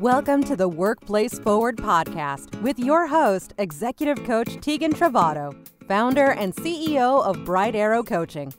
Welcome 0.00 0.44
to 0.44 0.54
the 0.54 0.68
Workplace 0.68 1.40
Forward 1.40 1.76
podcast 1.76 2.62
with 2.62 2.78
your 2.78 3.08
host, 3.08 3.52
Executive 3.58 4.22
Coach 4.24 4.60
Tegan 4.60 4.92
Trovato, 4.92 5.52
founder 5.88 6.30
and 6.30 6.54
CEO 6.54 7.24
of 7.24 7.44
Bright 7.44 7.74
Arrow 7.74 8.04
Coaching. 8.04 8.54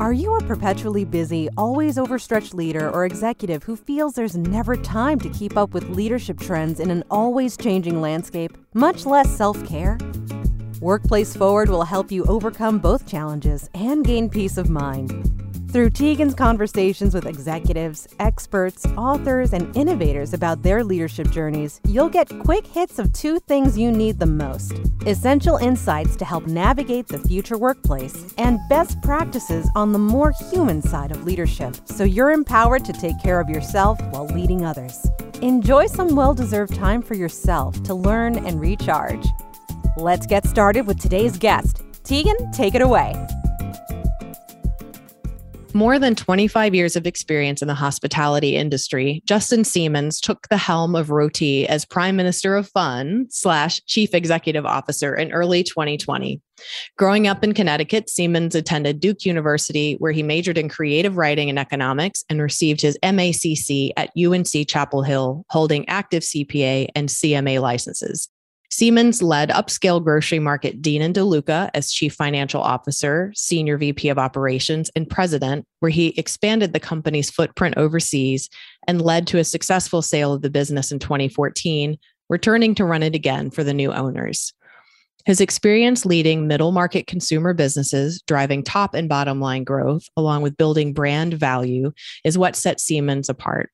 Are 0.00 0.12
you 0.12 0.34
a 0.34 0.42
perpetually 0.42 1.04
busy, 1.04 1.48
always 1.56 1.98
overstretched 1.98 2.52
leader 2.52 2.90
or 2.90 3.06
executive 3.06 3.62
who 3.62 3.76
feels 3.76 4.14
there's 4.14 4.36
never 4.36 4.74
time 4.74 5.20
to 5.20 5.28
keep 5.28 5.56
up 5.56 5.72
with 5.72 5.88
leadership 5.90 6.40
trends 6.40 6.80
in 6.80 6.90
an 6.90 7.04
always 7.12 7.56
changing 7.56 8.00
landscape, 8.00 8.58
much 8.74 9.06
less 9.06 9.30
self 9.36 9.64
care? 9.68 9.96
Workplace 10.80 11.36
Forward 11.36 11.68
will 11.68 11.84
help 11.84 12.10
you 12.10 12.24
overcome 12.24 12.80
both 12.80 13.06
challenges 13.06 13.70
and 13.72 14.04
gain 14.04 14.28
peace 14.28 14.58
of 14.58 14.68
mind. 14.68 15.45
Through 15.68 15.90
Tegan's 15.90 16.34
conversations 16.34 17.12
with 17.12 17.26
executives, 17.26 18.06
experts, 18.18 18.86
authors, 18.96 19.52
and 19.52 19.76
innovators 19.76 20.32
about 20.32 20.62
their 20.62 20.82
leadership 20.82 21.30
journeys, 21.30 21.80
you'll 21.86 22.08
get 22.08 22.30
quick 22.44 22.66
hits 22.66 22.98
of 22.98 23.12
two 23.12 23.38
things 23.40 23.76
you 23.76 23.90
need 23.90 24.18
the 24.18 24.26
most 24.26 24.80
essential 25.06 25.56
insights 25.56 26.16
to 26.16 26.24
help 26.24 26.46
navigate 26.46 27.08
the 27.08 27.18
future 27.18 27.58
workplace, 27.58 28.34
and 28.38 28.58
best 28.68 29.00
practices 29.02 29.68
on 29.74 29.92
the 29.92 29.98
more 29.98 30.32
human 30.50 30.82
side 30.82 31.10
of 31.10 31.24
leadership 31.24 31.76
so 31.84 32.04
you're 32.04 32.32
empowered 32.32 32.84
to 32.84 32.92
take 32.92 33.20
care 33.22 33.40
of 33.40 33.48
yourself 33.48 34.00
while 34.10 34.26
leading 34.26 34.64
others. 34.64 35.06
Enjoy 35.42 35.86
some 35.86 36.16
well 36.16 36.34
deserved 36.34 36.74
time 36.74 37.02
for 37.02 37.14
yourself 37.14 37.80
to 37.82 37.94
learn 37.94 38.44
and 38.46 38.60
recharge. 38.60 39.26
Let's 39.96 40.26
get 40.26 40.46
started 40.46 40.86
with 40.86 40.98
today's 40.98 41.38
guest. 41.38 41.82
Tegan, 42.04 42.50
take 42.52 42.74
it 42.74 42.82
away 42.82 43.14
more 45.76 45.98
than 45.98 46.14
25 46.14 46.74
years 46.74 46.96
of 46.96 47.06
experience 47.06 47.60
in 47.60 47.68
the 47.68 47.74
hospitality 47.74 48.56
industry, 48.56 49.22
Justin 49.26 49.60
Seamonds 49.60 50.20
took 50.20 50.48
the 50.48 50.56
helm 50.56 50.96
of 50.96 51.10
Roti 51.10 51.68
as 51.68 51.84
Prime 51.84 52.16
Minister 52.16 52.56
of 52.56 52.68
Fun 52.70 53.26
slash 53.28 53.84
Chief 53.84 54.14
Executive 54.14 54.64
Officer 54.64 55.14
in 55.14 55.30
early 55.32 55.62
2020. 55.62 56.40
Growing 56.96 57.28
up 57.28 57.44
in 57.44 57.52
Connecticut, 57.52 58.06
Seamonds 58.06 58.54
attended 58.54 59.00
Duke 59.00 59.26
University, 59.26 59.94
where 59.98 60.12
he 60.12 60.22
majored 60.22 60.56
in 60.56 60.70
creative 60.70 61.18
writing 61.18 61.50
and 61.50 61.58
economics 61.58 62.24
and 62.30 62.40
received 62.40 62.80
his 62.80 62.98
MACC 63.02 63.90
at 63.98 64.10
UNC 64.16 64.66
Chapel 64.66 65.02
Hill, 65.02 65.44
holding 65.50 65.86
active 65.88 66.22
CPA 66.22 66.88
and 66.94 67.10
CMA 67.10 67.60
licenses. 67.60 68.28
Seamonds 68.70 69.22
led 69.22 69.50
upscale 69.50 70.02
grocery 70.02 70.38
market 70.38 70.82
Dean 70.82 71.00
and 71.00 71.14
DeLuca 71.14 71.70
as 71.72 71.92
chief 71.92 72.14
financial 72.14 72.60
officer, 72.60 73.32
senior 73.34 73.78
VP 73.78 74.08
of 74.08 74.18
operations, 74.18 74.90
and 74.96 75.08
president, 75.08 75.64
where 75.80 75.90
he 75.90 76.08
expanded 76.18 76.72
the 76.72 76.80
company's 76.80 77.30
footprint 77.30 77.76
overseas 77.76 78.48
and 78.88 79.00
led 79.00 79.26
to 79.28 79.38
a 79.38 79.44
successful 79.44 80.02
sale 80.02 80.32
of 80.32 80.42
the 80.42 80.50
business 80.50 80.90
in 80.90 80.98
2014, 80.98 81.96
returning 82.28 82.74
to 82.74 82.84
run 82.84 83.02
it 83.02 83.14
again 83.14 83.50
for 83.50 83.62
the 83.62 83.74
new 83.74 83.92
owners. 83.92 84.52
His 85.26 85.40
experience 85.40 86.06
leading 86.06 86.46
middle 86.46 86.70
market 86.70 87.06
consumer 87.06 87.52
businesses, 87.52 88.22
driving 88.26 88.62
top 88.62 88.94
and 88.94 89.08
bottom 89.08 89.40
line 89.40 89.64
growth, 89.64 90.04
along 90.16 90.42
with 90.42 90.56
building 90.56 90.92
brand 90.92 91.34
value, 91.34 91.92
is 92.24 92.38
what 92.38 92.56
sets 92.56 92.84
Seamonds 92.84 93.28
apart 93.28 93.70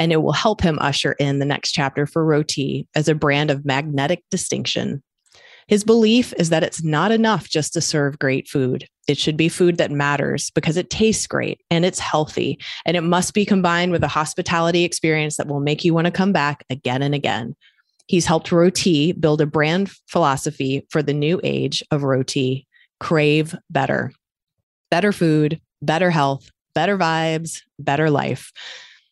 and 0.00 0.12
it 0.12 0.22
will 0.22 0.32
help 0.32 0.62
him 0.62 0.78
usher 0.80 1.12
in 1.12 1.38
the 1.38 1.44
next 1.44 1.72
chapter 1.72 2.06
for 2.06 2.24
Roti 2.24 2.88
as 2.96 3.06
a 3.06 3.14
brand 3.14 3.50
of 3.50 3.66
magnetic 3.66 4.24
distinction. 4.30 5.02
His 5.68 5.84
belief 5.84 6.34
is 6.36 6.48
that 6.48 6.64
it's 6.64 6.82
not 6.82 7.12
enough 7.12 7.48
just 7.48 7.74
to 7.74 7.80
serve 7.80 8.18
great 8.18 8.48
food. 8.48 8.88
It 9.06 9.18
should 9.18 9.36
be 9.36 9.48
food 9.48 9.76
that 9.76 9.92
matters 9.92 10.50
because 10.50 10.76
it 10.76 10.90
tastes 10.90 11.28
great 11.28 11.60
and 11.70 11.84
it's 11.84 12.00
healthy, 12.00 12.58
and 12.84 12.96
it 12.96 13.02
must 13.02 13.34
be 13.34 13.44
combined 13.44 13.92
with 13.92 14.02
a 14.02 14.08
hospitality 14.08 14.82
experience 14.82 15.36
that 15.36 15.46
will 15.46 15.60
make 15.60 15.84
you 15.84 15.94
want 15.94 16.06
to 16.06 16.10
come 16.10 16.32
back 16.32 16.64
again 16.70 17.02
and 17.02 17.14
again. 17.14 17.54
He's 18.08 18.26
helped 18.26 18.50
Roti 18.50 19.12
build 19.12 19.40
a 19.40 19.46
brand 19.46 19.92
philosophy 20.08 20.84
for 20.90 21.02
the 21.02 21.14
new 21.14 21.40
age 21.44 21.84
of 21.92 22.02
Roti 22.02 22.66
crave 22.98 23.54
better. 23.68 24.12
Better 24.90 25.12
food, 25.12 25.60
better 25.80 26.10
health, 26.10 26.50
better 26.74 26.98
vibes, 26.98 27.60
better 27.78 28.10
life. 28.10 28.50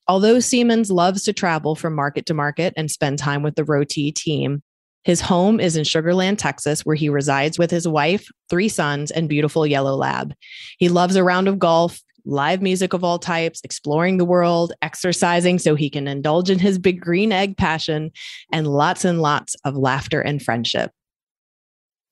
Although 0.09 0.37
Seamonds 0.37 0.91
loves 0.91 1.23
to 1.25 1.35
travel 1.35 1.75
from 1.75 1.95
market 1.95 2.25
to 2.27 2.35
market 2.35 2.73
and 2.79 2.91
spend 2.91 3.19
time 3.19 3.43
with 3.43 3.57
the 3.57 3.65
Roti 3.65 4.11
team, 4.11 4.63
his 5.05 5.21
home 5.21 5.61
is 5.61 5.77
in 5.77 5.85
Sugar 5.85 6.15
Land, 6.15 6.39
Texas, 6.39 6.85
where 6.85 6.97
he 6.97 7.11
resides 7.11 7.59
with 7.59 7.71
his 7.71 7.87
wife, 7.87 8.27
three 8.49 8.71
sons, 8.71 9.11
and 9.11 9.29
beautiful 9.29 9.67
yellow 9.67 9.95
lab. 9.95 10.35
He 10.79 10.89
loves 10.89 11.15
a 11.15 11.23
round 11.23 11.47
of 11.47 11.59
golf, 11.59 12.01
live 12.25 12.63
music 12.63 12.95
of 12.95 13.05
all 13.05 13.19
types, 13.19 13.61
exploring 13.65 14.17
the 14.17 14.25
world, 14.25 14.73
exercising 14.81 15.59
so 15.59 15.75
he 15.75 15.91
can 15.91 16.09
indulge 16.09 16.49
in 16.49 16.59
his 16.59 16.79
big 16.79 17.01
green 17.01 17.31
egg 17.31 17.59
passion, 17.59 18.11
and 18.51 18.67
lots 18.67 19.05
and 19.05 19.21
lots 19.21 19.57
of 19.65 19.77
laughter 19.77 20.23
and 20.23 20.43
friendship. 20.43 20.91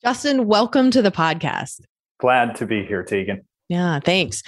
Justin, 0.02 0.46
welcome 0.46 0.90
to 0.90 1.00
the 1.00 1.10
podcast. 1.10 1.80
Glad 2.20 2.56
to 2.56 2.66
be 2.66 2.84
here, 2.84 3.02
Tegan. 3.02 3.42
Yeah, 3.68 4.00
thanks. 4.00 4.42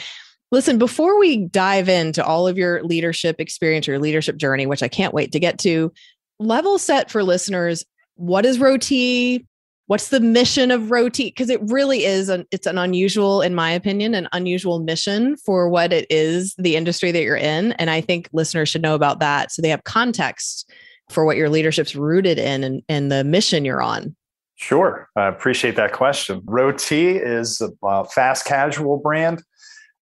Listen, 0.50 0.78
before 0.78 1.18
we 1.18 1.46
dive 1.46 1.88
into 1.88 2.24
all 2.24 2.48
of 2.48 2.56
your 2.56 2.82
leadership 2.82 3.36
experience, 3.38 3.86
your 3.86 3.98
leadership 3.98 4.36
journey, 4.36 4.66
which 4.66 4.82
I 4.82 4.88
can't 4.88 5.12
wait 5.12 5.32
to 5.32 5.40
get 5.40 5.58
to, 5.60 5.92
level 6.38 6.78
set 6.78 7.10
for 7.10 7.22
listeners. 7.22 7.84
What 8.14 8.46
is 8.46 8.58
Roti? 8.58 9.46
What's 9.86 10.08
the 10.08 10.20
mission 10.20 10.70
of 10.70 10.90
Roti? 10.90 11.24
Because 11.24 11.50
it 11.50 11.60
really 11.62 12.04
is 12.04 12.28
an 12.28 12.46
it's 12.50 12.66
an 12.66 12.78
unusual, 12.78 13.42
in 13.42 13.54
my 13.54 13.70
opinion, 13.70 14.14
an 14.14 14.28
unusual 14.32 14.80
mission 14.80 15.36
for 15.36 15.68
what 15.68 15.92
it 15.92 16.06
is, 16.10 16.54
the 16.56 16.76
industry 16.76 17.10
that 17.12 17.22
you're 17.22 17.36
in. 17.36 17.72
And 17.72 17.90
I 17.90 18.00
think 18.00 18.28
listeners 18.32 18.68
should 18.68 18.82
know 18.82 18.94
about 18.94 19.20
that 19.20 19.52
so 19.52 19.62
they 19.62 19.70
have 19.70 19.84
context 19.84 20.70
for 21.10 21.24
what 21.24 21.36
your 21.36 21.48
leadership's 21.48 21.96
rooted 21.96 22.38
in 22.38 22.64
and, 22.64 22.82
and 22.88 23.10
the 23.10 23.24
mission 23.24 23.64
you're 23.64 23.82
on. 23.82 24.14
Sure. 24.56 25.08
I 25.16 25.26
appreciate 25.26 25.76
that 25.76 25.92
question. 25.92 26.42
Roti 26.44 27.16
is 27.16 27.60
a 27.60 27.86
uh, 27.86 28.04
fast 28.04 28.44
casual 28.44 28.98
brand 28.98 29.42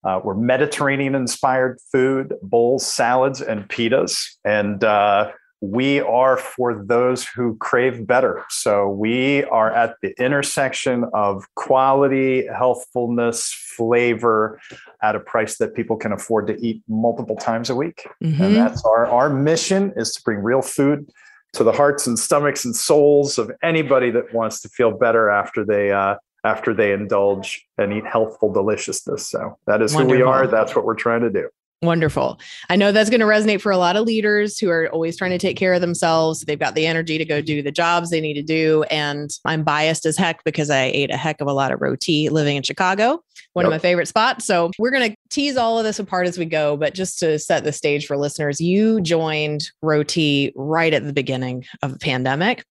uh, 0.06 0.20
we're 0.22 0.34
Mediterranean 0.34 1.16
inspired 1.16 1.80
food, 1.90 2.34
bowls, 2.40 2.86
salads, 2.86 3.40
and 3.40 3.68
pitas. 3.68 4.24
And 4.44 4.84
uh, 4.84 5.32
we 5.60 6.00
are 6.00 6.36
for 6.36 6.84
those 6.84 7.26
who 7.26 7.56
crave 7.56 8.06
better. 8.06 8.44
So 8.48 8.88
we 8.88 9.42
are 9.44 9.72
at 9.72 9.96
the 10.02 10.14
intersection 10.22 11.06
of 11.12 11.44
quality, 11.56 12.46
healthfulness, 12.46 13.52
flavor 13.76 14.60
at 15.02 15.16
a 15.16 15.20
price 15.20 15.58
that 15.58 15.74
people 15.74 15.96
can 15.96 16.12
afford 16.12 16.46
to 16.46 16.56
eat 16.64 16.82
multiple 16.88 17.36
times 17.36 17.68
a 17.68 17.74
week. 17.74 18.06
Mm-hmm. 18.22 18.42
And 18.42 18.54
that's 18.54 18.84
our, 18.84 19.06
our 19.06 19.28
mission 19.28 19.92
is 19.96 20.12
to 20.12 20.22
bring 20.22 20.38
real 20.38 20.62
food 20.62 21.10
to 21.54 21.64
the 21.64 21.72
hearts 21.72 22.06
and 22.06 22.18
stomachs 22.18 22.64
and 22.64 22.76
souls 22.76 23.38
of 23.38 23.50
anybody 23.62 24.10
that 24.10 24.32
wants 24.32 24.60
to 24.60 24.68
feel 24.68 24.96
better 24.96 25.30
after 25.30 25.64
they 25.64 25.90
uh, 25.90 26.16
after 26.46 26.72
they 26.72 26.92
indulge 26.92 27.66
and 27.76 27.92
eat 27.92 28.06
healthful 28.06 28.52
deliciousness. 28.52 29.28
So 29.28 29.58
that 29.66 29.82
is 29.82 29.92
Wonderful. 29.94 30.16
who 30.16 30.24
we 30.24 30.30
are. 30.30 30.46
That's 30.46 30.76
what 30.76 30.84
we're 30.84 30.94
trying 30.94 31.22
to 31.22 31.30
do. 31.30 31.48
Wonderful. 31.82 32.40
I 32.70 32.76
know 32.76 32.90
that's 32.90 33.10
going 33.10 33.20
to 33.20 33.26
resonate 33.26 33.60
for 33.60 33.70
a 33.70 33.76
lot 33.76 33.96
of 33.96 34.06
leaders 34.06 34.58
who 34.58 34.70
are 34.70 34.88
always 34.92 35.16
trying 35.16 35.32
to 35.32 35.38
take 35.38 35.58
care 35.58 35.74
of 35.74 35.82
themselves. 35.82 36.40
They've 36.40 36.58
got 36.58 36.74
the 36.74 36.86
energy 36.86 37.18
to 37.18 37.24
go 37.24 37.42
do 37.42 37.62
the 37.62 37.72
jobs 37.72 38.08
they 38.08 38.20
need 38.20 38.34
to 38.34 38.42
do. 38.42 38.84
And 38.84 39.30
I'm 39.44 39.62
biased 39.62 40.06
as 40.06 40.16
heck 40.16 40.42
because 40.44 40.70
I 40.70 40.84
ate 40.84 41.10
a 41.10 41.18
heck 41.18 41.40
of 41.42 41.48
a 41.48 41.52
lot 41.52 41.72
of 41.72 41.82
roti 41.82 42.30
living 42.30 42.56
in 42.56 42.62
Chicago, 42.62 43.20
one 43.52 43.64
yep. 43.64 43.66
of 43.66 43.70
my 43.72 43.78
favorite 43.78 44.08
spots. 44.08 44.46
So 44.46 44.70
we're 44.78 44.90
going 44.90 45.10
to 45.10 45.16
tease 45.28 45.58
all 45.58 45.78
of 45.78 45.84
this 45.84 45.98
apart 45.98 46.26
as 46.26 46.38
we 46.38 46.46
go. 46.46 46.78
But 46.78 46.94
just 46.94 47.18
to 47.18 47.38
set 47.38 47.64
the 47.64 47.72
stage 47.72 48.06
for 48.06 48.16
listeners, 48.16 48.58
you 48.58 49.02
joined 49.02 49.70
Roti 49.82 50.52
right 50.56 50.94
at 50.94 51.04
the 51.04 51.12
beginning 51.12 51.66
of 51.82 51.92
the 51.92 51.98
pandemic 51.98 52.64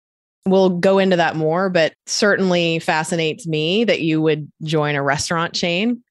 we'll 0.46 0.70
go 0.70 1.00
into 1.00 1.16
that 1.16 1.36
more, 1.36 1.70
but 1.70 1.94
certainly 2.06 2.80
fascinates 2.80 3.48
me 3.48 3.84
that 3.84 4.02
you 4.02 4.22
would 4.22 4.52
join 4.64 4.96
a 4.96 5.04
restaurant 5.04 5.54
chain 5.54 6.04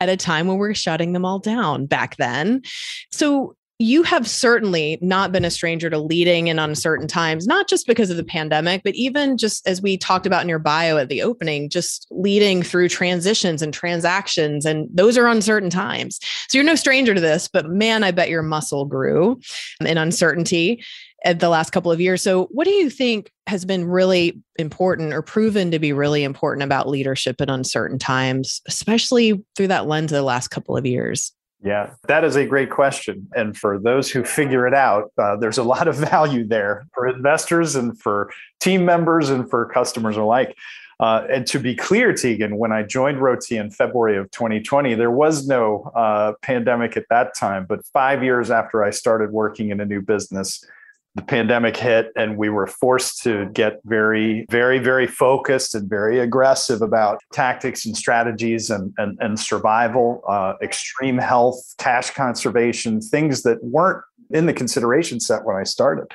at 0.00 0.08
a 0.08 0.16
time 0.16 0.46
when 0.46 0.56
we're 0.56 0.74
shutting 0.74 1.12
them 1.12 1.24
all 1.24 1.38
down 1.38 1.86
back 1.86 2.16
then. 2.16 2.62
So 3.10 3.54
you 3.78 4.04
have 4.04 4.28
certainly 4.28 4.96
not 5.02 5.32
been 5.32 5.44
a 5.44 5.50
stranger 5.50 5.90
to 5.90 5.98
leading 5.98 6.46
in 6.46 6.58
uncertain 6.58 7.08
times, 7.08 7.46
not 7.46 7.68
just 7.68 7.86
because 7.86 8.10
of 8.10 8.16
the 8.16 8.24
pandemic, 8.24 8.82
but 8.84 8.94
even 8.94 9.36
just 9.36 9.66
as 9.66 9.82
we 9.82 9.96
talked 9.96 10.24
about 10.24 10.42
in 10.42 10.48
your 10.48 10.60
bio 10.60 10.98
at 10.98 11.08
the 11.08 11.22
opening, 11.22 11.68
just 11.68 12.06
leading 12.10 12.62
through 12.62 12.88
transitions 12.88 13.60
and 13.60 13.74
transactions. 13.74 14.64
And 14.64 14.88
those 14.92 15.18
are 15.18 15.26
uncertain 15.26 15.70
times. 15.70 16.20
So 16.48 16.58
you're 16.58 16.64
no 16.64 16.76
stranger 16.76 17.12
to 17.12 17.20
this, 17.20 17.48
but 17.48 17.68
man, 17.68 18.04
I 18.04 18.12
bet 18.12 18.28
your 18.28 18.42
muscle 18.42 18.84
grew 18.84 19.40
in 19.80 19.98
uncertainty 19.98 20.84
the 21.24 21.48
last 21.48 21.70
couple 21.70 21.92
of 21.92 22.00
years. 22.00 22.22
So, 22.22 22.46
what 22.46 22.64
do 22.64 22.70
you 22.70 22.90
think 22.90 23.30
has 23.46 23.64
been 23.64 23.86
really 23.86 24.42
important 24.56 25.12
or 25.12 25.22
proven 25.22 25.70
to 25.70 25.78
be 25.78 25.92
really 25.92 26.24
important 26.24 26.62
about 26.62 26.88
leadership 26.88 27.40
in 27.40 27.48
uncertain 27.48 27.98
times, 27.98 28.60
especially 28.66 29.44
through 29.56 29.68
that 29.68 29.86
lens 29.86 30.12
of 30.12 30.16
the 30.16 30.22
last 30.22 30.48
couple 30.48 30.76
of 30.76 30.86
years? 30.86 31.32
Yeah, 31.64 31.90
that 32.08 32.24
is 32.24 32.34
a 32.34 32.44
great 32.44 32.70
question. 32.70 33.28
And 33.36 33.56
for 33.56 33.78
those 33.78 34.10
who 34.10 34.24
figure 34.24 34.66
it 34.66 34.74
out, 34.74 35.12
uh, 35.16 35.36
there's 35.36 35.58
a 35.58 35.62
lot 35.62 35.86
of 35.86 35.94
value 36.10 36.46
there 36.46 36.86
for 36.92 37.06
investors 37.06 37.76
and 37.76 37.98
for 38.00 38.30
team 38.60 38.84
members 38.84 39.30
and 39.30 39.48
for 39.48 39.66
customers 39.66 40.16
alike. 40.16 40.56
Uh, 40.98 41.26
and 41.28 41.46
to 41.48 41.58
be 41.58 41.74
clear, 41.74 42.12
Tegan, 42.12 42.56
when 42.56 42.70
I 42.70 42.82
joined 42.82 43.18
Roti 43.18 43.56
in 43.56 43.70
February 43.70 44.16
of 44.16 44.30
2020, 44.30 44.94
there 44.94 45.10
was 45.10 45.46
no 45.48 45.90
uh, 45.96 46.34
pandemic 46.42 46.96
at 46.96 47.06
that 47.10 47.34
time. 47.36 47.66
But 47.68 47.84
five 47.86 48.22
years 48.22 48.52
after 48.52 48.84
I 48.84 48.90
started 48.90 49.32
working 49.32 49.70
in 49.70 49.80
a 49.80 49.84
new 49.84 50.00
business, 50.00 50.64
the 51.14 51.22
pandemic 51.22 51.76
hit 51.76 52.10
and 52.16 52.38
we 52.38 52.48
were 52.48 52.66
forced 52.66 53.22
to 53.22 53.46
get 53.52 53.80
very, 53.84 54.46
very, 54.50 54.78
very 54.78 55.06
focused 55.06 55.74
and 55.74 55.88
very 55.88 56.18
aggressive 56.18 56.80
about 56.80 57.20
tactics 57.32 57.84
and 57.84 57.96
strategies 57.96 58.70
and, 58.70 58.94
and, 58.96 59.18
and 59.20 59.38
survival, 59.38 60.22
uh, 60.26 60.54
extreme 60.62 61.18
health, 61.18 61.74
cash 61.78 62.10
conservation, 62.10 63.00
things 63.00 63.42
that 63.42 63.62
weren't 63.62 64.02
in 64.30 64.46
the 64.46 64.54
consideration 64.54 65.20
set 65.20 65.44
when 65.44 65.56
I 65.56 65.64
started. 65.64 66.06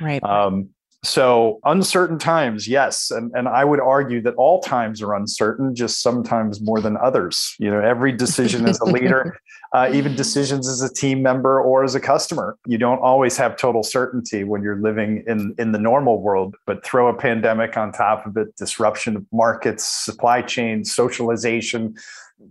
Right. 0.00 0.22
Um, 0.22 0.70
so 1.04 1.60
uncertain 1.64 2.18
times, 2.18 2.66
yes, 2.66 3.10
and 3.10 3.30
and 3.34 3.48
I 3.48 3.64
would 3.64 3.80
argue 3.80 4.20
that 4.22 4.34
all 4.34 4.60
times 4.60 5.02
are 5.02 5.14
uncertain, 5.14 5.74
just 5.74 6.02
sometimes 6.02 6.60
more 6.60 6.80
than 6.80 6.96
others. 6.96 7.54
You 7.58 7.70
know, 7.70 7.80
every 7.80 8.12
decision 8.12 8.66
as 8.68 8.80
a 8.80 8.84
leader, 8.84 9.38
uh, 9.72 9.90
even 9.92 10.14
decisions 10.14 10.68
as 10.68 10.82
a 10.82 10.92
team 10.92 11.22
member 11.22 11.60
or 11.60 11.84
as 11.84 11.94
a 11.94 12.00
customer, 12.00 12.56
you 12.66 12.78
don't 12.78 13.00
always 13.00 13.36
have 13.36 13.56
total 13.56 13.82
certainty 13.82 14.44
when 14.44 14.62
you're 14.62 14.80
living 14.80 15.24
in 15.26 15.54
in 15.58 15.72
the 15.72 15.78
normal 15.78 16.20
world. 16.20 16.56
But 16.66 16.84
throw 16.84 17.08
a 17.08 17.14
pandemic 17.14 17.76
on 17.76 17.92
top 17.92 18.26
of 18.26 18.36
it, 18.36 18.56
disruption 18.56 19.16
of 19.16 19.26
markets, 19.32 19.84
supply 19.84 20.42
chains, 20.42 20.92
socialization, 20.94 21.96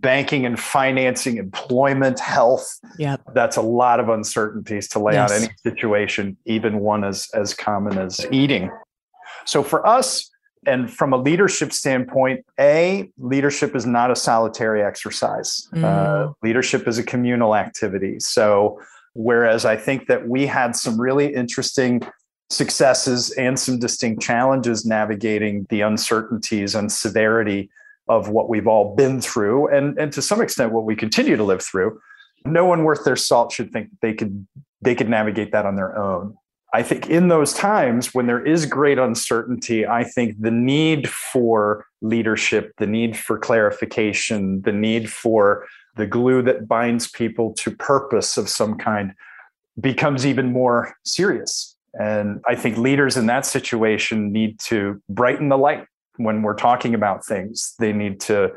banking 0.00 0.46
and 0.46 0.58
financing, 0.58 1.38
employment, 1.38 2.20
health. 2.20 2.78
Yep. 2.98 3.22
That's 3.34 3.56
a 3.56 3.62
lot 3.62 4.00
of 4.00 4.08
uncertainties 4.08 4.88
to 4.88 4.98
lay 4.98 5.14
yes. 5.14 5.30
out 5.30 5.42
any 5.42 5.54
situation, 5.62 6.36
even 6.44 6.80
one 6.80 7.04
as, 7.04 7.28
as 7.34 7.54
common 7.54 7.98
as 7.98 8.20
eating. 8.30 8.70
So 9.44 9.62
for 9.62 9.86
us, 9.86 10.30
and 10.66 10.90
from 10.90 11.12
a 11.12 11.16
leadership 11.16 11.72
standpoint, 11.72 12.44
A, 12.58 13.10
leadership 13.18 13.76
is 13.76 13.86
not 13.86 14.10
a 14.10 14.16
solitary 14.16 14.82
exercise. 14.82 15.68
Mm. 15.74 15.84
Uh, 15.84 16.32
leadership 16.42 16.88
is 16.88 16.98
a 16.98 17.02
communal 17.02 17.54
activity. 17.54 18.18
So, 18.20 18.80
whereas 19.12 19.64
I 19.64 19.76
think 19.76 20.06
that 20.06 20.26
we 20.26 20.46
had 20.46 20.74
some 20.74 21.00
really 21.00 21.34
interesting 21.34 22.02
successes 22.50 23.30
and 23.32 23.58
some 23.58 23.78
distinct 23.78 24.22
challenges 24.22 24.84
navigating 24.84 25.66
the 25.70 25.80
uncertainties 25.82 26.74
and 26.74 26.90
severity 26.90 27.70
of 28.08 28.28
what 28.28 28.48
we've 28.48 28.66
all 28.66 28.94
been 28.94 29.20
through 29.20 29.68
and, 29.68 29.98
and 29.98 30.12
to 30.12 30.20
some 30.20 30.40
extent 30.40 30.72
what 30.72 30.84
we 30.84 30.94
continue 30.94 31.36
to 31.36 31.44
live 31.44 31.62
through 31.62 31.98
no 32.44 32.64
one 32.64 32.84
worth 32.84 33.04
their 33.04 33.16
salt 33.16 33.52
should 33.52 33.72
think 33.72 33.88
they 34.02 34.12
could 34.12 34.46
they 34.82 34.94
could 34.94 35.08
navigate 35.08 35.52
that 35.52 35.64
on 35.64 35.76
their 35.76 35.96
own. 35.96 36.36
I 36.74 36.82
think 36.82 37.08
in 37.08 37.28
those 37.28 37.54
times 37.54 38.12
when 38.12 38.26
there 38.26 38.44
is 38.44 38.66
great 38.66 38.98
uncertainty 38.98 39.86
i 39.86 40.02
think 40.02 40.34
the 40.40 40.50
need 40.50 41.08
for 41.08 41.86
leadership 42.02 42.72
the 42.78 42.86
need 42.86 43.16
for 43.16 43.38
clarification 43.38 44.60
the 44.62 44.72
need 44.72 45.08
for 45.10 45.66
the 45.96 46.06
glue 46.06 46.42
that 46.42 46.66
binds 46.66 47.08
people 47.08 47.54
to 47.54 47.70
purpose 47.70 48.36
of 48.36 48.48
some 48.48 48.76
kind 48.76 49.12
becomes 49.80 50.26
even 50.26 50.52
more 50.52 50.96
serious. 51.04 51.76
And 51.94 52.40
i 52.48 52.56
think 52.56 52.76
leaders 52.76 53.16
in 53.16 53.26
that 53.26 53.46
situation 53.46 54.32
need 54.32 54.58
to 54.66 55.00
brighten 55.08 55.48
the 55.50 55.58
light 55.58 55.86
when 56.16 56.42
we're 56.42 56.54
talking 56.54 56.94
about 56.94 57.24
things. 57.24 57.74
They 57.78 57.92
need 57.92 58.20
to 58.22 58.52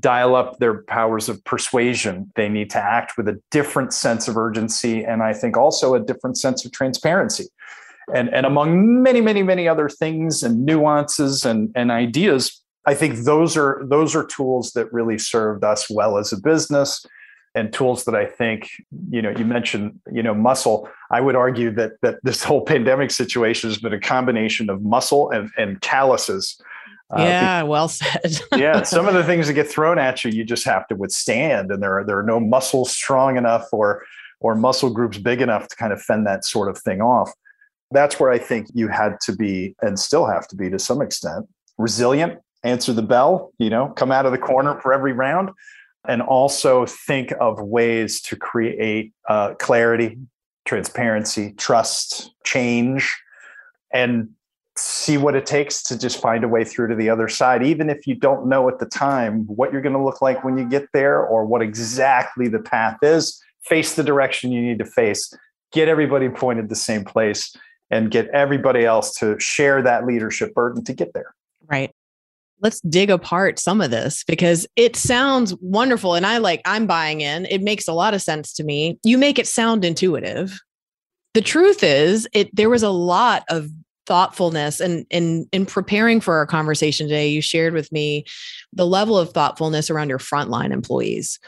dial 0.00 0.34
up 0.34 0.58
their 0.58 0.82
powers 0.84 1.28
of 1.28 1.42
persuasion. 1.44 2.30
They 2.34 2.48
need 2.48 2.70
to 2.70 2.78
act 2.78 3.16
with 3.16 3.28
a 3.28 3.40
different 3.50 3.92
sense 3.92 4.28
of 4.28 4.36
urgency 4.36 5.04
and 5.04 5.22
I 5.22 5.32
think 5.32 5.56
also 5.56 5.94
a 5.94 6.00
different 6.00 6.38
sense 6.38 6.64
of 6.64 6.72
transparency. 6.72 7.46
And, 8.12 8.28
and 8.34 8.44
among 8.44 9.02
many, 9.02 9.20
many, 9.20 9.42
many 9.42 9.68
other 9.68 9.88
things 9.88 10.42
and 10.42 10.64
nuances 10.66 11.44
and, 11.44 11.70
and 11.76 11.90
ideas, 11.90 12.60
I 12.84 12.94
think 12.94 13.18
those 13.18 13.56
are 13.56 13.84
those 13.84 14.16
are 14.16 14.26
tools 14.26 14.72
that 14.72 14.92
really 14.92 15.16
served 15.16 15.62
us 15.62 15.88
well 15.88 16.18
as 16.18 16.32
a 16.32 16.40
business 16.40 17.06
and 17.54 17.72
tools 17.72 18.04
that 18.06 18.14
I 18.14 18.26
think, 18.26 18.70
you 19.10 19.22
know, 19.22 19.30
you 19.30 19.44
mentioned, 19.44 20.00
you 20.10 20.22
know, 20.22 20.34
muscle. 20.34 20.88
I 21.10 21.20
would 21.20 21.36
argue 21.36 21.70
that 21.72 21.92
that 22.02 22.18
this 22.24 22.42
whole 22.42 22.64
pandemic 22.64 23.12
situation 23.12 23.70
has 23.70 23.78
been 23.78 23.92
a 23.92 24.00
combination 24.00 24.68
of 24.68 24.82
muscle 24.82 25.30
and, 25.30 25.50
and 25.56 25.80
calluses 25.80 26.60
uh, 27.12 27.22
yeah, 27.22 27.62
well 27.62 27.88
said. 27.88 28.40
yeah, 28.56 28.82
some 28.82 29.06
of 29.06 29.14
the 29.14 29.24
things 29.24 29.46
that 29.46 29.52
get 29.52 29.68
thrown 29.68 29.98
at 29.98 30.24
you, 30.24 30.30
you 30.30 30.44
just 30.44 30.64
have 30.64 30.86
to 30.88 30.94
withstand, 30.94 31.70
and 31.70 31.82
there 31.82 31.98
are 31.98 32.04
there 32.04 32.18
are 32.18 32.22
no 32.22 32.40
muscles 32.40 32.90
strong 32.90 33.36
enough 33.36 33.68
or 33.72 34.02
or 34.40 34.54
muscle 34.54 34.90
groups 34.90 35.18
big 35.18 35.40
enough 35.42 35.68
to 35.68 35.76
kind 35.76 35.92
of 35.92 36.00
fend 36.02 36.26
that 36.26 36.44
sort 36.44 36.68
of 36.68 36.78
thing 36.78 37.02
off. 37.02 37.30
That's 37.90 38.18
where 38.18 38.30
I 38.30 38.38
think 38.38 38.68
you 38.72 38.88
had 38.88 39.20
to 39.22 39.36
be, 39.36 39.76
and 39.82 39.98
still 39.98 40.26
have 40.26 40.48
to 40.48 40.56
be 40.56 40.70
to 40.70 40.78
some 40.78 41.02
extent, 41.02 41.46
resilient. 41.76 42.40
Answer 42.64 42.92
the 42.92 43.02
bell, 43.02 43.52
you 43.58 43.68
know, 43.68 43.88
come 43.88 44.12
out 44.12 44.24
of 44.24 44.32
the 44.32 44.38
corner 44.38 44.80
for 44.80 44.92
every 44.92 45.12
round, 45.12 45.50
and 46.08 46.22
also 46.22 46.86
think 46.86 47.32
of 47.40 47.60
ways 47.60 48.22
to 48.22 48.36
create 48.36 49.12
uh, 49.28 49.54
clarity, 49.54 50.16
transparency, 50.64 51.52
trust, 51.58 52.32
change, 52.44 53.12
and 53.92 54.30
see 54.76 55.18
what 55.18 55.34
it 55.34 55.44
takes 55.44 55.82
to 55.82 55.98
just 55.98 56.20
find 56.20 56.44
a 56.44 56.48
way 56.48 56.64
through 56.64 56.88
to 56.88 56.94
the 56.94 57.10
other 57.10 57.28
side, 57.28 57.62
even 57.62 57.90
if 57.90 58.06
you 58.06 58.14
don't 58.14 58.46
know 58.46 58.68
at 58.68 58.78
the 58.78 58.86
time 58.86 59.44
what 59.46 59.72
you're 59.72 59.82
going 59.82 59.94
to 59.94 60.02
look 60.02 60.22
like 60.22 60.44
when 60.44 60.56
you 60.56 60.68
get 60.68 60.86
there 60.94 61.20
or 61.20 61.44
what 61.44 61.60
exactly 61.62 62.48
the 62.48 62.60
path 62.60 62.98
is. 63.02 63.40
Face 63.66 63.94
the 63.94 64.02
direction 64.02 64.50
you 64.50 64.60
need 64.60 64.78
to 64.78 64.84
face, 64.84 65.32
get 65.72 65.88
everybody 65.88 66.28
pointed 66.28 66.68
the 66.68 66.74
same 66.74 67.04
place, 67.04 67.54
and 67.90 68.10
get 68.10 68.28
everybody 68.30 68.84
else 68.84 69.14
to 69.16 69.38
share 69.38 69.82
that 69.82 70.04
leadership 70.04 70.52
burden 70.54 70.82
to 70.84 70.92
get 70.92 71.12
there. 71.12 71.34
Right. 71.66 71.92
Let's 72.60 72.80
dig 72.80 73.10
apart 73.10 73.58
some 73.58 73.80
of 73.80 73.90
this 73.90 74.24
because 74.24 74.66
it 74.76 74.96
sounds 74.96 75.54
wonderful. 75.60 76.14
And 76.14 76.24
I 76.24 76.38
like, 76.38 76.62
I'm 76.64 76.86
buying 76.86 77.20
in. 77.20 77.46
It 77.46 77.60
makes 77.60 77.86
a 77.86 77.92
lot 77.92 78.14
of 78.14 78.22
sense 78.22 78.52
to 78.54 78.64
me. 78.64 78.98
You 79.04 79.18
make 79.18 79.38
it 79.38 79.46
sound 79.46 79.84
intuitive. 79.84 80.58
The 81.34 81.40
truth 81.40 81.82
is, 81.82 82.28
it 82.32 82.54
there 82.54 82.70
was 82.70 82.82
a 82.82 82.90
lot 82.90 83.44
of 83.48 83.68
thoughtfulness 84.12 84.78
and 84.78 85.06
in 85.08 85.48
in 85.52 85.64
preparing 85.64 86.20
for 86.20 86.34
our 86.34 86.44
conversation 86.44 87.08
today 87.08 87.28
you 87.28 87.40
shared 87.40 87.72
with 87.72 87.90
me 87.90 88.26
the 88.70 88.86
level 88.86 89.18
of 89.18 89.30
thoughtfulness 89.30 89.88
around 89.88 90.10
your 90.10 90.18
frontline 90.18 90.70
employees. 90.70 91.38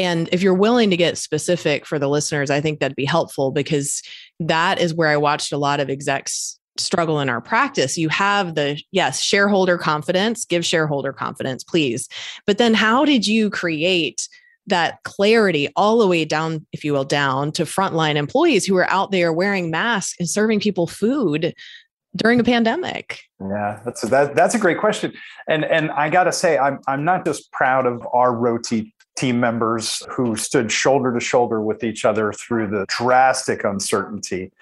And 0.00 0.28
if 0.32 0.42
you're 0.42 0.52
willing 0.52 0.90
to 0.90 0.96
get 0.96 1.16
specific 1.16 1.86
for 1.86 1.96
the 1.96 2.08
listeners 2.08 2.50
i 2.50 2.60
think 2.60 2.80
that'd 2.80 2.96
be 2.96 3.04
helpful 3.04 3.52
because 3.52 4.02
that 4.40 4.80
is 4.80 4.92
where 4.92 5.06
i 5.06 5.16
watched 5.16 5.52
a 5.52 5.58
lot 5.58 5.78
of 5.78 5.88
execs 5.88 6.58
struggle 6.76 7.20
in 7.20 7.28
our 7.28 7.40
practice. 7.40 7.96
You 7.96 8.08
have 8.08 8.56
the 8.56 8.82
yes 8.90 9.22
shareholder 9.22 9.78
confidence 9.78 10.44
give 10.44 10.66
shareholder 10.66 11.12
confidence 11.12 11.62
please. 11.62 12.08
But 12.48 12.58
then 12.58 12.74
how 12.74 13.04
did 13.04 13.28
you 13.28 13.48
create 13.48 14.28
that 14.68 15.02
clarity 15.02 15.68
all 15.76 15.98
the 15.98 16.06
way 16.06 16.24
down, 16.24 16.66
if 16.72 16.84
you 16.84 16.92
will, 16.92 17.04
down 17.04 17.52
to 17.52 17.64
frontline 17.64 18.16
employees 18.16 18.64
who 18.64 18.76
are 18.76 18.88
out 18.90 19.10
there 19.10 19.32
wearing 19.32 19.70
masks 19.70 20.14
and 20.18 20.28
serving 20.28 20.60
people 20.60 20.86
food 20.86 21.54
during 22.16 22.40
a 22.40 22.44
pandemic? 22.44 23.20
Yeah, 23.40 23.80
that's 23.84 24.04
a, 24.04 24.06
that, 24.08 24.34
that's 24.34 24.54
a 24.54 24.58
great 24.58 24.78
question, 24.78 25.12
and 25.48 25.64
and 25.64 25.90
I 25.90 26.10
got 26.10 26.24
to 26.24 26.32
say, 26.32 26.58
I'm 26.58 26.80
I'm 26.86 27.04
not 27.04 27.24
just 27.24 27.50
proud 27.52 27.86
of 27.86 28.06
our 28.12 28.34
Roti 28.34 28.94
team 29.16 29.40
members 29.40 30.02
who 30.08 30.36
stood 30.36 30.70
shoulder 30.70 31.12
to 31.12 31.20
shoulder 31.20 31.60
with 31.60 31.82
each 31.82 32.04
other 32.04 32.32
through 32.32 32.68
the 32.68 32.86
drastic 32.88 33.64
uncertainty 33.64 34.52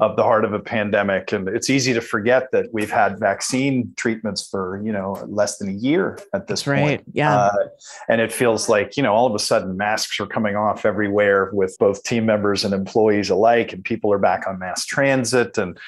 of 0.00 0.16
the 0.16 0.22
heart 0.22 0.46
of 0.46 0.54
a 0.54 0.58
pandemic. 0.58 1.30
And 1.30 1.46
it's 1.46 1.68
easy 1.68 1.92
to 1.92 2.00
forget 2.00 2.50
that 2.52 2.72
we've 2.72 2.90
had 2.90 3.20
vaccine 3.20 3.92
treatments 3.96 4.48
for 4.48 4.82
you 4.82 4.90
know 4.90 5.22
less 5.28 5.58
than 5.58 5.68
a 5.68 5.72
year 5.72 6.18
at 6.34 6.46
this 6.46 6.62
That's 6.62 6.80
point. 6.80 7.00
right 7.00 7.04
yeah. 7.12 7.36
Uh, 7.36 7.68
and 8.08 8.20
it 8.20 8.32
feels 8.32 8.68
like 8.68 8.96
you 8.96 9.02
know 9.02 9.12
all 9.12 9.26
of 9.26 9.34
a 9.34 9.38
sudden 9.38 9.76
masks 9.76 10.18
are 10.18 10.26
coming 10.26 10.56
off 10.56 10.84
everywhere 10.84 11.50
with 11.52 11.76
both 11.78 12.02
team 12.02 12.24
members 12.26 12.64
and 12.64 12.72
employees 12.72 13.30
alike 13.30 13.72
and 13.72 13.84
people 13.84 14.12
are 14.12 14.18
back 14.18 14.46
on 14.48 14.58
mass 14.58 14.86
transit 14.86 15.58
and 15.58 15.78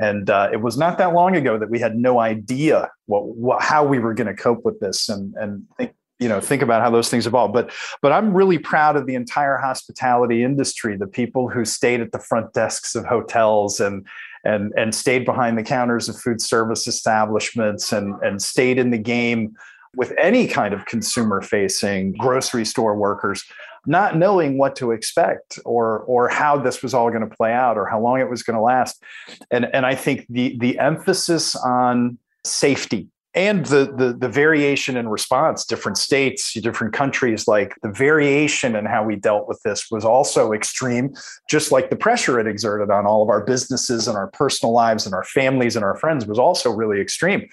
and 0.00 0.30
uh, 0.30 0.48
it 0.52 0.60
was 0.60 0.78
not 0.78 0.98
that 0.98 1.12
long 1.12 1.36
ago 1.36 1.58
that 1.58 1.70
we 1.70 1.78
had 1.78 1.96
no 1.96 2.20
idea 2.20 2.90
what, 3.06 3.26
what 3.26 3.62
how 3.62 3.84
we 3.84 3.98
were 3.98 4.14
going 4.14 4.26
to 4.26 4.34
cope 4.34 4.64
with 4.64 4.78
this, 4.80 5.08
and 5.08 5.34
and 5.34 5.64
think 5.76 5.94
you 6.18 6.28
know 6.28 6.40
think 6.40 6.62
about 6.62 6.82
how 6.82 6.90
those 6.90 7.08
things 7.08 7.26
evolve. 7.26 7.52
But 7.52 7.72
but 8.00 8.12
I'm 8.12 8.32
really 8.32 8.58
proud 8.58 8.96
of 8.96 9.06
the 9.06 9.14
entire 9.14 9.56
hospitality 9.56 10.42
industry, 10.42 10.96
the 10.96 11.06
people 11.06 11.48
who 11.48 11.64
stayed 11.64 12.00
at 12.00 12.12
the 12.12 12.18
front 12.18 12.52
desks 12.52 12.94
of 12.94 13.04
hotels 13.04 13.80
and 13.80 14.06
and 14.44 14.72
and 14.76 14.94
stayed 14.94 15.24
behind 15.24 15.58
the 15.58 15.62
counters 15.62 16.08
of 16.08 16.18
food 16.18 16.40
service 16.40 16.86
establishments 16.86 17.92
and 17.92 18.14
and 18.22 18.40
stayed 18.40 18.78
in 18.78 18.90
the 18.90 18.98
game 18.98 19.54
with 19.96 20.12
any 20.18 20.46
kind 20.46 20.74
of 20.74 20.84
consumer 20.86 21.40
facing 21.42 22.12
grocery 22.12 22.64
store 22.64 22.94
workers 22.94 23.44
not 23.88 24.16
knowing 24.16 24.58
what 24.58 24.76
to 24.76 24.92
expect 24.92 25.58
or 25.64 26.00
or 26.00 26.28
how 26.28 26.58
this 26.58 26.82
was 26.82 26.94
all 26.94 27.10
going 27.10 27.28
to 27.28 27.36
play 27.36 27.52
out 27.52 27.76
or 27.76 27.86
how 27.86 28.00
long 28.00 28.20
it 28.20 28.30
was 28.30 28.42
going 28.42 28.56
to 28.56 28.62
last. 28.62 29.02
And 29.50 29.66
and 29.74 29.86
i 29.86 29.94
think 29.94 30.26
the 30.28 30.56
the 30.58 30.78
emphasis 30.78 31.56
on 31.56 32.18
safety 32.44 33.08
and 33.34 33.66
the, 33.66 33.92
the 33.96 34.16
the 34.18 34.28
variation 34.28 34.96
in 34.96 35.08
response 35.08 35.64
different 35.64 35.98
states 35.98 36.54
different 36.54 36.92
countries 36.94 37.46
like 37.46 37.74
the 37.82 37.92
variation 37.92 38.74
in 38.74 38.86
how 38.86 39.04
we 39.04 39.16
dealt 39.16 39.46
with 39.46 39.60
this 39.62 39.90
was 39.90 40.04
also 40.04 40.52
extreme 40.52 41.14
just 41.48 41.70
like 41.70 41.90
the 41.90 41.96
pressure 41.96 42.40
it 42.40 42.46
exerted 42.46 42.90
on 42.90 43.06
all 43.06 43.22
of 43.22 43.28
our 43.28 43.44
businesses 43.44 44.08
and 44.08 44.16
our 44.16 44.28
personal 44.28 44.72
lives 44.72 45.04
and 45.04 45.14
our 45.14 45.24
families 45.24 45.76
and 45.76 45.84
our 45.84 45.96
friends 45.96 46.26
was 46.26 46.38
also 46.38 46.70
really 46.70 47.00
extreme 47.00 47.46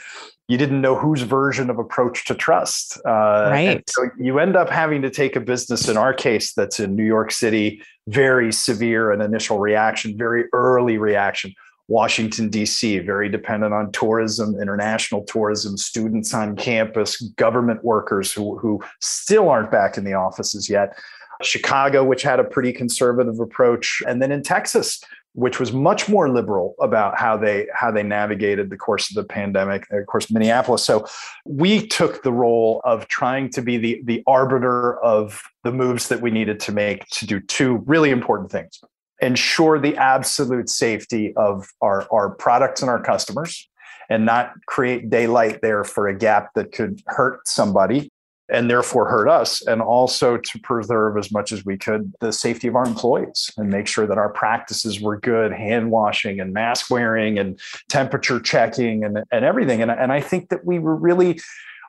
you 0.47 0.57
didn't 0.57 0.81
know 0.81 0.95
whose 0.95 1.21
version 1.23 1.69
of 1.69 1.79
approach 1.79 2.25
to 2.25 2.35
trust. 2.35 2.97
Uh, 3.05 3.49
right. 3.51 3.89
So 3.89 4.09
you 4.19 4.39
end 4.39 4.55
up 4.55 4.69
having 4.69 5.01
to 5.01 5.09
take 5.09 5.35
a 5.35 5.39
business, 5.39 5.87
in 5.89 5.97
our 5.97 6.13
case, 6.13 6.53
that's 6.53 6.79
in 6.79 6.95
New 6.95 7.05
York 7.05 7.31
City, 7.31 7.81
very 8.07 8.51
severe 8.51 9.11
an 9.11 9.21
initial 9.21 9.57
reaction, 9.57 10.17
very 10.17 10.45
early 10.53 10.97
reaction, 10.97 11.53
Washington, 11.87 12.49
D.C., 12.49 12.99
very 12.99 13.27
dependent 13.27 13.73
on 13.73 13.91
tourism, 13.91 14.59
international 14.61 15.23
tourism, 15.23 15.77
students 15.77 16.33
on 16.33 16.55
campus, 16.55 17.19
government 17.21 17.83
workers 17.83 18.31
who, 18.31 18.57
who 18.59 18.83
still 19.01 19.49
aren't 19.49 19.71
back 19.71 19.97
in 19.97 20.03
the 20.03 20.13
offices 20.13 20.69
yet. 20.69 20.97
Chicago, 21.41 22.03
which 22.03 22.21
had 22.21 22.39
a 22.39 22.43
pretty 22.43 22.71
conservative 22.71 23.39
approach, 23.39 24.01
and 24.07 24.21
then 24.21 24.31
in 24.31 24.41
Texas, 24.41 25.03
which 25.35 25.59
was 25.59 25.73
much 25.73 26.07
more 26.07 26.29
liberal 26.29 26.75
about 26.81 27.17
how 27.17 27.35
they 27.37 27.67
how 27.73 27.91
they 27.91 28.03
navigated 28.03 28.69
the 28.69 28.77
course 28.77 29.09
of 29.09 29.15
the 29.15 29.23
pandemic 29.23 29.85
uh, 29.93 29.97
of 29.97 30.07
course 30.07 30.31
minneapolis. 30.31 30.83
So 30.83 31.05
we 31.45 31.85
took 31.87 32.23
the 32.23 32.31
role 32.31 32.81
of 32.85 33.07
trying 33.07 33.49
to 33.51 33.61
be 33.61 33.77
the 33.77 34.01
the 34.03 34.23
arbiter 34.25 34.97
of 35.03 35.43
the 35.63 35.71
moves 35.71 36.07
that 36.07 36.21
we 36.21 36.31
needed 36.31 36.59
to 36.61 36.71
make 36.71 37.05
to 37.09 37.27
do 37.27 37.39
two 37.39 37.83
really 37.85 38.09
important 38.09 38.51
things. 38.51 38.79
Ensure 39.21 39.79
the 39.79 39.95
absolute 39.97 40.69
safety 40.69 41.33
of 41.35 41.67
our 41.81 42.07
our 42.11 42.29
products 42.29 42.81
and 42.81 42.89
our 42.89 43.01
customers 43.01 43.69
and 44.09 44.25
not 44.25 44.53
create 44.67 45.09
daylight 45.09 45.61
there 45.61 45.83
for 45.83 46.07
a 46.07 46.17
gap 46.17 46.53
that 46.55 46.71
could 46.71 47.01
hurt 47.07 47.47
somebody 47.47 48.09
and 48.49 48.69
therefore 48.69 49.09
hurt 49.09 49.27
us, 49.27 49.65
and 49.65 49.81
also 49.81 50.37
to 50.37 50.59
preserve 50.59 51.17
as 51.17 51.31
much 51.31 51.51
as 51.51 51.65
we 51.65 51.77
could 51.77 52.13
the 52.19 52.31
safety 52.31 52.67
of 52.67 52.75
our 52.75 52.85
employees 52.85 53.51
and 53.57 53.69
make 53.69 53.87
sure 53.87 54.05
that 54.05 54.17
our 54.17 54.29
practices 54.29 55.01
were 55.01 55.19
good 55.19 55.51
hand 55.51 55.91
washing 55.91 56.39
and 56.39 56.53
mask 56.53 56.91
wearing 56.91 57.39
and 57.39 57.59
temperature 57.89 58.39
checking 58.39 59.03
and, 59.03 59.23
and 59.31 59.45
everything. 59.45 59.81
And, 59.81 59.89
and 59.89 60.11
I 60.11 60.21
think 60.21 60.49
that 60.49 60.65
we 60.65 60.77
were 60.79 60.95
really, 60.95 61.39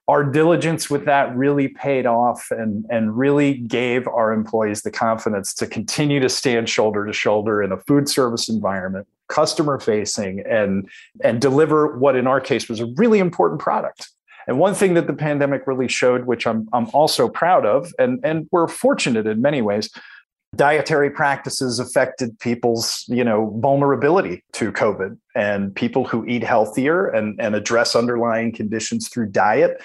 our 0.08 0.24
diligence 0.24 0.88
with 0.88 1.04
that 1.04 1.36
really 1.36 1.68
paid 1.68 2.06
off 2.06 2.46
and, 2.50 2.86
and 2.90 3.18
really 3.18 3.54
gave 3.54 4.06
our 4.08 4.32
employees 4.32 4.82
the 4.82 4.90
confidence 4.90 5.52
to 5.54 5.66
continue 5.66 6.20
to 6.20 6.28
stand 6.28 6.68
shoulder 6.68 7.04
to 7.04 7.12
shoulder 7.12 7.62
in 7.62 7.72
a 7.72 7.76
food 7.76 8.08
service 8.08 8.48
environment 8.48 9.06
customer 9.28 9.80
facing 9.80 10.40
and 10.48 10.88
and 11.24 11.40
deliver 11.40 11.98
what 11.98 12.14
in 12.14 12.28
our 12.28 12.40
case 12.40 12.68
was 12.68 12.78
a 12.78 12.86
really 12.96 13.18
important 13.18 13.60
product 13.60 14.10
and 14.46 14.58
one 14.58 14.74
thing 14.74 14.94
that 14.94 15.06
the 15.06 15.12
pandemic 15.12 15.66
really 15.66 15.88
showed, 15.88 16.26
which 16.26 16.46
I'm, 16.46 16.68
I'm 16.72 16.88
also 16.92 17.28
proud 17.28 17.66
of, 17.66 17.92
and, 17.98 18.20
and 18.22 18.48
we're 18.52 18.68
fortunate 18.68 19.26
in 19.26 19.42
many 19.42 19.60
ways, 19.60 19.90
dietary 20.54 21.10
practices 21.10 21.78
affected 21.78 22.38
people's 22.38 23.04
you 23.08 23.24
know 23.24 23.52
vulnerability 23.60 24.42
to 24.52 24.72
covid 24.72 25.18
and 25.34 25.74
people 25.74 26.04
who 26.04 26.24
eat 26.26 26.42
healthier 26.42 27.08
and, 27.08 27.38
and 27.40 27.54
address 27.54 27.94
underlying 27.94 28.52
conditions 28.52 29.08
through 29.08 29.26
diet 29.26 29.82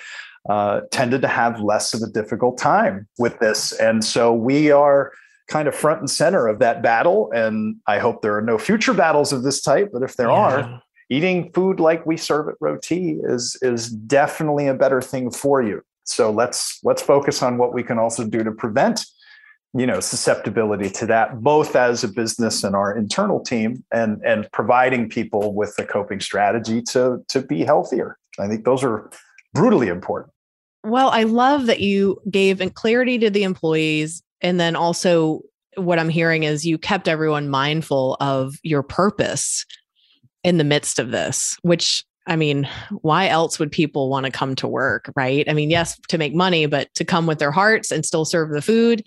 uh, 0.49 0.81
tended 0.91 1.21
to 1.21 1.27
have 1.27 1.59
less 1.59 1.93
of 1.93 2.01
a 2.01 2.11
difficult 2.11 2.57
time 2.57 3.07
with 3.17 3.37
this 3.39 3.73
and 3.73 4.05
so 4.05 4.33
we 4.33 4.71
are 4.71 5.11
kind 5.47 5.67
of 5.67 5.75
front 5.75 5.99
and 5.99 6.09
center 6.09 6.47
of 6.47 6.59
that 6.59 6.81
battle 6.81 7.29
and 7.33 7.75
i 7.87 7.99
hope 7.99 8.21
there 8.21 8.37
are 8.37 8.41
no 8.41 8.57
future 8.57 8.93
battles 8.93 9.33
of 9.33 9.43
this 9.43 9.61
type 9.61 9.89
but 9.91 10.03
if 10.03 10.15
there 10.15 10.29
yeah. 10.29 10.33
are 10.33 10.81
eating 11.11 11.51
food 11.51 11.79
like 11.79 12.05
we 12.05 12.15
serve 12.17 12.47
at 12.47 12.55
Roti 12.59 13.19
is 13.21 13.57
is 13.61 13.89
definitely 13.89 14.67
a 14.67 14.73
better 14.73 15.01
thing 15.01 15.29
for 15.29 15.61
you. 15.61 15.83
So 16.05 16.31
let's 16.31 16.79
let's 16.83 17.01
focus 17.01 17.43
on 17.43 17.57
what 17.57 17.73
we 17.73 17.83
can 17.83 17.99
also 17.99 18.25
do 18.25 18.43
to 18.43 18.51
prevent 18.51 19.05
you 19.73 19.85
know 19.85 19.99
susceptibility 19.99 20.89
to 20.89 21.05
that 21.05 21.41
both 21.41 21.75
as 21.75 22.03
a 22.03 22.07
business 22.07 22.63
and 22.63 22.75
our 22.75 22.97
internal 22.97 23.39
team 23.41 23.83
and 23.93 24.21
and 24.25 24.49
providing 24.51 25.07
people 25.07 25.53
with 25.53 25.75
a 25.77 25.85
coping 25.85 26.19
strategy 26.19 26.81
to 26.81 27.23
to 27.27 27.41
be 27.41 27.63
healthier. 27.63 28.17
I 28.39 28.47
think 28.47 28.63
those 28.63 28.83
are 28.83 29.11
brutally 29.53 29.89
important. 29.89 30.33
Well 30.83 31.09
i 31.09 31.23
love 31.23 31.65
that 31.65 31.81
you 31.81 32.21
gave 32.31 32.61
clarity 32.73 33.19
to 33.19 33.29
the 33.29 33.43
employees. 33.43 34.23
And 34.43 34.59
then 34.59 34.75
also 34.75 35.41
what 35.77 35.99
i'm 35.99 36.09
hearing 36.09 36.43
is 36.43 36.65
you 36.65 36.77
kept 36.77 37.07
everyone 37.07 37.49
mindful 37.49 38.17
of 38.19 38.55
your 38.63 38.81
purpose 38.81 39.65
in 40.43 40.57
the 40.57 40.63
midst 40.63 40.99
of 40.99 41.11
this, 41.11 41.57
which 41.61 42.03
I 42.27 42.35
mean, 42.35 42.69
why 43.01 43.27
else 43.27 43.57
would 43.57 43.71
people 43.71 44.09
want 44.09 44.25
to 44.27 44.31
come 44.31 44.55
to 44.55 44.67
work, 44.67 45.11
right? 45.15 45.47
I 45.49 45.53
mean, 45.53 45.71
yes, 45.71 45.99
to 46.09 46.17
make 46.19 46.35
money, 46.35 46.67
but 46.67 46.93
to 46.95 47.03
come 47.03 47.25
with 47.25 47.39
their 47.39 47.51
hearts 47.51 47.91
and 47.91 48.05
still 48.05 48.25
serve 48.25 48.51
the 48.51 48.61
food, 48.61 49.03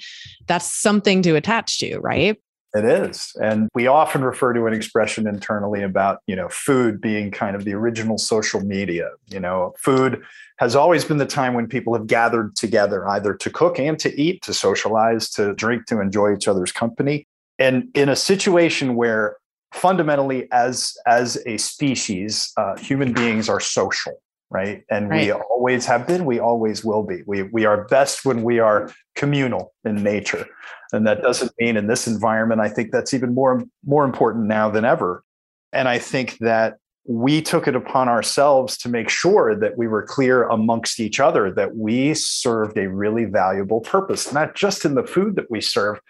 that's 0.46 0.72
something 0.72 1.22
to 1.22 1.36
attach 1.36 1.78
to, 1.78 1.98
right? 2.00 2.36
It 2.74 2.84
is. 2.84 3.32
And 3.40 3.68
we 3.72 3.86
often 3.86 4.24
refer 4.24 4.52
to 4.52 4.66
an 4.66 4.74
expression 4.74 5.28
internally 5.28 5.82
about, 5.82 6.18
you 6.26 6.34
know, 6.34 6.48
food 6.48 7.00
being 7.00 7.30
kind 7.30 7.54
of 7.54 7.64
the 7.64 7.72
original 7.72 8.18
social 8.18 8.60
media. 8.60 9.10
You 9.28 9.38
know, 9.38 9.74
food 9.78 10.20
has 10.58 10.74
always 10.74 11.04
been 11.04 11.18
the 11.18 11.26
time 11.26 11.54
when 11.54 11.68
people 11.68 11.94
have 11.94 12.08
gathered 12.08 12.56
together 12.56 13.06
either 13.08 13.32
to 13.34 13.48
cook 13.48 13.78
and 13.78 13.96
to 14.00 14.20
eat, 14.20 14.42
to 14.42 14.52
socialize, 14.52 15.30
to 15.30 15.54
drink, 15.54 15.86
to 15.86 16.00
enjoy 16.00 16.34
each 16.34 16.48
other's 16.48 16.72
company. 16.72 17.28
And 17.60 17.88
in 17.94 18.08
a 18.08 18.16
situation 18.16 18.96
where 18.96 19.36
fundamentally 19.74 20.48
as 20.52 20.96
as 21.06 21.36
a 21.46 21.56
species 21.56 22.52
uh, 22.56 22.76
human 22.78 23.12
beings 23.12 23.48
are 23.48 23.60
social 23.60 24.14
right? 24.50 24.84
And 24.88 25.10
right. 25.10 25.26
we 25.26 25.32
always 25.32 25.84
have 25.86 26.06
been 26.06 26.24
we 26.24 26.38
always 26.38 26.84
will 26.84 27.02
be. 27.02 27.22
We 27.26 27.42
we 27.42 27.64
are 27.64 27.84
best 27.88 28.24
when 28.24 28.44
we 28.44 28.60
are 28.60 28.90
communal 29.16 29.74
in 29.84 29.96
nature. 29.96 30.46
And 30.92 31.04
that 31.08 31.22
doesn't 31.22 31.52
mean 31.58 31.76
in 31.76 31.88
this 31.88 32.06
environment 32.06 32.60
i 32.60 32.68
think 32.68 32.92
that's 32.92 33.12
even 33.12 33.34
more 33.34 33.64
more 33.84 34.04
important 34.04 34.46
now 34.46 34.70
than 34.70 34.84
ever. 34.84 35.24
And 35.72 35.88
i 35.88 35.98
think 35.98 36.38
that 36.38 36.76
we 37.06 37.42
took 37.42 37.68
it 37.68 37.76
upon 37.76 38.08
ourselves 38.08 38.78
to 38.78 38.88
make 38.88 39.10
sure 39.10 39.54
that 39.54 39.76
we 39.76 39.86
were 39.86 40.02
clear 40.02 40.44
amongst 40.44 40.98
each 41.00 41.20
other 41.20 41.50
that 41.50 41.76
we 41.76 42.14
served 42.14 42.78
a 42.78 42.88
really 42.88 43.26
valuable 43.26 43.80
purpose 43.80 44.32
not 44.32 44.54
just 44.54 44.86
in 44.86 44.94
the 44.94 45.04
food 45.04 45.36
that 45.36 45.50
we 45.50 45.60
serve 45.60 46.00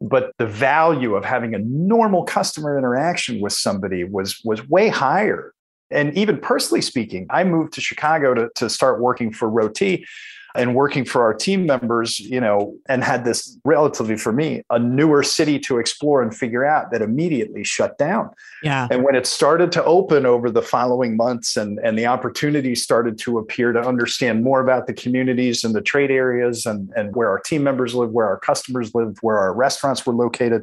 but 0.00 0.32
the 0.38 0.46
value 0.46 1.14
of 1.14 1.24
having 1.24 1.54
a 1.54 1.58
normal 1.58 2.24
customer 2.24 2.78
interaction 2.78 3.40
with 3.40 3.52
somebody 3.52 4.04
was 4.04 4.40
was 4.44 4.66
way 4.68 4.88
higher. 4.88 5.52
And 5.92 6.16
even 6.16 6.38
personally 6.38 6.82
speaking 6.82 7.26
i 7.30 7.42
moved 7.42 7.72
to 7.72 7.80
chicago 7.80 8.32
to, 8.32 8.48
to 8.54 8.70
start 8.70 9.00
working 9.00 9.32
for 9.32 9.50
roti 9.50 10.06
and 10.54 10.74
working 10.74 11.04
for 11.04 11.22
our 11.22 11.34
team 11.34 11.66
members, 11.66 12.18
you 12.18 12.40
know, 12.40 12.76
and 12.88 13.04
had 13.04 13.24
this 13.24 13.58
relatively 13.64 14.16
for 14.16 14.32
me, 14.32 14.62
a 14.70 14.78
newer 14.78 15.22
city 15.22 15.58
to 15.60 15.78
explore 15.78 16.22
and 16.22 16.36
figure 16.36 16.64
out 16.64 16.90
that 16.90 17.02
immediately 17.02 17.64
shut 17.64 17.96
down. 17.98 18.30
Yeah. 18.62 18.88
And 18.90 19.04
when 19.04 19.14
it 19.14 19.26
started 19.26 19.72
to 19.72 19.84
open 19.84 20.26
over 20.26 20.50
the 20.50 20.62
following 20.62 21.16
months 21.16 21.56
and, 21.56 21.78
and 21.80 21.98
the 21.98 22.06
opportunities 22.06 22.82
started 22.82 23.18
to 23.20 23.38
appear 23.38 23.72
to 23.72 23.80
understand 23.80 24.42
more 24.42 24.60
about 24.60 24.86
the 24.86 24.94
communities 24.94 25.64
and 25.64 25.74
the 25.74 25.80
trade 25.80 26.10
areas 26.10 26.66
and, 26.66 26.90
and 26.96 27.14
where 27.14 27.28
our 27.28 27.40
team 27.40 27.62
members 27.62 27.94
live, 27.94 28.10
where 28.10 28.26
our 28.26 28.38
customers 28.38 28.94
live, 28.94 29.18
where 29.22 29.38
our 29.38 29.54
restaurants 29.54 30.04
were 30.04 30.14
located, 30.14 30.62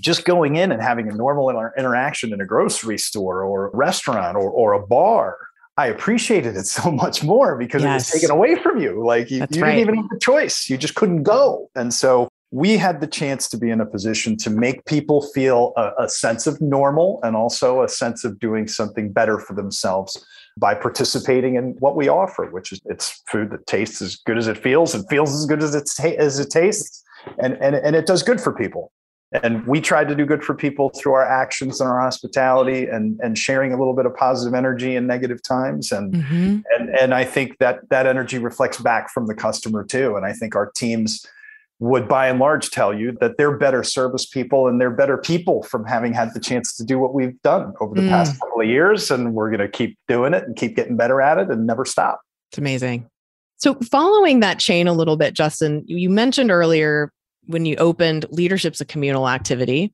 just 0.00 0.24
going 0.24 0.56
in 0.56 0.72
and 0.72 0.82
having 0.82 1.08
a 1.08 1.14
normal 1.14 1.48
inter- 1.48 1.72
interaction 1.76 2.32
in 2.32 2.40
a 2.40 2.46
grocery 2.46 2.98
store 2.98 3.42
or 3.42 3.68
a 3.68 3.76
restaurant 3.76 4.36
or, 4.36 4.50
or 4.50 4.72
a 4.72 4.86
bar 4.86 5.36
I 5.76 5.86
appreciated 5.86 6.56
it 6.56 6.66
so 6.66 6.90
much 6.90 7.22
more 7.22 7.56
because 7.56 7.82
yes. 7.82 7.92
it 7.92 8.14
was 8.14 8.20
taken 8.20 8.36
away 8.36 8.56
from 8.56 8.80
you. 8.80 9.04
Like 9.04 9.30
you, 9.30 9.40
you 9.40 9.46
didn't 9.46 9.62
right. 9.62 9.78
even 9.78 9.96
have 9.96 10.06
a 10.14 10.18
choice. 10.18 10.68
You 10.68 10.76
just 10.76 10.94
couldn't 10.94 11.22
go. 11.22 11.70
And 11.74 11.92
so 11.92 12.28
we 12.50 12.76
had 12.76 13.00
the 13.00 13.06
chance 13.06 13.48
to 13.48 13.56
be 13.56 13.70
in 13.70 13.80
a 13.80 13.86
position 13.86 14.36
to 14.36 14.50
make 14.50 14.84
people 14.84 15.22
feel 15.22 15.72
a, 15.76 15.90
a 16.00 16.08
sense 16.08 16.46
of 16.46 16.60
normal 16.60 17.18
and 17.22 17.34
also 17.34 17.82
a 17.82 17.88
sense 17.88 18.24
of 18.24 18.38
doing 18.38 18.68
something 18.68 19.10
better 19.10 19.38
for 19.38 19.54
themselves 19.54 20.22
by 20.58 20.74
participating 20.74 21.54
in 21.54 21.74
what 21.78 21.96
we 21.96 22.08
offer, 22.08 22.50
which 22.50 22.72
is 22.72 22.80
it's 22.84 23.22
food 23.26 23.50
that 23.50 23.66
tastes 23.66 24.02
as 24.02 24.16
good 24.16 24.36
as 24.36 24.48
it 24.48 24.58
feels 24.58 24.94
and 24.94 25.08
feels 25.08 25.34
as 25.34 25.46
good 25.46 25.62
as 25.62 25.74
it, 25.74 25.90
ta- 25.96 26.16
as 26.18 26.38
it 26.38 26.50
tastes. 26.50 27.02
And, 27.38 27.54
and, 27.54 27.74
and 27.74 27.96
it 27.96 28.06
does 28.06 28.22
good 28.22 28.40
for 28.40 28.52
people 28.52 28.92
and 29.42 29.66
we 29.66 29.80
tried 29.80 30.08
to 30.08 30.14
do 30.14 30.26
good 30.26 30.44
for 30.44 30.54
people 30.54 30.90
through 30.90 31.14
our 31.14 31.24
actions 31.24 31.80
and 31.80 31.88
our 31.88 32.00
hospitality 32.00 32.86
and 32.86 33.18
and 33.22 33.38
sharing 33.38 33.72
a 33.72 33.78
little 33.78 33.94
bit 33.94 34.06
of 34.06 34.14
positive 34.14 34.54
energy 34.54 34.96
in 34.96 35.06
negative 35.06 35.42
times 35.42 35.92
and 35.92 36.14
mm-hmm. 36.14 36.58
and 36.76 36.90
and 37.00 37.14
I 37.14 37.24
think 37.24 37.58
that 37.58 37.88
that 37.88 38.06
energy 38.06 38.38
reflects 38.38 38.80
back 38.80 39.10
from 39.10 39.26
the 39.26 39.34
customer 39.34 39.84
too 39.84 40.16
and 40.16 40.26
I 40.26 40.32
think 40.32 40.54
our 40.54 40.70
teams 40.74 41.26
would 41.78 42.06
by 42.06 42.28
and 42.28 42.38
large 42.38 42.70
tell 42.70 42.96
you 42.96 43.16
that 43.20 43.36
they're 43.36 43.56
better 43.56 43.82
service 43.82 44.24
people 44.24 44.68
and 44.68 44.80
they're 44.80 44.90
better 44.90 45.18
people 45.18 45.64
from 45.64 45.84
having 45.84 46.12
had 46.12 46.32
the 46.32 46.38
chance 46.38 46.76
to 46.76 46.84
do 46.84 46.98
what 46.98 47.12
we've 47.12 47.40
done 47.42 47.72
over 47.80 47.94
the 47.94 48.02
mm. 48.02 48.08
past 48.08 48.38
couple 48.38 48.60
of 48.60 48.68
years 48.68 49.10
and 49.10 49.34
we're 49.34 49.50
going 49.50 49.58
to 49.60 49.68
keep 49.68 49.98
doing 50.06 50.32
it 50.32 50.44
and 50.44 50.54
keep 50.54 50.76
getting 50.76 50.96
better 50.96 51.20
at 51.20 51.38
it 51.38 51.50
and 51.50 51.66
never 51.66 51.84
stop. 51.84 52.20
It's 52.50 52.58
amazing. 52.58 53.08
So, 53.56 53.74
following 53.90 54.40
that 54.40 54.58
chain 54.58 54.86
a 54.86 54.92
little 54.92 55.16
bit, 55.16 55.34
Justin, 55.34 55.84
you 55.86 56.08
mentioned 56.08 56.50
earlier 56.50 57.12
when 57.46 57.66
you 57.66 57.76
opened 57.76 58.26
leadership's 58.30 58.80
a 58.80 58.84
communal 58.84 59.28
activity. 59.28 59.92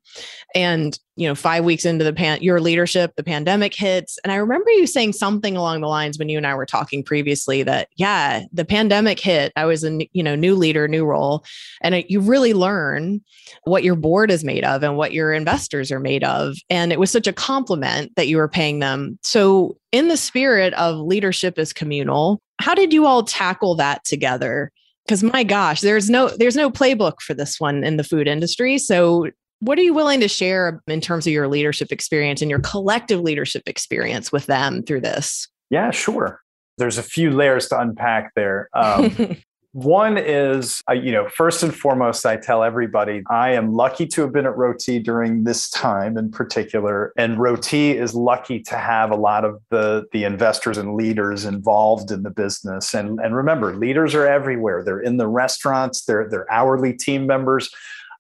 And 0.55 0.99
you 1.17 1.27
know 1.27 1.35
5 1.35 1.65
weeks 1.65 1.85
into 1.85 2.05
the 2.05 2.13
pan 2.13 2.41
your 2.43 2.61
leadership 2.61 3.13
the 3.17 3.25
pandemic 3.25 3.75
hits. 3.75 4.19
And 4.23 4.33
i 4.33 4.37
remember 4.37 4.71
you 4.71 4.87
saying 4.87 5.15
something 5.15 5.57
along 5.57 5.81
the 5.81 5.89
lines 5.89 6.19
when 6.19 6.29
you 6.29 6.37
and 6.37 6.47
I 6.47 6.55
were 6.55 6.67
talking 6.67 7.03
previously 7.03 7.65
that 7.65 7.89
yeah 7.97 8.45
the 8.53 8.65
pandemic 8.65 9.19
hit. 9.19 9.53
I 9.57 9.65
was 9.65 9.85
a 9.85 9.99
you 10.13 10.23
know 10.23 10.37
new 10.37 10.55
leader 10.55 10.87
new 10.87 11.05
role. 11.05 11.45
And 11.81 11.97
it, 11.97 12.11
you 12.11 12.21
really 12.21 12.55
learn 12.55 13.21
what 13.65 13.83
your 13.83 13.97
board 13.97 14.31
is 14.31 14.45
made 14.45 14.65
of 14.65 14.83
and 14.83 14.97
what 14.97 15.13
your 15.13 15.33
investors 15.33 15.91
are 15.91 16.01
made 16.01 16.23
of. 16.25 16.57
And 16.71 16.93
it 16.93 17.01
was 17.01 17.11
such 17.11 17.27
a 17.27 17.33
compliment 17.33 18.15
that 18.17 18.29
you 18.29 18.37
were 18.37 18.49
paying 18.49 18.79
them. 18.79 19.19
So 19.23 19.77
in 19.91 20.09
the 20.09 20.17
spirit 20.17 20.73
of 20.75 20.99
leadership 20.99 21.59
is 21.59 21.73
communal 21.73 22.41
how 22.61 22.75
did 22.75 22.93
you 22.93 23.07
all 23.07 23.23
tackle 23.23 23.77
that 23.77 24.05
together 24.05 24.73
because 25.09 25.23
my 25.23 25.43
gosh 25.43 25.81
there's 25.81 26.11
no 26.11 26.29
there's 26.37 26.57
no 26.57 26.71
playbook 26.71 27.21
for 27.23 27.33
this 27.33 27.59
one 27.59 27.83
in 27.83 27.97
the 27.97 28.05
food 28.05 28.29
industry 28.29 28.77
so 28.77 29.27
what 29.61 29.79
are 29.79 29.83
you 29.83 29.95
willing 29.95 30.21
to 30.21 30.29
share 30.29 30.83
in 30.87 31.01
terms 31.01 31.27
of 31.27 31.33
your 31.33 31.49
leadership 31.49 31.91
experience 31.91 32.41
and 32.43 32.51
your 32.51 32.61
collective 32.61 33.21
leadership 33.21 33.63
experience 33.67 34.31
with 34.31 34.47
them 34.47 34.83
through 34.83 35.01
this? 35.01 35.49
Yeah, 35.71 35.91
sure. 35.91 36.41
There's 36.79 36.99
a 36.99 37.03
few 37.03 37.31
layers 37.33 37.69
to 37.69 37.81
unpack 37.81 38.33
there. 38.37 38.69
Um, 38.73 39.37
one 39.73 40.17
is, 40.17 40.83
uh, 40.89 40.95
you 40.95 41.13
know, 41.13 41.29
first 41.29 41.63
and 41.63 41.75
foremost, 41.75 42.25
I 42.25 42.37
tell 42.37 42.65
everybody 42.65 43.23
I 43.31 43.53
am 43.53 43.75
lucky 43.75 44.07
to 44.09 44.23
have 44.23 44.33
been 44.33 44.47
at 44.47 44.57
Roti 44.57 44.99
during 44.99 45.45
this 45.45 45.69
time 45.71 46.17
in 46.17 46.31
particular, 46.31 47.13
and 47.17 47.39
Roti 47.39 47.97
is 47.97 48.15
lucky 48.15 48.61
to 48.63 48.77
have 48.77 49.11
a 49.11 49.17
lot 49.17 49.45
of 49.45 49.61
the 49.71 50.07
the 50.13 50.25
investors 50.25 50.79
and 50.79 50.95
leaders 50.95 51.45
involved 51.45 52.11
in 52.11 52.23
the 52.23 52.31
business. 52.31 52.95
And 52.95 53.21
and 53.21 53.37
remember, 53.37 53.77
leaders 53.77 54.15
are 54.15 54.27
everywhere. 54.27 54.83
They're 54.83 55.01
in 55.01 55.19
the 55.19 55.29
restaurants. 55.29 56.05
They're 56.05 56.29
they're 56.31 56.51
hourly 56.51 56.95
team 56.95 57.27
members 57.27 57.71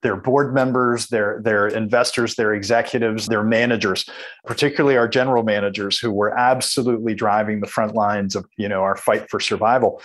their 0.02 0.14
board 0.14 0.54
members, 0.54 1.08
their 1.08 1.66
investors, 1.66 2.36
their 2.36 2.54
executives, 2.54 3.26
their 3.26 3.42
managers, 3.42 4.08
particularly 4.46 4.96
our 4.96 5.08
general 5.08 5.42
managers 5.42 5.98
who 5.98 6.12
were 6.12 6.38
absolutely 6.38 7.14
driving 7.14 7.60
the 7.60 7.66
front 7.66 7.94
lines 7.94 8.36
of 8.36 8.46
you 8.56 8.68
know 8.68 8.82
our 8.82 8.96
fight 8.96 9.28
for 9.28 9.40
survival. 9.40 10.00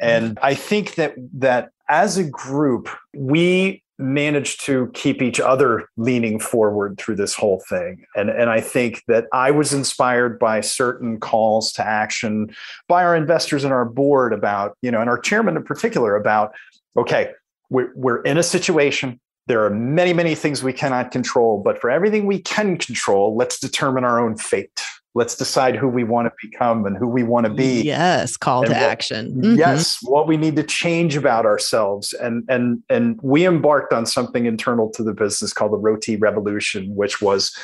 And 0.00 0.36
mm. 0.36 0.38
I 0.42 0.54
think 0.54 0.94
that 0.94 1.14
that 1.34 1.70
as 1.88 2.18
a 2.18 2.24
group, 2.24 2.88
we 3.14 3.82
managed 4.00 4.64
to 4.64 4.90
keep 4.94 5.20
each 5.20 5.40
other 5.40 5.88
leaning 5.96 6.38
forward 6.38 6.98
through 6.98 7.16
this 7.16 7.34
whole 7.34 7.60
thing. 7.68 8.04
And, 8.14 8.30
and 8.30 8.48
I 8.48 8.60
think 8.60 9.02
that 9.08 9.26
I 9.32 9.50
was 9.50 9.72
inspired 9.72 10.38
by 10.38 10.60
certain 10.60 11.18
calls 11.18 11.72
to 11.72 11.84
action 11.84 12.54
by 12.86 13.02
our 13.02 13.16
investors 13.16 13.64
and 13.64 13.72
our 13.72 13.84
board 13.84 14.32
about, 14.32 14.76
you 14.82 14.92
know, 14.92 15.00
and 15.00 15.10
our 15.10 15.18
chairman 15.18 15.56
in 15.56 15.64
particular 15.64 16.14
about, 16.14 16.52
okay, 16.96 17.32
we're, 17.70 17.90
we're 17.96 18.22
in 18.22 18.38
a 18.38 18.42
situation 18.44 19.18
there 19.48 19.64
are 19.64 19.70
many, 19.70 20.12
many 20.12 20.34
things 20.34 20.62
we 20.62 20.74
cannot 20.74 21.10
control, 21.10 21.60
but 21.60 21.80
for 21.80 21.90
everything 21.90 22.26
we 22.26 22.38
can 22.38 22.76
control, 22.76 23.34
let's 23.34 23.58
determine 23.58 24.04
our 24.04 24.20
own 24.20 24.36
fate. 24.36 24.82
Let's 25.14 25.34
decide 25.34 25.74
who 25.74 25.88
we 25.88 26.04
want 26.04 26.28
to 26.28 26.32
become 26.40 26.84
and 26.84 26.96
who 26.96 27.08
we 27.08 27.22
want 27.22 27.46
to 27.46 27.52
be. 27.52 27.82
Yes, 27.82 28.36
call 28.36 28.60
and 28.62 28.72
to 28.72 28.74
what, 28.74 28.82
action. 28.82 29.32
Mm-hmm. 29.32 29.54
Yes, 29.56 29.98
what 30.02 30.28
we 30.28 30.36
need 30.36 30.54
to 30.56 30.62
change 30.62 31.16
about 31.16 31.46
ourselves. 31.46 32.12
And 32.12 32.44
and 32.48 32.82
and 32.90 33.18
we 33.22 33.46
embarked 33.46 33.92
on 33.92 34.06
something 34.06 34.46
internal 34.46 34.90
to 34.90 35.02
the 35.02 35.14
business 35.14 35.52
called 35.52 35.72
the 35.72 35.78
Roti 35.78 36.16
Revolution, 36.16 36.94
which 36.94 37.22
was 37.22 37.56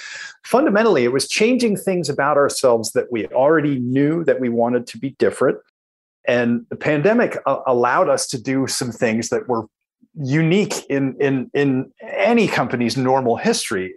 fundamentally 0.44 1.04
it 1.04 1.12
was 1.12 1.28
changing 1.28 1.76
things 1.76 2.08
about 2.08 2.36
ourselves 2.36 2.92
that 2.92 3.12
we 3.12 3.26
already 3.28 3.78
knew 3.78 4.24
that 4.24 4.40
we 4.40 4.48
wanted 4.48 4.86
to 4.88 4.98
be 4.98 5.10
different. 5.18 5.58
And 6.26 6.64
the 6.70 6.76
pandemic 6.76 7.36
allowed 7.66 8.08
us 8.08 8.26
to 8.28 8.42
do 8.42 8.66
some 8.66 8.90
things 8.90 9.28
that 9.28 9.48
were 9.48 9.66
unique 10.14 10.74
in 10.88 11.16
in 11.20 11.50
in 11.52 11.92
any 12.00 12.46
company's 12.48 12.96
normal 12.96 13.36
history 13.36 13.94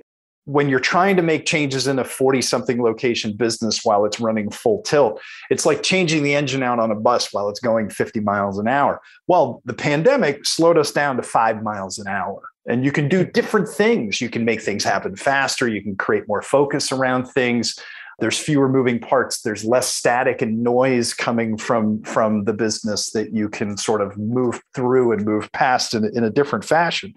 when 0.47 0.69
you're 0.69 0.79
trying 0.79 1.17
to 1.17 1.21
make 1.21 1.45
changes 1.45 1.87
in 1.87 1.99
a 1.99 2.05
40 2.05 2.41
something 2.41 2.81
location 2.81 3.33
business 3.33 3.83
while 3.83 4.05
it's 4.05 4.17
running 4.17 4.49
full 4.49 4.81
tilt 4.83 5.21
it's 5.49 5.65
like 5.65 5.83
changing 5.83 6.23
the 6.23 6.33
engine 6.33 6.63
out 6.63 6.79
on 6.79 6.89
a 6.89 6.95
bus 6.95 7.33
while 7.33 7.49
it's 7.49 7.59
going 7.59 7.89
50 7.89 8.21
miles 8.21 8.57
an 8.57 8.67
hour. 8.67 9.01
Well 9.27 9.61
the 9.65 9.73
pandemic 9.73 10.45
slowed 10.45 10.77
us 10.77 10.91
down 10.91 11.17
to 11.17 11.23
5 11.23 11.63
miles 11.63 11.99
an 11.99 12.07
hour 12.07 12.41
and 12.65 12.85
you 12.85 12.91
can 12.91 13.09
do 13.09 13.25
different 13.25 13.67
things. 13.67 14.21
You 14.21 14.29
can 14.29 14.45
make 14.45 14.61
things 14.61 14.83
happen 14.83 15.15
faster. 15.15 15.67
You 15.67 15.81
can 15.81 15.95
create 15.95 16.27
more 16.27 16.41
focus 16.41 16.91
around 16.91 17.25
things 17.25 17.77
there's 18.19 18.39
fewer 18.39 18.67
moving 18.69 18.99
parts 18.99 19.41
there's 19.41 19.65
less 19.65 19.87
static 19.87 20.41
and 20.41 20.63
noise 20.63 21.13
coming 21.13 21.57
from 21.57 22.01
from 22.03 22.43
the 22.45 22.53
business 22.53 23.11
that 23.11 23.33
you 23.33 23.49
can 23.49 23.77
sort 23.77 24.01
of 24.01 24.17
move 24.17 24.61
through 24.75 25.11
and 25.11 25.25
move 25.25 25.51
past 25.51 25.93
in, 25.93 26.05
in 26.15 26.23
a 26.23 26.29
different 26.29 26.65
fashion. 26.65 27.13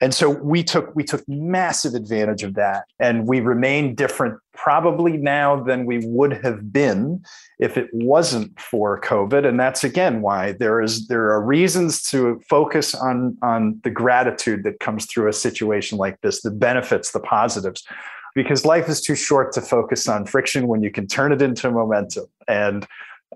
And 0.00 0.12
so 0.12 0.28
we 0.28 0.62
took 0.62 0.94
we 0.94 1.04
took 1.04 1.26
massive 1.26 1.94
advantage 1.94 2.42
of 2.42 2.54
that 2.54 2.84
and 2.98 3.26
we 3.26 3.40
remain 3.40 3.94
different 3.94 4.38
probably 4.52 5.16
now 5.16 5.62
than 5.62 5.86
we 5.86 6.04
would 6.04 6.32
have 6.44 6.70
been 6.70 7.22
if 7.58 7.78
it 7.78 7.88
wasn't 7.92 8.58
for 8.60 9.00
covid. 9.00 9.46
And 9.46 9.58
that's 9.58 9.84
again 9.84 10.20
why 10.20 10.52
there 10.52 10.82
is 10.82 11.06
there 11.08 11.30
are 11.32 11.42
reasons 11.42 12.02
to 12.10 12.40
focus 12.48 12.94
on 12.94 13.38
on 13.42 13.80
the 13.84 13.90
gratitude 13.90 14.64
that 14.64 14.80
comes 14.80 15.06
through 15.06 15.28
a 15.28 15.32
situation 15.32 15.96
like 15.96 16.20
this 16.20 16.42
the 16.42 16.50
benefits 16.50 17.12
the 17.12 17.20
positives 17.20 17.82
because 18.36 18.66
life 18.66 18.86
is 18.88 19.00
too 19.00 19.16
short 19.16 19.50
to 19.50 19.62
focus 19.62 20.06
on 20.06 20.26
friction 20.26 20.68
when 20.68 20.82
you 20.82 20.90
can 20.90 21.06
turn 21.06 21.32
it 21.32 21.40
into 21.40 21.70
momentum. 21.70 22.26
And 22.46 22.86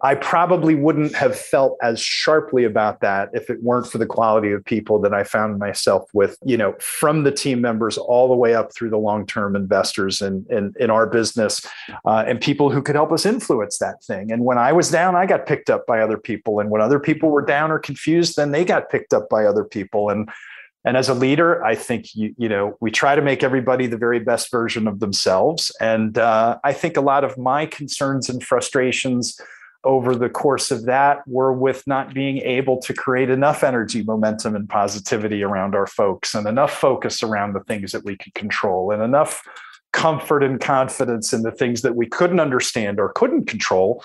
I 0.03 0.15
probably 0.15 0.75
wouldn't 0.75 1.15
have 1.15 1.37
felt 1.37 1.77
as 1.83 2.01
sharply 2.01 2.65
about 2.65 3.01
that 3.01 3.31
if 3.33 3.51
it 3.51 3.63
weren't 3.63 3.87
for 3.87 3.99
the 3.99 4.07
quality 4.07 4.53
of 4.53 4.65
people 4.65 5.01
that 5.01 5.13
I 5.13 5.25
found 5.25 5.59
myself 5.59 6.09
with, 6.13 6.39
you 6.45 6.57
know, 6.57 6.75
from 6.81 7.25
the 7.25 7.33
team 7.33 7.61
members 7.61 7.99
all 7.99 8.29
the 8.29 8.35
way 8.35 8.55
up 8.55 8.73
through 8.75 8.91
the 8.91 8.99
long 8.99 9.27
term 9.27 9.57
investors 9.57 10.23
in, 10.23 10.47
in, 10.49 10.75
in, 10.79 10.91
our 10.91 11.07
business 11.07 11.67
uh, 12.05 12.25
and 12.27 12.41
people 12.41 12.71
who 12.71 12.83
could 12.83 12.95
help 12.95 13.11
us 13.11 13.27
influence 13.27 13.79
that 13.79 14.05
thing. 14.05 14.31
And 14.31 14.45
when 14.45 14.59
I 14.59 14.73
was 14.73 14.91
down, 14.91 15.17
I 15.17 15.27
got 15.27 15.47
picked 15.47 15.71
up 15.71 15.87
by 15.87 16.01
other 16.01 16.19
people. 16.19 16.61
And 16.61 16.71
when 16.71 16.83
other 16.83 17.01
people 17.01 17.31
were 17.31 17.45
down 17.45 17.71
or 17.71 17.79
confused, 17.79 18.37
then 18.37 18.53
they 18.53 18.65
got 18.65 18.91
picked 18.91 19.13
up 19.13 19.29
by 19.29 19.45
other 19.45 19.65
people. 19.65 20.09
And 20.09 20.31
and 20.85 20.97
as 20.97 21.09
a 21.09 21.15
leader 21.15 21.63
i 21.65 21.75
think 21.75 22.15
you, 22.15 22.35
you 22.39 22.49
know 22.49 22.77
we 22.81 22.91
try 22.91 23.15
to 23.15 23.23
make 23.23 23.43
everybody 23.43 23.87
the 23.87 23.99
very 23.99 24.21
best 24.21 24.51
version 24.51 24.87
of 24.87 25.01
themselves. 25.01 25.71
And 25.81 26.19
uh, 26.19 26.59
i 26.65 26.73
think 26.73 26.97
a 26.97 27.03
lot 27.03 27.25
of 27.25 27.39
my 27.39 27.67
concerns 27.67 28.29
and 28.29 28.43
frustrations 28.43 29.41
over 29.85 30.15
the 30.15 30.29
course 30.29 30.71
of 30.71 30.85
that 30.85 31.27
were 31.27 31.53
with 31.53 31.87
not 31.87 32.13
being 32.13 32.39
able 32.39 32.79
to 32.83 32.93
create 32.93 33.31
enough 33.31 33.65
energy 33.65 34.03
momentum 34.03 34.55
and 34.55 34.69
positivity 34.69 35.43
around 35.43 35.75
our 35.75 35.87
folks 35.87 36.35
and 36.35 36.47
enough 36.47 36.73
focus 36.73 37.23
around 37.23 37.55
the 37.55 37.65
things 37.65 37.93
that 37.93 38.05
we 38.05 38.17
could 38.17 38.35
control 38.35 38.91
and 38.91 39.03
enough 39.03 39.43
comfort 39.93 40.45
and 40.45 40.61
confidence 40.61 41.33
in 41.33 41.43
the 41.43 41.51
things 41.51 41.83
that 41.83 41.97
we 41.97 42.07
couldn't 42.07 42.41
understand 42.41 43.01
or 43.01 43.13
couldn't 43.15 43.47
control 43.47 44.05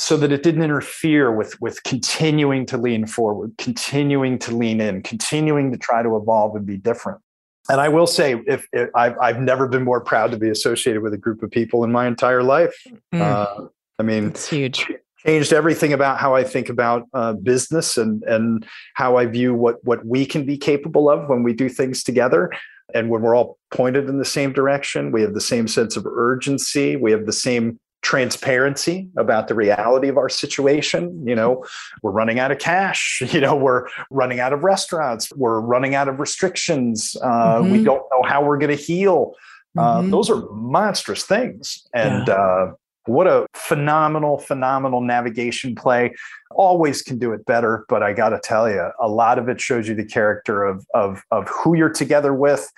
so 0.00 0.16
that 0.16 0.32
it 0.32 0.42
didn't 0.42 0.62
interfere 0.62 1.30
with 1.30 1.60
with 1.60 1.82
continuing 1.82 2.64
to 2.64 2.78
lean 2.78 3.06
forward 3.06 3.52
continuing 3.58 4.38
to 4.38 4.56
lean 4.56 4.80
in 4.80 5.02
continuing 5.02 5.70
to 5.70 5.76
try 5.76 6.02
to 6.02 6.16
evolve 6.16 6.56
and 6.56 6.64
be 6.64 6.78
different. 6.78 7.20
And 7.68 7.80
i 7.82 7.88
will 7.88 8.06
say 8.06 8.40
if, 8.46 8.66
if 8.72 8.88
I've, 8.94 9.16
I've 9.20 9.40
never 9.40 9.68
been 9.68 9.84
more 9.84 10.00
proud 10.00 10.30
to 10.30 10.38
be 10.38 10.48
associated 10.48 11.02
with 11.02 11.12
a 11.12 11.18
group 11.18 11.42
of 11.42 11.50
people 11.50 11.84
in 11.84 11.92
my 11.92 12.06
entire 12.06 12.42
life. 12.42 12.74
Mm. 13.12 13.20
uh, 13.20 13.66
i 13.98 14.02
mean 14.02 14.28
it's 14.28 14.48
huge. 14.48 14.86
changed 15.18 15.52
everything 15.52 15.92
about 15.92 16.18
how 16.18 16.34
i 16.34 16.44
think 16.44 16.70
about 16.70 17.06
uh, 17.12 17.34
business 17.34 17.98
and 17.98 18.22
and 18.22 18.66
how 18.94 19.18
i 19.18 19.26
view 19.26 19.54
what 19.54 19.84
what 19.84 20.04
we 20.06 20.24
can 20.24 20.46
be 20.46 20.56
capable 20.56 21.10
of 21.10 21.28
when 21.28 21.42
we 21.42 21.52
do 21.52 21.68
things 21.68 22.02
together. 22.02 22.50
And 22.92 23.08
when 23.08 23.22
we're 23.22 23.36
all 23.36 23.56
pointed 23.70 24.08
in 24.08 24.18
the 24.18 24.24
same 24.24 24.52
direction 24.52 25.12
we 25.12 25.20
have 25.22 25.34
the 25.34 25.48
same 25.52 25.68
sense 25.68 25.94
of 25.98 26.06
urgency. 26.06 26.96
We 26.96 27.12
have 27.12 27.26
the 27.26 27.40
same 27.48 27.78
transparency 28.02 29.08
about 29.16 29.48
the 29.48 29.54
reality 29.54 30.08
of 30.08 30.16
our 30.16 30.28
situation. 30.28 31.26
You 31.26 31.34
know 31.34 31.64
we're 32.02 32.12
running 32.12 32.38
out 32.38 32.50
of 32.50 32.58
cash. 32.58 33.22
You 33.30 33.40
know 33.40 33.54
we're 33.54 33.86
running 34.10 34.40
out 34.40 34.52
of 34.52 34.64
restaurants. 34.64 35.30
We're 35.36 35.60
running 35.60 35.94
out 35.94 36.08
of 36.08 36.18
restrictions. 36.18 37.16
Uh, 37.22 37.58
mm-hmm. 37.58 37.72
we 37.72 37.84
don't 37.84 38.02
know 38.10 38.22
how 38.24 38.44
we're 38.44 38.58
going 38.58 38.76
to 38.76 38.82
heal. 38.82 39.34
Uh, 39.78 40.00
mm-hmm. 40.00 40.10
those 40.10 40.28
are 40.28 40.50
monstrous 40.50 41.22
things. 41.22 41.86
And 41.94 42.26
yeah. 42.26 42.34
uh, 42.34 42.72
what 43.06 43.28
a 43.28 43.46
phenomenal 43.54 44.38
phenomenal 44.38 45.00
navigation 45.00 45.76
play. 45.76 46.14
Always 46.50 47.02
can 47.02 47.18
do 47.18 47.32
it 47.32 47.46
better 47.46 47.84
but 47.88 48.02
i 48.02 48.12
got 48.12 48.30
to 48.30 48.40
tell 48.40 48.68
you 48.68 48.90
a 49.00 49.08
lot 49.08 49.38
of 49.38 49.48
it 49.48 49.60
shows 49.60 49.86
you 49.86 49.94
the 49.94 50.04
character 50.04 50.64
of 50.64 50.84
of 50.94 51.22
of 51.30 51.48
who 51.48 51.76
you're 51.76 51.88
together 51.92 52.34
with 52.34 52.68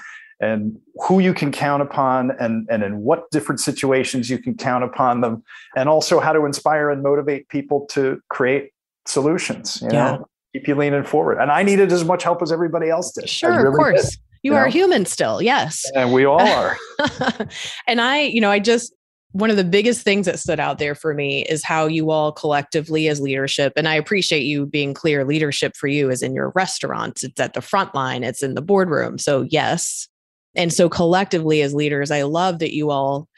and 0.42 0.76
who 1.06 1.20
you 1.20 1.32
can 1.32 1.52
count 1.52 1.82
upon 1.82 2.32
and, 2.32 2.66
and 2.68 2.82
in 2.82 2.98
what 2.98 3.30
different 3.30 3.60
situations 3.60 4.28
you 4.28 4.38
can 4.38 4.54
count 4.54 4.82
upon 4.82 5.20
them 5.20 5.42
and 5.76 5.88
also 5.88 6.18
how 6.18 6.32
to 6.32 6.44
inspire 6.44 6.90
and 6.90 7.02
motivate 7.02 7.48
people 7.48 7.86
to 7.86 8.20
create 8.28 8.72
solutions 9.06 9.80
you 9.80 9.88
yeah. 9.92 10.16
know? 10.16 10.28
Keep 10.52 10.68
you 10.68 10.74
leaning 10.74 11.04
forward. 11.04 11.38
And 11.38 11.50
i 11.50 11.62
needed 11.62 11.92
as 11.92 12.04
much 12.04 12.24
help 12.24 12.42
as 12.42 12.52
everybody 12.52 12.90
else 12.90 13.12
did. 13.12 13.30
Sure 13.30 13.56
really 13.56 13.68
of 13.68 13.74
course. 13.74 14.10
Did, 14.10 14.18
you, 14.42 14.52
you 14.52 14.56
are 14.58 14.66
know? 14.66 14.72
human 14.72 15.06
still 15.06 15.40
yes. 15.40 15.90
And 15.94 16.12
we 16.12 16.24
all 16.26 16.42
are. 16.42 16.76
And 17.86 18.00
i 18.00 18.22
you 18.22 18.40
know 18.40 18.50
i 18.50 18.58
just 18.58 18.92
one 19.34 19.48
of 19.48 19.56
the 19.56 19.64
biggest 19.64 20.02
things 20.02 20.26
that 20.26 20.38
stood 20.38 20.60
out 20.60 20.78
there 20.78 20.94
for 20.94 21.14
me 21.14 21.42
is 21.46 21.64
how 21.64 21.86
you 21.86 22.10
all 22.10 22.32
collectively 22.32 23.08
as 23.08 23.20
leadership 23.20 23.72
and 23.76 23.88
i 23.88 23.94
appreciate 23.94 24.42
you 24.42 24.66
being 24.66 24.92
clear 24.92 25.24
leadership 25.24 25.74
for 25.74 25.86
you 25.86 26.10
is 26.10 26.22
in 26.22 26.34
your 26.34 26.52
restaurants 26.54 27.24
it's 27.24 27.40
at 27.40 27.54
the 27.54 27.62
front 27.62 27.94
line 27.94 28.24
it's 28.24 28.42
in 28.42 28.54
the 28.54 28.62
boardroom. 28.62 29.18
So 29.18 29.42
yes 29.42 30.08
and 30.54 30.72
so 30.72 30.88
collectively 30.88 31.62
as 31.62 31.74
leaders, 31.74 32.10
I 32.10 32.22
love 32.22 32.58
that 32.60 32.74
you 32.74 32.90
all 32.90 33.28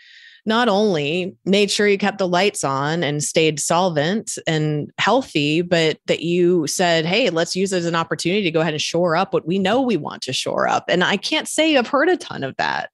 not 0.46 0.68
only 0.68 1.34
made 1.44 1.70
sure 1.70 1.88
you 1.88 1.96
kept 1.96 2.18
the 2.18 2.28
lights 2.28 2.64
on 2.64 3.02
and 3.02 3.22
stayed 3.22 3.58
solvent 3.58 4.36
and 4.46 4.90
healthy, 4.98 5.62
but 5.62 5.98
that 6.06 6.20
you 6.20 6.66
said, 6.66 7.06
hey, 7.06 7.30
let's 7.30 7.56
use 7.56 7.72
it 7.72 7.78
as 7.78 7.86
an 7.86 7.94
opportunity 7.94 8.42
to 8.42 8.50
go 8.50 8.60
ahead 8.60 8.74
and 8.74 8.82
shore 8.82 9.16
up 9.16 9.32
what 9.32 9.46
we 9.46 9.58
know 9.58 9.80
we 9.80 9.96
want 9.96 10.22
to 10.22 10.32
shore 10.32 10.68
up. 10.68 10.84
And 10.88 11.02
I 11.02 11.16
can't 11.16 11.48
say 11.48 11.76
I've 11.76 11.88
heard 11.88 12.10
a 12.10 12.16
ton 12.16 12.44
of 12.44 12.54
that. 12.56 12.90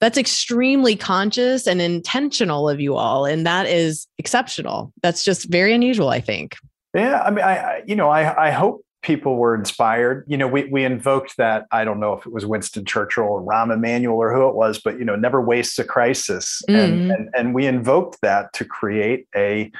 That's 0.00 0.18
extremely 0.18 0.96
conscious 0.96 1.66
and 1.66 1.80
intentional 1.80 2.68
of 2.68 2.80
you 2.80 2.96
all. 2.96 3.24
And 3.24 3.46
that 3.46 3.66
is 3.66 4.06
exceptional. 4.18 4.92
That's 5.02 5.22
just 5.22 5.50
very 5.50 5.74
unusual, 5.74 6.08
I 6.08 6.20
think. 6.20 6.56
Yeah. 6.94 7.22
I 7.22 7.30
mean, 7.30 7.44
I, 7.44 7.82
you 7.86 7.94
know, 7.94 8.08
I, 8.08 8.48
I 8.48 8.50
hope 8.50 8.84
people 9.02 9.36
were 9.36 9.54
inspired. 9.54 10.24
You 10.26 10.36
know, 10.36 10.48
we 10.48 10.64
we 10.64 10.84
invoked 10.84 11.36
that. 11.36 11.66
I 11.70 11.84
don't 11.84 12.00
know 12.00 12.12
if 12.12 12.26
it 12.26 12.32
was 12.32 12.46
Winston 12.46 12.84
Churchill 12.84 13.24
or 13.24 13.42
Rahm 13.42 13.72
Emanuel 13.72 14.16
or 14.16 14.34
who 14.34 14.48
it 14.48 14.54
was, 14.54 14.80
but 14.80 14.98
you 14.98 15.04
know, 15.04 15.16
never 15.16 15.40
wastes 15.40 15.78
a 15.78 15.84
crisis, 15.84 16.62
mm-hmm. 16.68 16.78
and, 16.78 17.10
and 17.10 17.30
and 17.34 17.54
we 17.54 17.66
invoked 17.66 18.20
that 18.22 18.52
to 18.54 18.64
create 18.64 19.26
a 19.34 19.70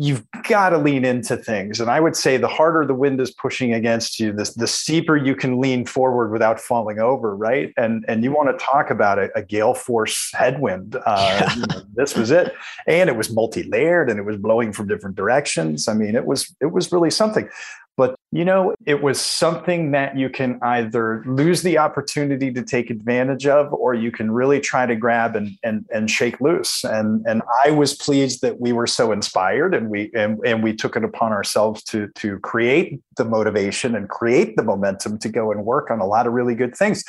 you've 0.00 0.24
got 0.48 0.70
to 0.70 0.78
lean 0.78 1.04
into 1.04 1.36
things. 1.36 1.78
And 1.78 1.90
I 1.90 2.00
would 2.00 2.16
say 2.16 2.38
the 2.38 2.48
harder 2.48 2.86
the 2.86 2.94
wind 2.94 3.20
is 3.20 3.30
pushing 3.30 3.74
against 3.74 4.18
you, 4.18 4.32
the, 4.32 4.50
the 4.56 4.66
steeper 4.66 5.14
you 5.14 5.36
can 5.36 5.60
lean 5.60 5.84
forward 5.84 6.30
without 6.32 6.58
falling 6.58 6.98
over, 6.98 7.36
right? 7.36 7.74
And 7.76 8.04
and 8.08 8.24
you 8.24 8.32
want 8.32 8.56
to 8.56 8.64
talk 8.64 8.90
about 8.90 9.18
a, 9.18 9.28
a 9.36 9.42
gale 9.42 9.74
force 9.74 10.30
headwind. 10.32 10.96
Uh, 10.96 11.00
yeah. 11.06 11.54
you 11.54 11.60
know, 11.60 11.82
this 11.94 12.16
was 12.16 12.30
it, 12.30 12.54
and 12.86 13.10
it 13.10 13.16
was 13.16 13.30
multi-layered, 13.30 14.08
and 14.08 14.18
it 14.18 14.22
was 14.22 14.38
blowing 14.38 14.72
from 14.72 14.88
different 14.88 15.16
directions. 15.16 15.86
I 15.86 15.92
mean, 15.92 16.16
it 16.16 16.24
was 16.24 16.54
it 16.60 16.72
was 16.72 16.90
really 16.92 17.10
something. 17.10 17.48
But, 17.96 18.14
you 18.32 18.46
know, 18.46 18.74
it 18.86 19.02
was 19.02 19.20
something 19.20 19.90
that 19.90 20.16
you 20.16 20.30
can 20.30 20.58
either 20.62 21.22
lose 21.26 21.62
the 21.62 21.76
opportunity 21.76 22.50
to 22.52 22.62
take 22.62 22.88
advantage 22.88 23.46
of, 23.46 23.72
or 23.74 23.92
you 23.94 24.10
can 24.10 24.30
really 24.30 24.58
try 24.58 24.86
to 24.86 24.96
grab 24.96 25.36
and, 25.36 25.50
and, 25.62 25.84
and 25.92 26.10
shake 26.10 26.40
loose. 26.40 26.82
And, 26.82 27.24
and 27.26 27.42
I 27.64 27.72
was 27.72 27.94
pleased 27.94 28.40
that 28.40 28.58
we 28.58 28.72
were 28.72 28.86
so 28.86 29.12
inspired 29.12 29.74
and 29.74 29.90
we, 29.90 30.10
and, 30.14 30.38
and 30.46 30.62
we 30.62 30.74
took 30.74 30.96
it 30.96 31.04
upon 31.04 31.32
ourselves 31.32 31.82
to, 31.84 32.08
to 32.16 32.38
create 32.38 33.02
the 33.16 33.24
motivation 33.24 33.94
and 33.94 34.08
create 34.08 34.56
the 34.56 34.62
momentum 34.62 35.18
to 35.18 35.28
go 35.28 35.52
and 35.52 35.66
work 35.66 35.90
on 35.90 36.00
a 36.00 36.06
lot 36.06 36.26
of 36.26 36.32
really 36.32 36.54
good 36.54 36.74
things 36.74 37.04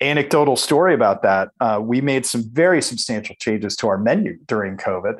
anecdotal 0.00 0.54
story 0.54 0.94
about 0.94 1.22
that. 1.22 1.50
Uh, 1.60 1.80
we 1.82 2.00
made 2.00 2.24
some 2.24 2.44
very 2.52 2.80
substantial 2.80 3.34
changes 3.40 3.74
to 3.76 3.88
our 3.88 3.98
menu 3.98 4.38
during 4.46 4.76
COVID 4.76 5.18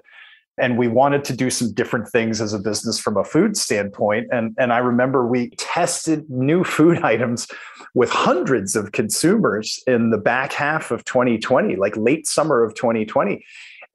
and 0.61 0.79
we 0.79 0.89
wanted 0.89 1.25
to 1.25 1.37
do 1.37 1.51
some 1.51 1.73
different 1.73 2.09
things 2.09 2.41
as 2.41 2.53
a 2.53 2.59
business 2.59 2.99
from 2.99 3.17
a 3.17 3.25
food 3.25 3.57
standpoint. 3.57 4.29
And 4.33 4.55
and 4.59 4.73
i 4.73 4.79
remember 4.79 5.27
we 5.27 5.51
tested 5.51 6.29
new 6.29 6.65
food 6.65 6.99
items 7.03 7.49
with 7.95 8.11
hundreds 8.11 8.77
of 8.77 8.93
consumers 8.93 9.83
in 9.87 10.11
the 10.11 10.19
back 10.19 10.53
half 10.53 10.91
of 10.91 11.05
2020 11.05 11.77
like 11.77 11.97
late 11.97 12.27
summer 12.27 12.63
of 12.63 12.75
2020 12.75 13.45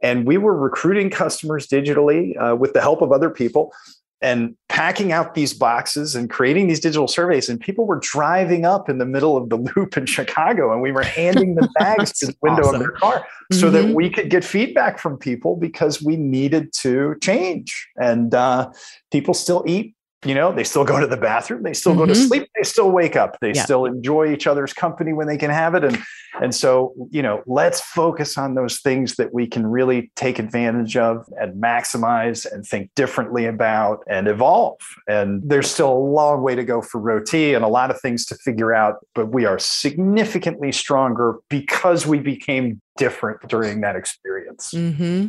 and 0.02 0.26
we 0.26 0.38
were 0.38 0.56
recruiting 0.58 1.10
customers 1.10 1.68
digitally 1.68 2.36
uh, 2.42 2.56
with 2.56 2.74
the 2.74 2.82
help 2.82 3.02
of 3.02 3.12
other 3.12 3.30
people 3.30 3.72
and 4.24 4.56
packing 4.70 5.12
out 5.12 5.36
these 5.36 5.54
boxes 5.54 6.16
and 6.16 6.30
creating 6.30 6.68
these 6.68 6.80
digital 6.80 7.10
surveys. 7.10 7.50
And 7.50 7.60
people 7.60 7.86
were 7.86 8.00
driving 8.02 8.66
up 8.66 8.90
in 8.90 8.98
the 8.98 9.06
middle 9.06 9.36
of 9.36 9.50
the 9.50 9.58
loop 9.58 9.98
in 9.98 10.06
Chicago, 10.08 10.72
and 10.72 10.82
we 10.82 10.92
were 10.92 11.04
handing 11.04 11.56
them 11.56 11.68
bags 11.80 12.14
to 12.20 12.28
the 12.28 12.36
window 12.42 12.62
awesome. 12.62 12.76
of 12.76 12.82
their 12.82 12.92
car 12.92 13.20
mm-hmm. 13.20 13.60
so 13.60 13.70
that 13.70 13.86
mm-hmm. 13.86 13.94
we 13.94 14.10
could 14.10 14.30
get 14.30 14.46
feedback 14.46 14.98
from 14.98 15.18
people 15.18 15.58
because 15.58 16.02
we 16.02 16.16
needed 16.16 16.72
to 16.80 17.16
change. 17.22 17.88
And 17.98 18.34
uh, 18.34 18.72
people 19.12 19.34
still 19.34 19.64
eat 19.68 19.94
you 20.26 20.34
know 20.34 20.52
they 20.52 20.64
still 20.64 20.86
go 20.86 21.00
to 21.00 21.08
the 21.08 21.18
bathroom 21.18 21.64
they 21.64 21.74
still 21.74 21.92
mm-hmm. 21.92 22.00
go 22.00 22.06
to 22.08 22.14
mm-hmm. 22.14 22.28
sleep 22.28 22.50
they 22.56 22.64
still 22.64 22.92
wake 22.92 23.16
up 23.16 23.38
they 23.42 23.54
yeah. 23.54 23.64
still 23.64 23.86
enjoy 23.86 24.32
each 24.32 24.48
other's 24.48 24.74
company 24.74 25.14
when 25.14 25.28
they 25.28 25.38
can 25.38 25.50
have 25.50 25.76
it 25.76 25.84
and 25.84 26.02
and 26.42 26.56
so 26.56 26.94
you 27.12 27.22
know 27.22 27.44
let's 27.46 27.82
focus 27.82 28.38
on 28.38 28.56
those 28.56 28.80
things 28.80 29.16
that 29.16 29.34
we 29.34 29.46
can 29.48 29.66
really 29.68 30.12
take 30.16 30.40
advantage 30.40 30.98
of 30.98 31.26
and 31.40 31.62
maximize 31.62 32.50
and 32.52 32.66
think 32.66 32.90
differently 32.96 33.46
about 33.46 34.04
and 34.08 34.28
evolve 34.28 34.80
and 35.08 35.42
there's 35.46 35.70
still 35.70 35.92
a 35.92 36.00
long 36.00 36.42
way 36.42 36.56
to 36.56 36.64
go 36.64 36.82
for 36.82 37.00
roti 37.00 37.54
and 37.54 37.64
a 37.64 37.68
lot 37.68 37.92
of 37.92 38.00
things 38.02 38.26
to 38.26 38.36
figure 38.36 38.74
out 38.74 39.06
but 39.14 39.28
we 39.28 39.46
are 39.46 39.60
significantly 39.60 40.72
stronger 40.72 41.38
because 41.50 42.08
we 42.08 42.20
became 42.20 42.82
different 42.98 43.40
during 43.48 43.82
that 43.82 43.96
experience 43.96 44.72
mm-hmm 44.74 45.28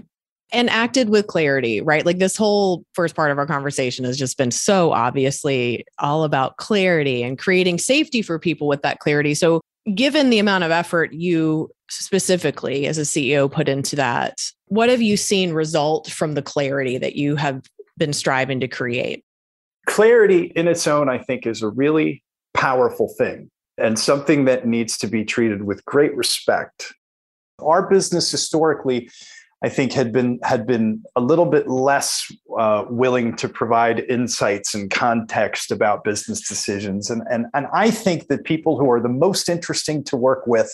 and 0.52 0.70
acted 0.70 1.08
with 1.08 1.26
clarity, 1.26 1.80
right? 1.80 2.06
Like 2.06 2.18
this 2.18 2.36
whole 2.36 2.84
first 2.92 3.14
part 3.16 3.30
of 3.30 3.38
our 3.38 3.46
conversation 3.46 4.04
has 4.04 4.18
just 4.18 4.38
been 4.38 4.50
so 4.50 4.92
obviously 4.92 5.84
all 5.98 6.24
about 6.24 6.56
clarity 6.58 7.22
and 7.22 7.38
creating 7.38 7.78
safety 7.78 8.22
for 8.22 8.38
people 8.38 8.68
with 8.68 8.82
that 8.82 9.00
clarity. 9.00 9.34
So, 9.34 9.60
given 9.94 10.30
the 10.30 10.38
amount 10.38 10.64
of 10.64 10.70
effort 10.70 11.12
you 11.12 11.70
specifically 11.90 12.86
as 12.86 12.96
a 12.96 13.02
CEO 13.02 13.50
put 13.50 13.68
into 13.68 13.96
that, 13.96 14.40
what 14.66 14.88
have 14.88 15.02
you 15.02 15.16
seen 15.16 15.52
result 15.52 16.10
from 16.10 16.34
the 16.34 16.42
clarity 16.42 16.98
that 16.98 17.16
you 17.16 17.36
have 17.36 17.62
been 17.98 18.12
striving 18.12 18.60
to 18.60 18.68
create? 18.68 19.24
Clarity 19.86 20.52
in 20.56 20.68
its 20.68 20.86
own, 20.86 21.10
I 21.10 21.18
think, 21.18 21.46
is 21.46 21.62
a 21.62 21.68
really 21.68 22.22
powerful 22.54 23.12
thing 23.18 23.50
and 23.76 23.98
something 23.98 24.44
that 24.44 24.66
needs 24.66 24.96
to 24.98 25.06
be 25.06 25.24
treated 25.24 25.64
with 25.64 25.84
great 25.84 26.16
respect. 26.16 26.94
Our 27.60 27.88
business 27.88 28.30
historically 28.30 29.10
I 29.64 29.70
think 29.70 29.94
had 29.94 30.12
been 30.12 30.38
had 30.42 30.66
been 30.66 31.02
a 31.16 31.22
little 31.22 31.46
bit 31.46 31.66
less 31.66 32.30
uh, 32.58 32.84
willing 32.90 33.34
to 33.36 33.48
provide 33.48 34.00
insights 34.00 34.74
and 34.74 34.90
context 34.90 35.70
about 35.70 36.04
business 36.04 36.46
decisions, 36.46 37.08
and 37.08 37.22
and 37.30 37.46
and 37.54 37.66
I 37.72 37.90
think 37.90 38.28
that 38.28 38.44
people 38.44 38.78
who 38.78 38.90
are 38.90 39.00
the 39.00 39.08
most 39.08 39.48
interesting 39.48 40.04
to 40.04 40.18
work 40.18 40.46
with 40.46 40.70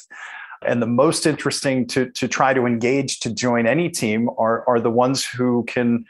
and 0.66 0.83
the 0.83 0.88
most 0.88 1.24
interesting 1.24 1.87
to 1.87 2.11
to 2.11 2.26
try 2.26 2.53
to 2.53 2.66
engage 2.66 3.20
to 3.20 3.33
join 3.33 3.68
any 3.68 3.90
team 3.90 4.29
are 4.38 4.68
are 4.68 4.81
the 4.81 4.90
ones 4.90 5.24
who 5.24 5.62
can 5.68 6.05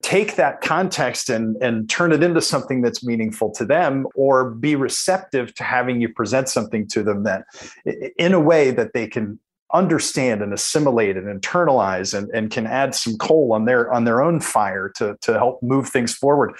take 0.00 0.36
that 0.36 0.62
context 0.62 1.28
and 1.28 1.56
and 1.62 1.90
turn 1.90 2.12
it 2.12 2.22
into 2.22 2.40
something 2.40 2.80
that's 2.80 3.04
meaningful 3.04 3.50
to 3.50 3.66
them 3.66 4.06
or 4.14 4.52
be 4.52 4.74
receptive 4.74 5.54
to 5.56 5.64
having 5.64 6.00
you 6.00 6.08
present 6.08 6.48
something 6.48 6.88
to 6.88 7.02
them 7.02 7.24
that 7.24 7.44
in 8.16 8.32
a 8.32 8.40
way 8.40 8.70
that 8.70 8.94
they 8.94 9.06
can 9.06 9.38
understand 9.74 10.42
and 10.42 10.52
assimilate 10.52 11.16
and 11.16 11.26
internalize 11.40 12.16
and, 12.16 12.30
and 12.34 12.50
can 12.50 12.66
add 12.66 12.94
some 12.94 13.16
coal 13.16 13.52
on 13.52 13.64
their 13.64 13.92
on 13.92 14.04
their 14.04 14.22
own 14.22 14.40
fire 14.40 14.92
to, 14.96 15.16
to 15.22 15.32
help 15.32 15.62
move 15.62 15.88
things 15.88 16.14
forward. 16.14 16.52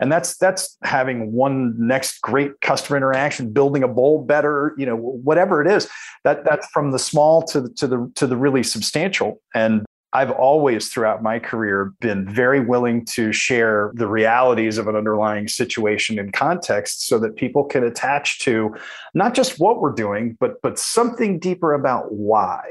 And 0.00 0.10
that's 0.10 0.36
that's 0.36 0.76
having 0.82 1.32
one 1.32 1.74
next 1.78 2.20
great 2.20 2.60
customer 2.60 2.96
interaction 2.96 3.52
building 3.52 3.82
a 3.82 3.88
bowl 3.88 4.22
better 4.22 4.74
you 4.76 4.84
know 4.84 4.96
whatever 4.96 5.62
it 5.62 5.70
is 5.70 5.88
that 6.24 6.44
that's 6.44 6.66
from 6.68 6.90
the 6.90 6.98
small 6.98 7.42
to 7.44 7.60
the, 7.60 7.68
to 7.70 7.86
the 7.86 8.12
to 8.16 8.26
the 8.26 8.36
really 8.36 8.64
substantial. 8.64 9.40
And 9.54 9.85
I've 10.16 10.30
always, 10.30 10.88
throughout 10.88 11.22
my 11.22 11.38
career, 11.38 11.92
been 12.00 12.26
very 12.26 12.60
willing 12.60 13.04
to 13.16 13.32
share 13.32 13.92
the 13.94 14.06
realities 14.06 14.78
of 14.78 14.88
an 14.88 14.96
underlying 14.96 15.46
situation 15.46 16.18
in 16.18 16.32
context 16.32 17.06
so 17.06 17.18
that 17.18 17.36
people 17.36 17.64
can 17.64 17.84
attach 17.84 18.38
to 18.40 18.74
not 19.12 19.34
just 19.34 19.60
what 19.60 19.82
we're 19.82 19.92
doing, 19.92 20.34
but, 20.40 20.62
but 20.62 20.78
something 20.78 21.38
deeper 21.38 21.74
about 21.74 22.12
why. 22.12 22.62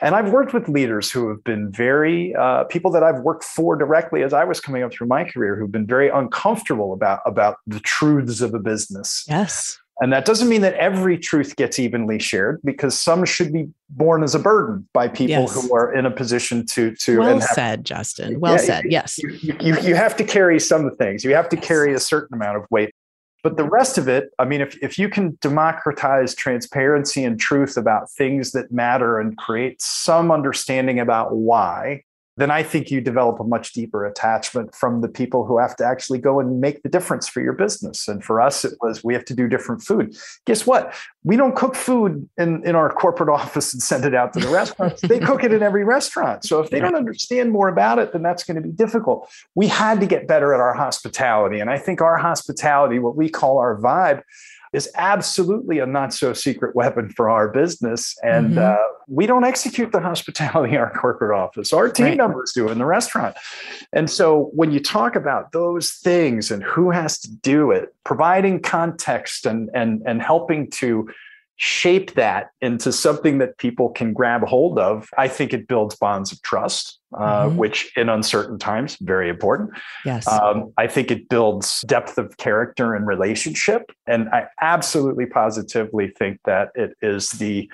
And 0.00 0.14
I've 0.14 0.32
worked 0.32 0.54
with 0.54 0.66
leaders 0.68 1.10
who 1.10 1.28
have 1.28 1.44
been 1.44 1.70
very, 1.70 2.34
uh, 2.34 2.64
people 2.64 2.90
that 2.92 3.02
I've 3.02 3.20
worked 3.20 3.44
for 3.44 3.76
directly 3.76 4.22
as 4.22 4.32
I 4.32 4.44
was 4.44 4.58
coming 4.58 4.82
up 4.82 4.90
through 4.90 5.08
my 5.08 5.24
career, 5.24 5.56
who've 5.56 5.70
been 5.70 5.86
very 5.86 6.08
uncomfortable 6.08 6.94
about, 6.94 7.20
about 7.26 7.56
the 7.66 7.80
truths 7.80 8.40
of 8.40 8.54
a 8.54 8.60
business. 8.60 9.26
Yes. 9.28 9.78
And 10.00 10.12
that 10.12 10.24
doesn't 10.24 10.48
mean 10.48 10.60
that 10.60 10.74
every 10.74 11.18
truth 11.18 11.56
gets 11.56 11.78
evenly 11.78 12.20
shared 12.20 12.60
because 12.64 12.98
some 12.98 13.24
should 13.24 13.52
be 13.52 13.68
borne 13.90 14.22
as 14.22 14.34
a 14.34 14.38
burden 14.38 14.88
by 14.92 15.08
people 15.08 15.42
yes. 15.42 15.54
who 15.54 15.74
are 15.74 15.92
in 15.92 16.06
a 16.06 16.10
position 16.10 16.64
to 16.66 16.94
to 16.96 17.18
well 17.18 17.40
have, 17.40 17.48
said 17.50 17.84
justin. 17.84 18.38
Well 18.38 18.52
yeah, 18.52 18.58
said. 18.58 18.84
yes. 18.88 19.18
you, 19.18 19.30
you, 19.42 19.78
you 19.80 19.94
have 19.96 20.16
to 20.16 20.24
carry 20.24 20.60
some 20.60 20.94
things. 20.96 21.24
You 21.24 21.34
have 21.34 21.48
to 21.48 21.56
yes. 21.56 21.66
carry 21.66 21.94
a 21.94 21.98
certain 21.98 22.34
amount 22.34 22.58
of 22.58 22.64
weight. 22.70 22.94
But 23.42 23.56
the 23.56 23.64
rest 23.64 23.98
of 23.98 24.08
it 24.08 24.30
i 24.38 24.44
mean 24.44 24.60
if, 24.60 24.76
if 24.82 24.98
you 24.98 25.08
can 25.08 25.38
democratize 25.40 26.34
transparency 26.34 27.24
and 27.24 27.40
truth 27.40 27.76
about 27.76 28.10
things 28.10 28.52
that 28.52 28.70
matter 28.70 29.18
and 29.18 29.36
create 29.38 29.80
some 29.80 30.30
understanding 30.30 31.00
about 31.00 31.34
why 31.34 32.02
then 32.38 32.52
I 32.52 32.62
think 32.62 32.90
you 32.90 33.00
develop 33.00 33.40
a 33.40 33.44
much 33.44 33.72
deeper 33.72 34.06
attachment 34.06 34.72
from 34.74 35.00
the 35.00 35.08
people 35.08 35.44
who 35.44 35.58
have 35.58 35.74
to 35.76 35.84
actually 35.84 36.20
go 36.20 36.38
and 36.38 36.60
make 36.60 36.82
the 36.82 36.88
difference 36.88 37.28
for 37.28 37.40
your 37.40 37.52
business. 37.52 38.06
And 38.06 38.24
for 38.24 38.40
us, 38.40 38.64
it 38.64 38.74
was 38.80 39.02
we 39.02 39.12
have 39.14 39.24
to 39.24 39.34
do 39.34 39.48
different 39.48 39.82
food. 39.82 40.16
Guess 40.46 40.64
what? 40.64 40.94
We 41.24 41.36
don't 41.36 41.56
cook 41.56 41.74
food 41.74 42.28
in, 42.38 42.64
in 42.64 42.76
our 42.76 42.92
corporate 42.92 43.28
office 43.40 43.74
and 43.74 43.82
send 43.82 44.04
it 44.04 44.14
out 44.14 44.32
to 44.34 44.40
the 44.40 44.48
restaurants. 44.48 45.00
they 45.02 45.18
cook 45.18 45.42
it 45.42 45.52
in 45.52 45.62
every 45.64 45.82
restaurant. 45.82 46.44
So 46.44 46.60
if 46.60 46.70
they 46.70 46.78
don't 46.78 46.94
understand 46.94 47.50
more 47.50 47.68
about 47.68 47.98
it, 47.98 48.12
then 48.12 48.22
that's 48.22 48.44
going 48.44 48.54
to 48.54 48.62
be 48.62 48.72
difficult. 48.72 49.28
We 49.56 49.66
had 49.66 49.98
to 49.98 50.06
get 50.06 50.28
better 50.28 50.54
at 50.54 50.60
our 50.60 50.74
hospitality. 50.74 51.58
And 51.58 51.68
I 51.68 51.78
think 51.78 52.00
our 52.00 52.18
hospitality, 52.18 53.00
what 53.00 53.16
we 53.16 53.28
call 53.28 53.58
our 53.58 53.76
vibe, 53.76 54.22
is 54.72 54.88
absolutely 54.94 55.78
a 55.78 55.86
not 55.86 56.12
so 56.12 56.32
secret 56.32 56.74
weapon 56.74 57.10
for 57.10 57.30
our 57.30 57.48
business. 57.48 58.16
And 58.22 58.50
mm-hmm. 58.50 58.58
uh, 58.58 58.76
we 59.06 59.26
don't 59.26 59.44
execute 59.44 59.92
the 59.92 60.00
hospitality 60.00 60.74
in 60.74 60.78
our 60.78 60.92
corporate 60.92 61.38
office. 61.38 61.72
Our 61.72 61.88
team 61.88 62.06
right. 62.06 62.16
members 62.18 62.52
do 62.52 62.68
in 62.68 62.78
the 62.78 62.84
restaurant. 62.84 63.36
And 63.92 64.10
so 64.10 64.50
when 64.52 64.70
you 64.70 64.80
talk 64.80 65.16
about 65.16 65.52
those 65.52 65.92
things 65.92 66.50
and 66.50 66.62
who 66.62 66.90
has 66.90 67.18
to 67.20 67.30
do 67.30 67.70
it, 67.70 67.94
providing 68.04 68.60
context 68.60 69.46
and, 69.46 69.70
and, 69.74 70.02
and 70.06 70.20
helping 70.20 70.70
to 70.72 71.08
shape 71.58 72.14
that 72.14 72.50
into 72.60 72.92
something 72.92 73.38
that 73.38 73.58
people 73.58 73.88
can 73.90 74.12
grab 74.12 74.42
hold 74.44 74.78
of, 74.78 75.08
I 75.18 75.26
think 75.26 75.52
it 75.52 75.66
builds 75.66 75.96
bonds 75.96 76.30
of 76.30 76.40
trust, 76.42 77.00
uh, 77.18 77.46
mm-hmm. 77.46 77.56
which 77.56 77.92
in 77.96 78.08
uncertain 78.08 78.60
times, 78.60 78.96
very 79.00 79.28
important. 79.28 79.70
Yes. 80.04 80.26
Um, 80.28 80.72
I 80.78 80.86
think 80.86 81.10
it 81.10 81.28
builds 81.28 81.84
depth 81.88 82.16
of 82.16 82.36
character 82.36 82.94
and 82.94 83.08
relationship. 83.08 83.90
And 84.06 84.28
I 84.28 84.46
absolutely 84.62 85.26
positively 85.26 86.12
think 86.16 86.38
that 86.44 86.68
it 86.76 86.96
is 87.02 87.30
the 87.32 87.68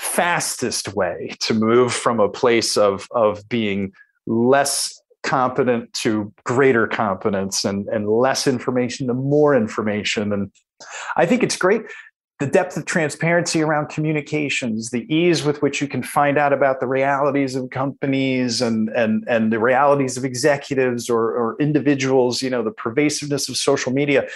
fastest 0.00 0.94
way 0.94 1.36
to 1.40 1.54
move 1.54 1.92
from 1.92 2.18
a 2.18 2.28
place 2.28 2.76
of, 2.76 3.06
of 3.12 3.48
being 3.48 3.92
less 4.26 5.00
competent 5.22 5.92
to 5.92 6.32
greater 6.44 6.88
competence 6.88 7.64
and, 7.64 7.86
and 7.88 8.08
less 8.08 8.48
information 8.48 9.06
to 9.06 9.14
more 9.14 9.54
information. 9.54 10.32
And 10.32 10.50
I 11.16 11.26
think 11.26 11.42
it's 11.42 11.56
great 11.56 11.82
the 12.38 12.46
depth 12.46 12.76
of 12.76 12.84
transparency 12.84 13.62
around 13.62 13.88
communications, 13.88 14.90
the 14.90 15.12
ease 15.12 15.42
with 15.42 15.60
which 15.60 15.80
you 15.80 15.88
can 15.88 16.04
find 16.04 16.38
out 16.38 16.52
about 16.52 16.78
the 16.78 16.86
realities 16.86 17.56
of 17.56 17.70
companies 17.70 18.62
and 18.62 18.88
and 18.90 19.24
and 19.28 19.52
the 19.52 19.58
realities 19.58 20.16
of 20.16 20.24
executives 20.24 21.10
or, 21.10 21.32
or 21.32 21.56
individuals, 21.58 22.40
you 22.40 22.48
know, 22.48 22.62
the 22.62 22.70
pervasiveness 22.70 23.48
of 23.48 23.56
social 23.56 23.92
media. 23.92 24.28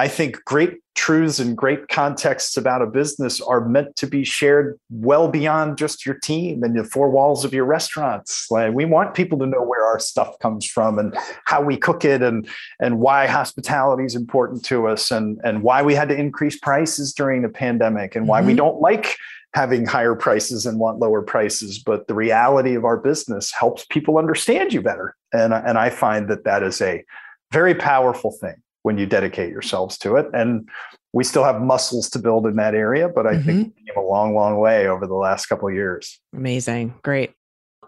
I 0.00 0.06
think 0.06 0.44
great 0.44 0.78
truths 0.94 1.40
and 1.40 1.56
great 1.56 1.88
contexts 1.88 2.56
about 2.56 2.82
a 2.82 2.86
business 2.86 3.40
are 3.40 3.68
meant 3.68 3.96
to 3.96 4.06
be 4.06 4.22
shared 4.22 4.78
well 4.90 5.28
beyond 5.28 5.76
just 5.76 6.06
your 6.06 6.14
team 6.16 6.62
and 6.62 6.78
the 6.78 6.84
four 6.84 7.10
walls 7.10 7.44
of 7.44 7.52
your 7.52 7.64
restaurants. 7.64 8.46
Like 8.48 8.72
we 8.72 8.84
want 8.84 9.14
people 9.14 9.38
to 9.38 9.46
know 9.46 9.62
where 9.62 9.84
our 9.84 9.98
stuff 9.98 10.38
comes 10.38 10.66
from 10.66 10.98
and 10.98 11.16
how 11.46 11.62
we 11.62 11.76
cook 11.76 12.04
it 12.04 12.22
and 12.22 12.48
and 12.80 13.00
why 13.00 13.26
hospitality 13.26 14.04
is 14.04 14.14
important 14.14 14.64
to 14.66 14.86
us 14.86 15.10
and 15.10 15.40
and 15.42 15.62
why 15.62 15.82
we 15.82 15.94
had 15.94 16.08
to 16.10 16.16
increase 16.16 16.58
prices 16.58 17.12
during 17.12 17.42
the 17.42 17.48
pandemic 17.48 18.14
and 18.14 18.28
why 18.28 18.38
mm-hmm. 18.38 18.48
we 18.48 18.54
don't 18.54 18.80
like 18.80 19.16
having 19.54 19.86
higher 19.86 20.14
prices 20.14 20.66
and 20.66 20.78
want 20.78 20.98
lower 20.98 21.22
prices 21.22 21.78
but 21.78 22.06
the 22.06 22.14
reality 22.14 22.74
of 22.74 22.84
our 22.84 22.98
business 22.98 23.50
helps 23.50 23.86
people 23.86 24.18
understand 24.18 24.72
you 24.72 24.82
better 24.82 25.16
and 25.32 25.54
and 25.54 25.78
I 25.78 25.90
find 25.90 26.28
that 26.28 26.44
that 26.44 26.62
is 26.62 26.80
a 26.82 27.02
very 27.50 27.74
powerful 27.74 28.30
thing 28.30 28.56
when 28.82 28.98
you 28.98 29.06
dedicate 29.06 29.50
yourselves 29.50 29.98
to 29.98 30.16
it. 30.16 30.26
And 30.32 30.68
we 31.12 31.24
still 31.24 31.44
have 31.44 31.60
muscles 31.60 32.10
to 32.10 32.18
build 32.18 32.46
in 32.46 32.56
that 32.56 32.74
area, 32.74 33.08
but 33.08 33.26
I 33.26 33.34
mm-hmm. 33.34 33.46
think 33.46 33.74
we 33.76 33.84
came 33.92 34.02
a 34.02 34.06
long, 34.06 34.34
long 34.34 34.58
way 34.58 34.86
over 34.86 35.06
the 35.06 35.14
last 35.14 35.46
couple 35.46 35.68
of 35.68 35.74
years. 35.74 36.20
Amazing. 36.34 36.94
Great. 37.02 37.32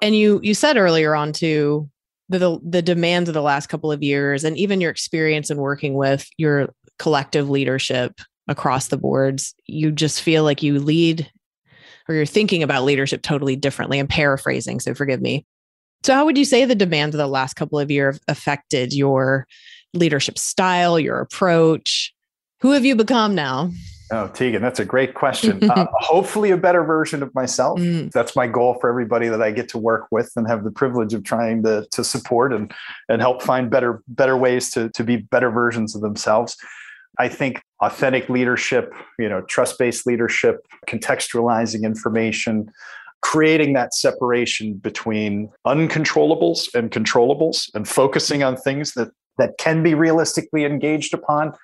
And 0.03 0.17
you 0.17 0.41
you 0.43 0.55
said 0.55 0.77
earlier 0.77 1.15
on 1.15 1.33
too 1.33 1.89
the, 2.31 2.39
the 2.39 2.59
the 2.63 2.83
demands 2.83 3.29
of 3.29 3.35
the 3.35 3.43
last 3.43 3.67
couple 3.67 3.93
of 3.93 4.03
years 4.03 4.45
and 4.45 4.57
even 4.57 4.81
your 4.81 4.91
experience 4.91 5.51
in 5.51 5.59
working 5.59 5.95
with 5.95 6.27
your 6.39 6.73
collective 6.99 7.51
leadership 7.51 8.21
across 8.49 8.89
the 8.89 8.97
boards, 8.97 9.55
you 9.67 9.93
just 9.93 10.23
feel 10.23 10.43
like 10.43 10.63
you 10.63 10.79
lead 10.79 11.31
or 12.09 12.15
you're 12.15 12.27
thinking 12.27 12.63
about 12.63 12.85
leadership 12.85 13.23
totally 13.23 13.57
differently. 13.57 13.99
I'm 13.99 14.09
paraphrasing, 14.09 14.81
so 14.81 14.95
forgive 14.95 15.21
me. 15.21 15.47
So 16.03 16.15
how 16.15 16.25
would 16.25 16.39
you 16.39 16.45
say 16.45 16.65
the 16.65 16.75
demands 16.75 17.15
of 17.15 17.19
the 17.19 17.27
last 17.27 17.55
couple 17.55 17.79
of 17.79 17.91
years 17.91 18.19
affected 18.27 18.93
your 18.93 19.47
leadership 19.95 20.39
style, 20.39 20.99
your 20.99 21.21
approach? 21.21 22.15
Who 22.61 22.73
have 22.73 22.85
you 22.85 22.95
become 22.95 23.35
now? 23.35 23.71
Oh, 24.13 24.27
Tegan, 24.27 24.61
that's 24.61 24.81
a 24.81 24.85
great 24.85 25.15
question. 25.15 25.71
uh, 25.71 25.87
hopefully, 25.93 26.51
a 26.51 26.57
better 26.57 26.83
version 26.83 27.23
of 27.23 27.33
myself. 27.35 27.79
Mm. 27.79 28.11
That's 28.11 28.35
my 28.35 28.49
goal 28.49 28.77
for 28.81 28.91
everybody 28.91 29.29
that 29.29 29.41
I 29.41 29.53
get 29.53 29.69
to 29.71 29.79
work 29.79 30.09
with 30.11 30.33
and 30.35 30.49
have 30.49 30.65
the 30.65 30.73
privilege 30.73 31.15
of 31.15 31.23
trying 31.23 31.63
to, 31.63 31.87
to 31.93 32.03
support 32.03 32.53
and, 32.53 32.73
and 33.09 33.23
help 33.23 33.41
find 33.41 33.71
better 33.71 34.03
better 34.09 34.37
ways 34.37 34.71
to, 34.73 34.91
to 34.91 35.05
be 35.05 35.17
better 35.17 35.51
versions 35.51 35.95
of 35.95 36.03
themselves. 36.03 36.57
I 37.19 37.29
think 37.29 37.63
authentic 37.81 38.29
leadership, 38.29 38.93
you 39.19 39.29
know, 39.29 39.43
trust 39.43 39.79
based 39.79 40.07
leadership, 40.07 40.67
contextualizing 40.89 41.85
information, 41.85 42.71
creating 43.21 43.75
that 43.75 43.95
separation 43.95 44.75
between 44.75 45.51
uncontrollables 45.67 46.73
and 46.75 46.91
controllables, 46.91 47.71
and 47.75 47.87
focusing 47.87 48.43
on 48.43 48.57
things 48.57 48.95
that 48.95 49.11
that 49.39 49.59
can 49.59 49.83
be 49.83 49.95
realistically 49.95 50.65
engaged 50.65 51.15
upon 51.15 51.55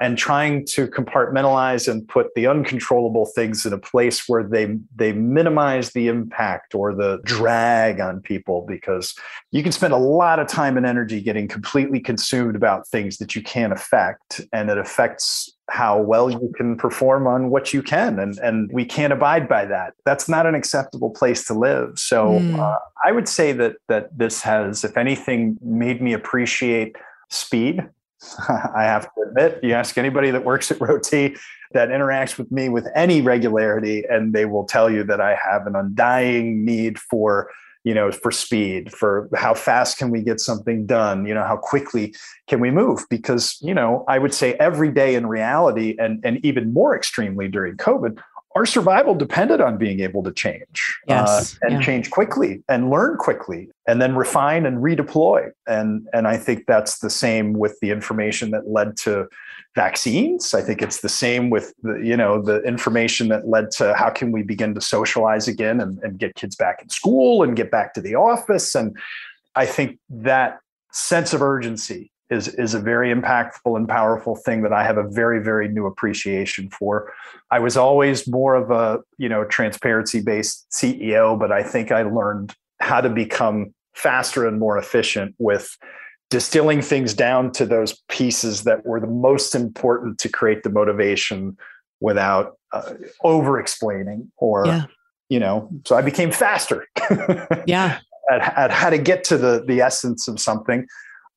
and 0.00 0.16
trying 0.16 0.64
to 0.64 0.86
compartmentalize 0.86 1.90
and 1.90 2.06
put 2.06 2.32
the 2.34 2.46
uncontrollable 2.46 3.26
things 3.26 3.66
in 3.66 3.72
a 3.72 3.78
place 3.78 4.28
where 4.28 4.44
they 4.44 4.76
they 4.94 5.12
minimize 5.12 5.90
the 5.92 6.08
impact 6.08 6.74
or 6.74 6.94
the 6.94 7.20
drag 7.24 8.00
on 8.00 8.20
people 8.20 8.64
because 8.68 9.14
you 9.50 9.62
can 9.62 9.72
spend 9.72 9.92
a 9.92 9.98
lot 9.98 10.38
of 10.38 10.46
time 10.46 10.76
and 10.76 10.86
energy 10.86 11.20
getting 11.20 11.48
completely 11.48 12.00
consumed 12.00 12.54
about 12.54 12.86
things 12.86 13.18
that 13.18 13.34
you 13.34 13.42
can't 13.42 13.72
affect 13.72 14.40
and 14.52 14.70
it 14.70 14.78
affects 14.78 15.52
how 15.70 16.00
well 16.00 16.30
you 16.30 16.52
can 16.56 16.76
perform 16.76 17.26
on 17.26 17.50
what 17.50 17.74
you 17.74 17.82
can 17.82 18.18
and 18.18 18.38
and 18.38 18.70
we 18.72 18.84
can't 18.84 19.12
abide 19.12 19.48
by 19.48 19.64
that 19.64 19.92
that's 20.04 20.28
not 20.28 20.46
an 20.46 20.54
acceptable 20.54 21.10
place 21.10 21.44
to 21.44 21.52
live 21.52 21.98
so 21.98 22.38
mm. 22.38 22.58
uh, 22.58 22.78
i 23.04 23.12
would 23.12 23.28
say 23.28 23.52
that 23.52 23.76
that 23.88 24.16
this 24.16 24.40
has 24.42 24.84
if 24.84 24.96
anything 24.96 25.58
made 25.60 26.00
me 26.00 26.12
appreciate 26.12 26.96
speed. 27.28 27.88
I 28.48 28.82
have 28.84 29.04
to 29.14 29.20
admit, 29.28 29.60
you 29.62 29.74
ask 29.74 29.96
anybody 29.96 30.30
that 30.30 30.44
works 30.44 30.70
at 30.70 30.80
Roti 30.80 31.36
that 31.72 31.90
interacts 31.90 32.38
with 32.38 32.50
me 32.50 32.68
with 32.68 32.88
any 32.94 33.20
regularity, 33.20 34.04
and 34.08 34.32
they 34.32 34.46
will 34.46 34.64
tell 34.64 34.90
you 34.90 35.04
that 35.04 35.20
I 35.20 35.36
have 35.36 35.66
an 35.66 35.76
undying 35.76 36.64
need 36.64 36.98
for 36.98 37.50
you 37.84 37.94
know 37.94 38.10
for 38.10 38.30
speed 38.30 38.92
for 38.92 39.28
how 39.34 39.54
fast 39.54 39.98
can 39.98 40.10
we 40.10 40.20
get 40.20 40.40
something 40.40 40.84
done 40.84 41.24
you 41.24 41.32
know 41.32 41.44
how 41.44 41.56
quickly 41.56 42.14
can 42.48 42.60
we 42.60 42.70
move 42.70 43.06
because 43.08 43.56
you 43.62 43.72
know 43.72 44.04
i 44.08 44.18
would 44.18 44.34
say 44.34 44.54
every 44.54 44.90
day 44.90 45.14
in 45.14 45.26
reality 45.26 45.94
and 45.98 46.20
and 46.24 46.44
even 46.44 46.72
more 46.72 46.96
extremely 46.96 47.48
during 47.48 47.76
covid 47.76 48.20
our 48.54 48.66
survival 48.66 49.14
depended 49.14 49.60
on 49.60 49.76
being 49.76 50.00
able 50.00 50.22
to 50.22 50.32
change 50.32 50.98
uh, 51.08 51.24
yes, 51.26 51.54
uh, 51.54 51.66
and 51.66 51.74
yeah. 51.74 51.80
change 51.80 52.10
quickly 52.10 52.62
and 52.68 52.90
learn 52.90 53.16
quickly 53.16 53.68
and 53.86 54.00
then 54.00 54.16
refine 54.16 54.66
and 54.66 54.78
redeploy. 54.78 55.50
And 55.66 56.06
and 56.12 56.26
i 56.26 56.36
think 56.36 56.64
that's 56.66 56.98
the 56.98 57.10
same 57.10 57.52
with 57.52 57.78
the 57.80 57.90
information 57.90 58.50
that 58.50 58.68
led 58.68 58.96
to 58.98 59.28
vaccines. 59.74 60.54
I 60.54 60.62
think 60.62 60.82
it's 60.82 61.02
the 61.02 61.08
same 61.08 61.50
with 61.50 61.72
the 61.82 62.00
you 62.02 62.16
know 62.16 62.42
the 62.42 62.62
information 62.62 63.28
that 63.28 63.46
led 63.46 63.70
to 63.72 63.94
how 63.94 64.10
can 64.10 64.32
we 64.32 64.42
begin 64.42 64.74
to 64.74 64.80
socialize 64.80 65.46
again 65.46 65.80
and, 65.80 65.98
and 66.02 66.18
get 66.18 66.34
kids 66.34 66.56
back 66.56 66.82
in 66.82 66.88
school 66.88 67.42
and 67.42 67.54
get 67.54 67.70
back 67.70 67.94
to 67.94 68.00
the 68.00 68.14
office. 68.14 68.74
And 68.74 68.96
i 69.54 69.66
think 69.66 69.98
that 70.08 70.60
sense 70.92 71.32
of 71.32 71.42
urgency 71.42 72.10
is 72.30 72.48
is 72.48 72.74
a 72.74 72.80
very 72.80 73.12
impactful 73.12 73.76
and 73.76 73.88
powerful 73.88 74.36
thing 74.36 74.62
that 74.62 74.72
I 74.72 74.84
have 74.84 74.98
a 74.98 75.08
very 75.08 75.42
very 75.42 75.68
new 75.68 75.86
appreciation 75.86 76.70
for. 76.70 77.12
I 77.50 77.58
was 77.58 77.76
always 77.76 78.28
more 78.28 78.54
of 78.54 78.70
a 78.70 79.00
you 79.18 79.28
know 79.28 79.44
transparency 79.44 80.20
based 80.20 80.66
CEO, 80.70 81.38
but 81.38 81.52
I 81.52 81.62
think 81.62 81.90
I 81.90 82.02
learned 82.02 82.54
how 82.80 83.00
to 83.00 83.08
become 83.08 83.74
faster 83.94 84.46
and 84.46 84.58
more 84.58 84.78
efficient 84.78 85.34
with 85.38 85.76
distilling 86.30 86.82
things 86.82 87.14
down 87.14 87.50
to 87.52 87.66
those 87.66 88.02
pieces 88.08 88.64
that 88.64 88.84
were 88.84 89.00
the 89.00 89.06
most 89.06 89.54
important 89.54 90.18
to 90.18 90.28
create 90.28 90.62
the 90.62 90.70
motivation 90.70 91.56
without 92.00 92.58
uh, 92.72 92.92
over 93.24 93.58
explaining 93.58 94.30
or 94.36 94.66
yeah. 94.66 94.84
you 95.28 95.40
know 95.40 95.68
so 95.86 95.96
i 95.96 96.02
became 96.02 96.30
faster 96.30 96.86
yeah 97.66 97.98
at, 98.30 98.58
at 98.58 98.70
how 98.70 98.90
to 98.90 98.98
get 98.98 99.24
to 99.24 99.36
the 99.36 99.64
the 99.66 99.80
essence 99.80 100.28
of 100.28 100.38
something 100.38 100.86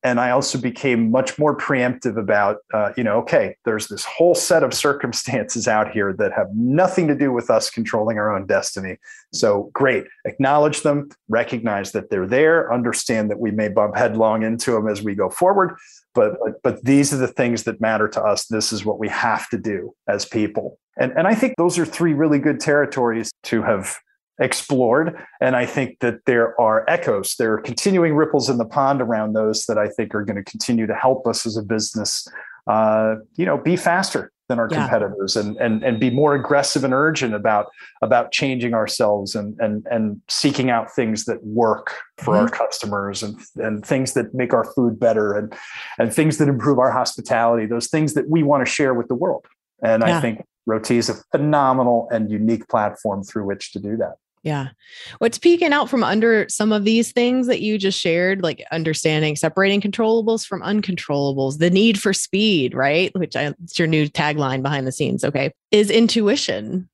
and 0.04 0.18
I 0.18 0.30
also 0.30 0.58
became 0.58 1.10
much 1.10 1.38
more 1.38 1.56
preemptive 1.56 2.18
about, 2.18 2.58
uh, 2.74 2.92
you 2.96 3.04
know, 3.04 3.18
okay, 3.18 3.56
there's 3.64 3.86
this 3.86 4.04
whole 4.04 4.34
set 4.34 4.62
of 4.62 4.74
circumstances 4.74 5.68
out 5.68 5.92
here 5.92 6.12
that 6.14 6.32
have 6.32 6.48
nothing 6.54 7.06
to 7.08 7.14
do 7.14 7.32
with 7.32 7.50
us 7.50 7.70
controlling 7.70 8.18
our 8.18 8.34
own 8.34 8.46
destiny. 8.46 8.96
So 9.32 9.70
great, 9.72 10.04
acknowledge 10.24 10.82
them, 10.82 11.10
recognize 11.28 11.92
that 11.92 12.10
they're 12.10 12.26
there, 12.26 12.72
understand 12.72 13.30
that 13.30 13.38
we 13.38 13.52
may 13.52 13.68
bump 13.68 13.96
headlong 13.96 14.42
into 14.42 14.72
them 14.72 14.88
as 14.88 15.02
we 15.02 15.14
go 15.14 15.30
forward, 15.30 15.76
but 16.14 16.32
but, 16.44 16.62
but 16.62 16.84
these 16.84 17.12
are 17.12 17.18
the 17.18 17.28
things 17.28 17.64
that 17.64 17.80
matter 17.80 18.08
to 18.08 18.22
us. 18.22 18.46
This 18.46 18.72
is 18.72 18.84
what 18.84 18.98
we 18.98 19.08
have 19.08 19.48
to 19.50 19.58
do 19.58 19.94
as 20.08 20.24
people. 20.24 20.78
And 20.98 21.12
and 21.12 21.26
I 21.26 21.34
think 21.34 21.54
those 21.56 21.78
are 21.78 21.86
three 21.86 22.12
really 22.12 22.38
good 22.38 22.60
territories 22.60 23.30
to 23.44 23.62
have 23.62 23.96
explored. 24.42 25.16
And 25.40 25.56
I 25.56 25.64
think 25.64 26.00
that 26.00 26.24
there 26.26 26.60
are 26.60 26.84
echoes, 26.88 27.36
there 27.38 27.54
are 27.54 27.60
continuing 27.60 28.14
ripples 28.14 28.50
in 28.50 28.58
the 28.58 28.64
pond 28.66 29.00
around 29.00 29.32
those 29.32 29.64
that 29.66 29.78
I 29.78 29.88
think 29.88 30.14
are 30.14 30.24
going 30.24 30.36
to 30.36 30.44
continue 30.44 30.86
to 30.86 30.94
help 30.94 31.26
us 31.26 31.46
as 31.46 31.56
a 31.56 31.62
business, 31.62 32.26
uh, 32.66 33.14
you 33.36 33.46
know, 33.46 33.56
be 33.56 33.76
faster 33.76 34.32
than 34.48 34.58
our 34.58 34.68
yeah. 34.70 34.80
competitors 34.80 35.36
and, 35.36 35.56
and, 35.58 35.84
and 35.84 36.00
be 36.00 36.10
more 36.10 36.34
aggressive 36.34 36.82
and 36.84 36.92
urgent 36.92 37.34
about, 37.34 37.66
about 38.02 38.32
changing 38.32 38.74
ourselves 38.74 39.34
and, 39.34 39.58
and, 39.60 39.86
and 39.90 40.20
seeking 40.28 40.68
out 40.68 40.92
things 40.92 41.24
that 41.24 41.42
work 41.44 41.94
for 42.18 42.34
mm-hmm. 42.34 42.42
our 42.42 42.48
customers 42.48 43.22
and, 43.22 43.38
and 43.56 43.86
things 43.86 44.12
that 44.14 44.34
make 44.34 44.52
our 44.52 44.64
food 44.74 44.98
better 44.98 45.32
and, 45.38 45.54
and 45.98 46.12
things 46.12 46.38
that 46.38 46.48
improve 46.48 46.78
our 46.78 46.90
hospitality, 46.90 47.64
those 47.64 47.86
things 47.86 48.14
that 48.14 48.28
we 48.28 48.42
want 48.42 48.66
to 48.66 48.70
share 48.70 48.92
with 48.92 49.06
the 49.06 49.14
world. 49.14 49.46
And 49.82 50.02
yeah. 50.02 50.18
I 50.18 50.20
think 50.20 50.44
Roti 50.66 50.96
is 50.98 51.08
a 51.08 51.14
phenomenal 51.30 52.08
and 52.10 52.30
unique 52.30 52.68
platform 52.68 53.22
through 53.22 53.46
which 53.46 53.72
to 53.72 53.78
do 53.78 53.96
that. 53.96 54.16
Yeah. 54.42 54.70
What's 55.18 55.38
peeking 55.38 55.72
out 55.72 55.88
from 55.88 56.02
under 56.02 56.48
some 56.48 56.72
of 56.72 56.84
these 56.84 57.12
things 57.12 57.46
that 57.46 57.60
you 57.60 57.78
just 57.78 58.00
shared, 58.00 58.42
like 58.42 58.64
understanding 58.72 59.36
separating 59.36 59.80
controllables 59.80 60.44
from 60.44 60.62
uncontrollables, 60.62 61.58
the 61.58 61.70
need 61.70 62.00
for 62.00 62.12
speed, 62.12 62.74
right? 62.74 63.14
Which 63.14 63.36
I, 63.36 63.54
it's 63.62 63.78
your 63.78 63.86
new 63.86 64.08
tagline 64.08 64.62
behind 64.62 64.86
the 64.86 64.92
scenes. 64.92 65.22
Okay. 65.24 65.52
Is 65.70 65.90
intuition. 65.90 66.88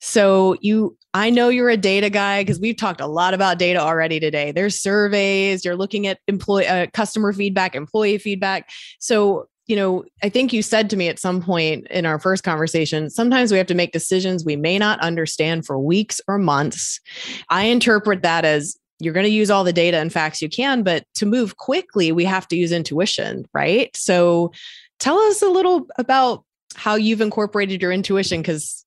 So 0.00 0.56
you, 0.60 0.96
I 1.14 1.30
know 1.30 1.48
you're 1.48 1.68
a 1.70 1.76
data 1.76 2.08
guy 2.08 2.42
because 2.42 2.60
we've 2.60 2.76
talked 2.76 3.00
a 3.00 3.06
lot 3.06 3.34
about 3.34 3.58
data 3.58 3.80
already 3.80 4.18
today. 4.20 4.52
There's 4.52 4.80
surveys, 4.80 5.64
you're 5.64 5.76
looking 5.76 6.06
at 6.06 6.20
employee, 6.28 6.66
uh, 6.66 6.86
customer 6.92 7.32
feedback, 7.32 7.74
employee 7.74 8.18
feedback. 8.18 8.70
So 8.98 9.48
you 9.72 9.76
know, 9.76 10.04
I 10.22 10.28
think 10.28 10.52
you 10.52 10.60
said 10.60 10.90
to 10.90 10.98
me 10.98 11.08
at 11.08 11.18
some 11.18 11.40
point 11.40 11.86
in 11.86 12.04
our 12.04 12.18
first 12.18 12.44
conversation, 12.44 13.08
sometimes 13.08 13.50
we 13.50 13.56
have 13.56 13.68
to 13.68 13.74
make 13.74 13.90
decisions 13.90 14.44
we 14.44 14.54
may 14.54 14.78
not 14.78 15.00
understand 15.00 15.64
for 15.64 15.78
weeks 15.78 16.20
or 16.28 16.36
months. 16.36 17.00
I 17.48 17.62
interpret 17.62 18.20
that 18.20 18.44
as 18.44 18.76
you're 19.00 19.14
going 19.14 19.24
to 19.24 19.32
use 19.32 19.50
all 19.50 19.64
the 19.64 19.72
data 19.72 19.96
and 19.96 20.12
facts 20.12 20.42
you 20.42 20.50
can, 20.50 20.82
but 20.82 21.06
to 21.14 21.24
move 21.24 21.56
quickly, 21.56 22.12
we 22.12 22.26
have 22.26 22.46
to 22.48 22.56
use 22.56 22.70
intuition, 22.70 23.46
right? 23.54 23.96
So 23.96 24.52
tell 24.98 25.18
us 25.18 25.40
a 25.40 25.48
little 25.48 25.86
about 25.96 26.44
how 26.74 26.96
you've 26.96 27.22
incorporated 27.22 27.80
your 27.80 27.92
intuition 27.92 28.42
because 28.42 28.81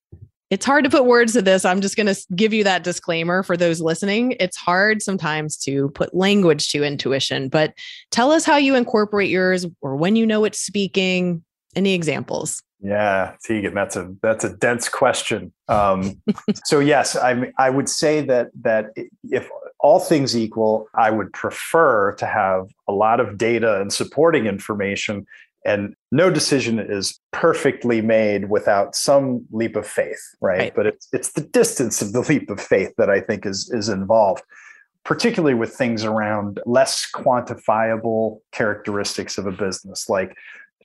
it's 0.49 0.65
hard 0.65 0.84
to 0.84 0.89
put 0.89 1.05
words 1.05 1.34
to 1.34 1.41
this. 1.41 1.65
I'm 1.65 1.81
just 1.81 1.95
going 1.95 2.13
to 2.13 2.25
give 2.36 2.53
you 2.53 2.63
that 2.63 2.84
disclaimer 2.84 3.43
for 3.43 3.58
those 3.58 3.81
listening. 3.81 4.36
It's 4.39 4.58
hard 4.58 5.01
sometimes 5.01 5.58
to 5.60 5.89
put 5.89 6.13
language 6.13 6.69
to 6.71 6.84
intuition, 6.84 7.49
but 7.49 7.73
tell 8.12 8.31
us 8.31 8.45
how 8.45 8.58
you 8.58 8.75
incorporate 8.75 9.29
yours 9.29 9.65
or 9.81 9.95
when 9.95 10.15
you 10.15 10.25
know 10.25 10.45
it's 10.45 10.60
speaking. 10.60 11.43
Any 11.75 11.93
examples? 11.93 12.63
Yeah, 12.79 13.34
Tegan, 13.43 13.73
that's 13.73 13.97
a 13.97 14.13
that's 14.21 14.45
a 14.45 14.55
dense 14.55 14.88
question. 14.88 15.51
Um, 15.67 16.21
so 16.65 16.79
yes, 16.79 17.17
I 17.17 17.51
I 17.58 17.69
would 17.69 17.89
say 17.89 18.21
that 18.21 18.47
that 18.62 18.91
if 19.23 19.49
all 19.79 19.99
things 19.99 20.38
equal, 20.38 20.88
I 20.95 21.12
would 21.12 21.34
prefer 21.34 22.13
to 22.13 22.25
have 22.25 22.67
a 22.88 22.93
lot 22.93 23.19
of 23.19 23.38
data 23.38 23.81
and 23.81 23.91
supporting 23.91 24.45
information 24.45 25.25
and 25.65 25.95
no 26.12 26.30
decision 26.30 26.80
is 26.80 27.19
perfectly 27.32 28.01
made 28.01 28.49
without 28.49 28.95
some 28.95 29.45
leap 29.51 29.75
of 29.75 29.86
faith 29.86 30.21
right, 30.41 30.60
right. 30.60 30.75
but 30.75 30.86
it's 30.86 31.08
it's 31.12 31.32
the 31.34 31.41
distance 31.41 32.01
of 32.01 32.13
the 32.13 32.21
leap 32.30 32.49
of 32.49 32.60
faith 32.60 32.93
that 32.97 33.10
i 33.10 33.19
think 33.19 33.45
is 33.45 33.69
is 33.73 33.89
involved 33.89 34.43
particularly 35.04 35.54
with 35.54 35.73
things 35.73 36.04
around 36.04 36.60
less 36.65 37.08
quantifiable 37.13 38.39
characteristics 38.51 39.38
of 39.38 39.45
a 39.45 39.51
business 39.51 40.10
like 40.10 40.36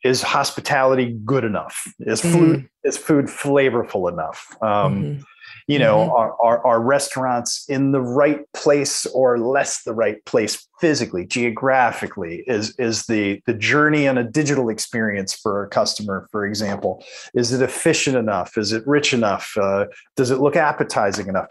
is 0.02 0.22
hospitality 0.22 1.18
good 1.24 1.44
enough 1.44 1.92
is 2.00 2.22
food 2.22 2.58
mm-hmm. 2.58 2.88
is 2.88 2.96
food 2.96 3.26
flavorful 3.26 4.10
enough 4.10 4.56
um, 4.62 5.02
mm-hmm 5.02 5.22
you 5.70 5.78
know 5.78 5.98
mm-hmm. 5.98 6.10
are, 6.10 6.36
are, 6.42 6.66
are 6.66 6.80
restaurants 6.82 7.64
in 7.68 7.92
the 7.92 8.00
right 8.00 8.40
place 8.54 9.06
or 9.06 9.38
less 9.38 9.84
the 9.84 9.94
right 9.94 10.24
place 10.24 10.66
physically 10.80 11.24
geographically? 11.24 12.42
Is 12.48 12.74
is 12.78 13.06
the 13.06 13.40
the 13.46 13.54
journey 13.54 14.06
and 14.06 14.18
a 14.18 14.24
digital 14.24 14.68
experience 14.68 15.32
for 15.32 15.64
a 15.64 15.68
customer 15.68 16.28
for 16.32 16.44
example 16.44 17.04
is 17.34 17.52
it 17.52 17.62
efficient 17.62 18.16
enough? 18.16 18.58
Is 18.58 18.72
it 18.72 18.84
rich 18.86 19.14
enough? 19.14 19.52
Uh, 19.56 19.86
does 20.16 20.32
it 20.32 20.40
look 20.40 20.56
appetizing 20.56 21.28
enough? 21.28 21.46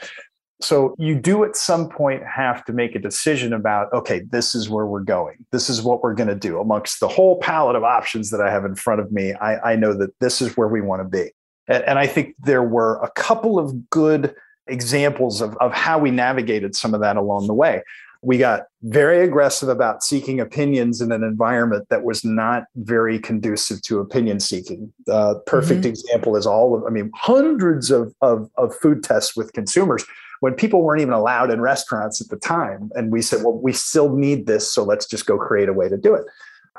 So 0.62 0.94
you 0.98 1.16
do 1.16 1.46
at 1.46 1.56
some 1.56 1.88
point 1.88 2.22
have 2.26 2.66
to 2.66 2.74
make 2.74 2.94
a 2.96 3.00
decision 3.00 3.54
about 3.54 3.94
okay 3.94 4.24
this 4.30 4.54
is 4.54 4.70
where 4.70 4.86
we're 4.86 5.00
going. 5.00 5.46
This 5.54 5.70
is 5.70 5.82
what 5.82 6.04
we're 6.04 6.14
going 6.14 6.28
to 6.28 6.36
do. 6.36 6.60
Amongst 6.60 7.00
the 7.00 7.08
whole 7.08 7.40
palette 7.40 7.78
of 7.78 7.86
options 7.86 8.32
that 8.32 8.42
i 8.42 8.52
have 8.52 8.66
in 8.66 8.76
front 8.76 9.00
of 9.00 9.12
me 9.12 9.34
i, 9.36 9.72
I 9.72 9.76
know 9.78 9.94
that 9.94 10.12
this 10.20 10.42
is 10.42 10.58
where 10.58 10.68
we 10.68 10.82
want 10.82 11.02
to 11.02 11.08
be 11.08 11.32
and, 11.70 11.84
and 11.86 12.00
I 12.00 12.08
think 12.08 12.36
there 12.40 12.64
were 12.64 13.00
a 13.02 13.10
couple 13.12 13.58
of 13.58 13.90
good 13.90 14.36
examples 14.68 15.42
of, 15.42 15.56
of 15.58 15.74
how 15.74 15.98
we 15.98 16.12
navigated 16.12 16.76
some 16.76 16.94
of 16.94 17.02
that 17.02 17.18
along 17.18 17.48
the 17.48 17.54
way. 17.54 17.82
We 18.22 18.38
got 18.38 18.64
very 18.84 19.22
aggressive 19.22 19.70
about 19.70 20.04
seeking 20.04 20.42
opinions 20.42 21.00
in 21.00 21.14
an 21.14 21.24
environment 21.24 21.88
that 21.90 22.04
was 22.04 22.26
not 22.26 22.66
very 22.76 23.18
conducive 23.18 23.82
to 23.84 24.00
opinion 24.00 24.42
seeking. 24.42 24.92
Uh, 25.10 25.36
perfect 25.46 25.82
mm-hmm. 25.82 25.92
example 25.92 26.36
is 26.36 26.46
all 26.46 26.76
of, 26.76 26.84
I 26.84 26.90
mean, 26.90 27.12
hundreds 27.16 27.92
of, 27.92 28.14
of, 28.22 28.50
of 28.58 28.76
food 28.76 29.04
tests 29.04 29.38
with 29.38 29.54
consumers 29.54 30.06
when 30.42 30.54
people 30.54 30.82
weren't 30.82 31.02
even 31.02 31.14
allowed 31.14 31.50
in 31.50 31.62
restaurants 31.62 32.20
at 32.22 32.28
the 32.28 32.38
time. 32.38 32.90
And 32.94 33.10
we 33.10 33.22
said, 33.22 33.44
well, 33.44 33.54
we 33.54 33.72
still 33.72 34.14
need 34.16 34.48
this, 34.48 34.72
so 34.72 34.84
let's 34.84 35.06
just 35.06 35.26
go 35.26 35.38
create 35.38 35.70
a 35.70 35.74
way 35.74 35.88
to 35.88 35.98
do 35.98 36.14
it. 36.14 36.26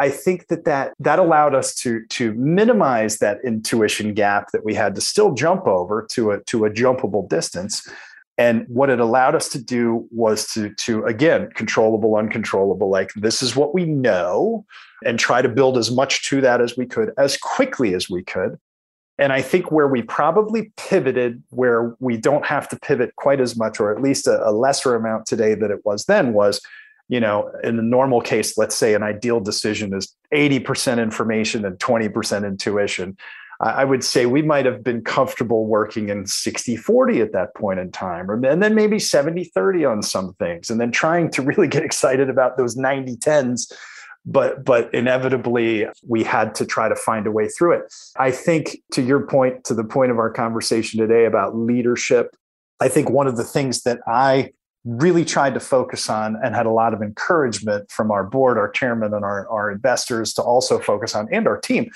I 0.01 0.09
think 0.09 0.47
that 0.47 0.65
that, 0.65 0.95
that 0.99 1.19
allowed 1.19 1.55
us 1.55 1.75
to, 1.77 2.07
to 2.07 2.33
minimize 2.33 3.19
that 3.19 3.37
intuition 3.45 4.15
gap 4.15 4.51
that 4.53 4.65
we 4.65 4.73
had 4.73 4.95
to 4.95 5.01
still 5.03 5.35
jump 5.35 5.67
over 5.67 6.07
to 6.13 6.31
a, 6.31 6.43
to 6.45 6.65
a 6.65 6.71
jumpable 6.71 7.29
distance. 7.29 7.87
And 8.39 8.65
what 8.69 8.89
it 8.89 8.99
allowed 8.99 9.35
us 9.35 9.51
to 9.51 9.63
do 9.63 10.09
was 10.11 10.47
to, 10.55 10.75
to 10.87 11.05
again, 11.05 11.51
controllable, 11.55 12.17
uncontrollable, 12.17 12.89
like 12.89 13.13
this 13.15 13.43
is 13.43 13.55
what 13.55 13.75
we 13.75 13.85
know, 13.85 14.65
and 15.05 15.19
try 15.19 15.43
to 15.43 15.51
build 15.51 15.77
as 15.77 15.91
much 15.91 16.27
to 16.31 16.41
that 16.41 16.63
as 16.63 16.79
we 16.79 16.87
could, 16.87 17.13
as 17.19 17.37
quickly 17.37 17.93
as 17.93 18.09
we 18.09 18.23
could. 18.23 18.59
And 19.19 19.35
I 19.35 19.43
think 19.43 19.71
where 19.71 19.89
we 19.89 20.01
probably 20.01 20.73
pivoted, 20.79 21.43
where 21.51 21.95
we 22.01 22.17
don't 22.17 22.47
have 22.47 22.71
to 22.71 22.79
pivot 22.81 23.17
quite 23.17 23.39
as 23.39 23.55
much, 23.55 23.79
or 23.79 23.95
at 23.95 24.01
least 24.01 24.27
a, 24.27 24.49
a 24.49 24.53
lesser 24.53 24.95
amount 24.95 25.27
today 25.27 25.55
than 25.55 25.71
it 25.71 25.85
was 25.85 26.07
then, 26.07 26.33
was 26.33 26.63
you 27.11 27.19
know, 27.19 27.51
in 27.65 27.77
the 27.77 27.83
normal 27.83 28.21
case, 28.21 28.57
let's 28.57 28.77
say 28.77 28.95
an 28.95 29.03
ideal 29.03 29.41
decision 29.41 29.93
is 29.93 30.15
80% 30.33 31.03
information 31.03 31.65
and 31.65 31.77
20% 31.79 32.47
intuition. 32.47 33.17
I 33.61 33.85
would 33.85 34.05
say 34.05 34.25
we 34.25 34.43
might 34.43 34.65
have 34.65 34.83
been 34.83 35.03
comfortable 35.03 35.67
working 35.67 36.09
in 36.09 36.25
60 36.25 36.77
40 36.77 37.21
at 37.21 37.33
that 37.33 37.55
point 37.55 37.79
in 37.81 37.91
time, 37.91 38.31
and 38.31 38.63
then 38.63 38.75
maybe 38.75 38.99
70 38.99 39.45
30 39.45 39.85
on 39.85 40.03
some 40.03 40.33
things, 40.35 40.71
and 40.71 40.81
then 40.81 40.93
trying 40.93 41.31
to 41.33 41.43
really 41.43 41.69
get 41.69 41.83
excited 41.83 42.31
about 42.31 42.57
those 42.57 42.77
90 42.77 43.17
10s. 43.17 43.71
But, 44.25 44.65
but 44.65 44.93
inevitably, 44.95 45.89
we 46.07 46.23
had 46.23 46.55
to 46.57 46.67
try 46.67 46.89
to 46.89 46.97
find 46.97 47.27
a 47.27 47.31
way 47.31 47.49
through 47.49 47.73
it. 47.73 47.93
I 48.19 48.31
think, 48.31 48.79
to 48.93 49.03
your 49.03 49.27
point, 49.27 49.65
to 49.65 49.75
the 49.75 49.85
point 49.85 50.11
of 50.11 50.19
our 50.19 50.31
conversation 50.31 51.01
today 51.01 51.25
about 51.25 51.57
leadership, 51.57 52.37
I 52.81 52.89
think 52.89 53.11
one 53.11 53.27
of 53.27 53.37
the 53.37 53.45
things 53.45 53.83
that 53.83 53.99
I 54.07 54.53
really 54.85 55.25
tried 55.25 55.55
to 55.55 55.61
focus 55.61 56.09
on 56.09 56.37
and 56.43 56.55
had 56.55 56.67
a 56.67 56.71
lot 56.71 56.95
of 56.95 57.03
encouragement 57.03 57.91
from 57.91 58.11
our 58.11 58.25
board, 58.25 58.57
our 58.57 58.71
chairman, 58.71 59.13
and 59.13 59.25
our, 59.25 59.49
our 59.49 59.71
investors 59.71 60.33
to 60.35 60.43
also 60.43 60.79
focus 60.79 61.15
on, 61.15 61.29
and 61.33 61.47
our 61.47 61.59
team, 61.59 61.91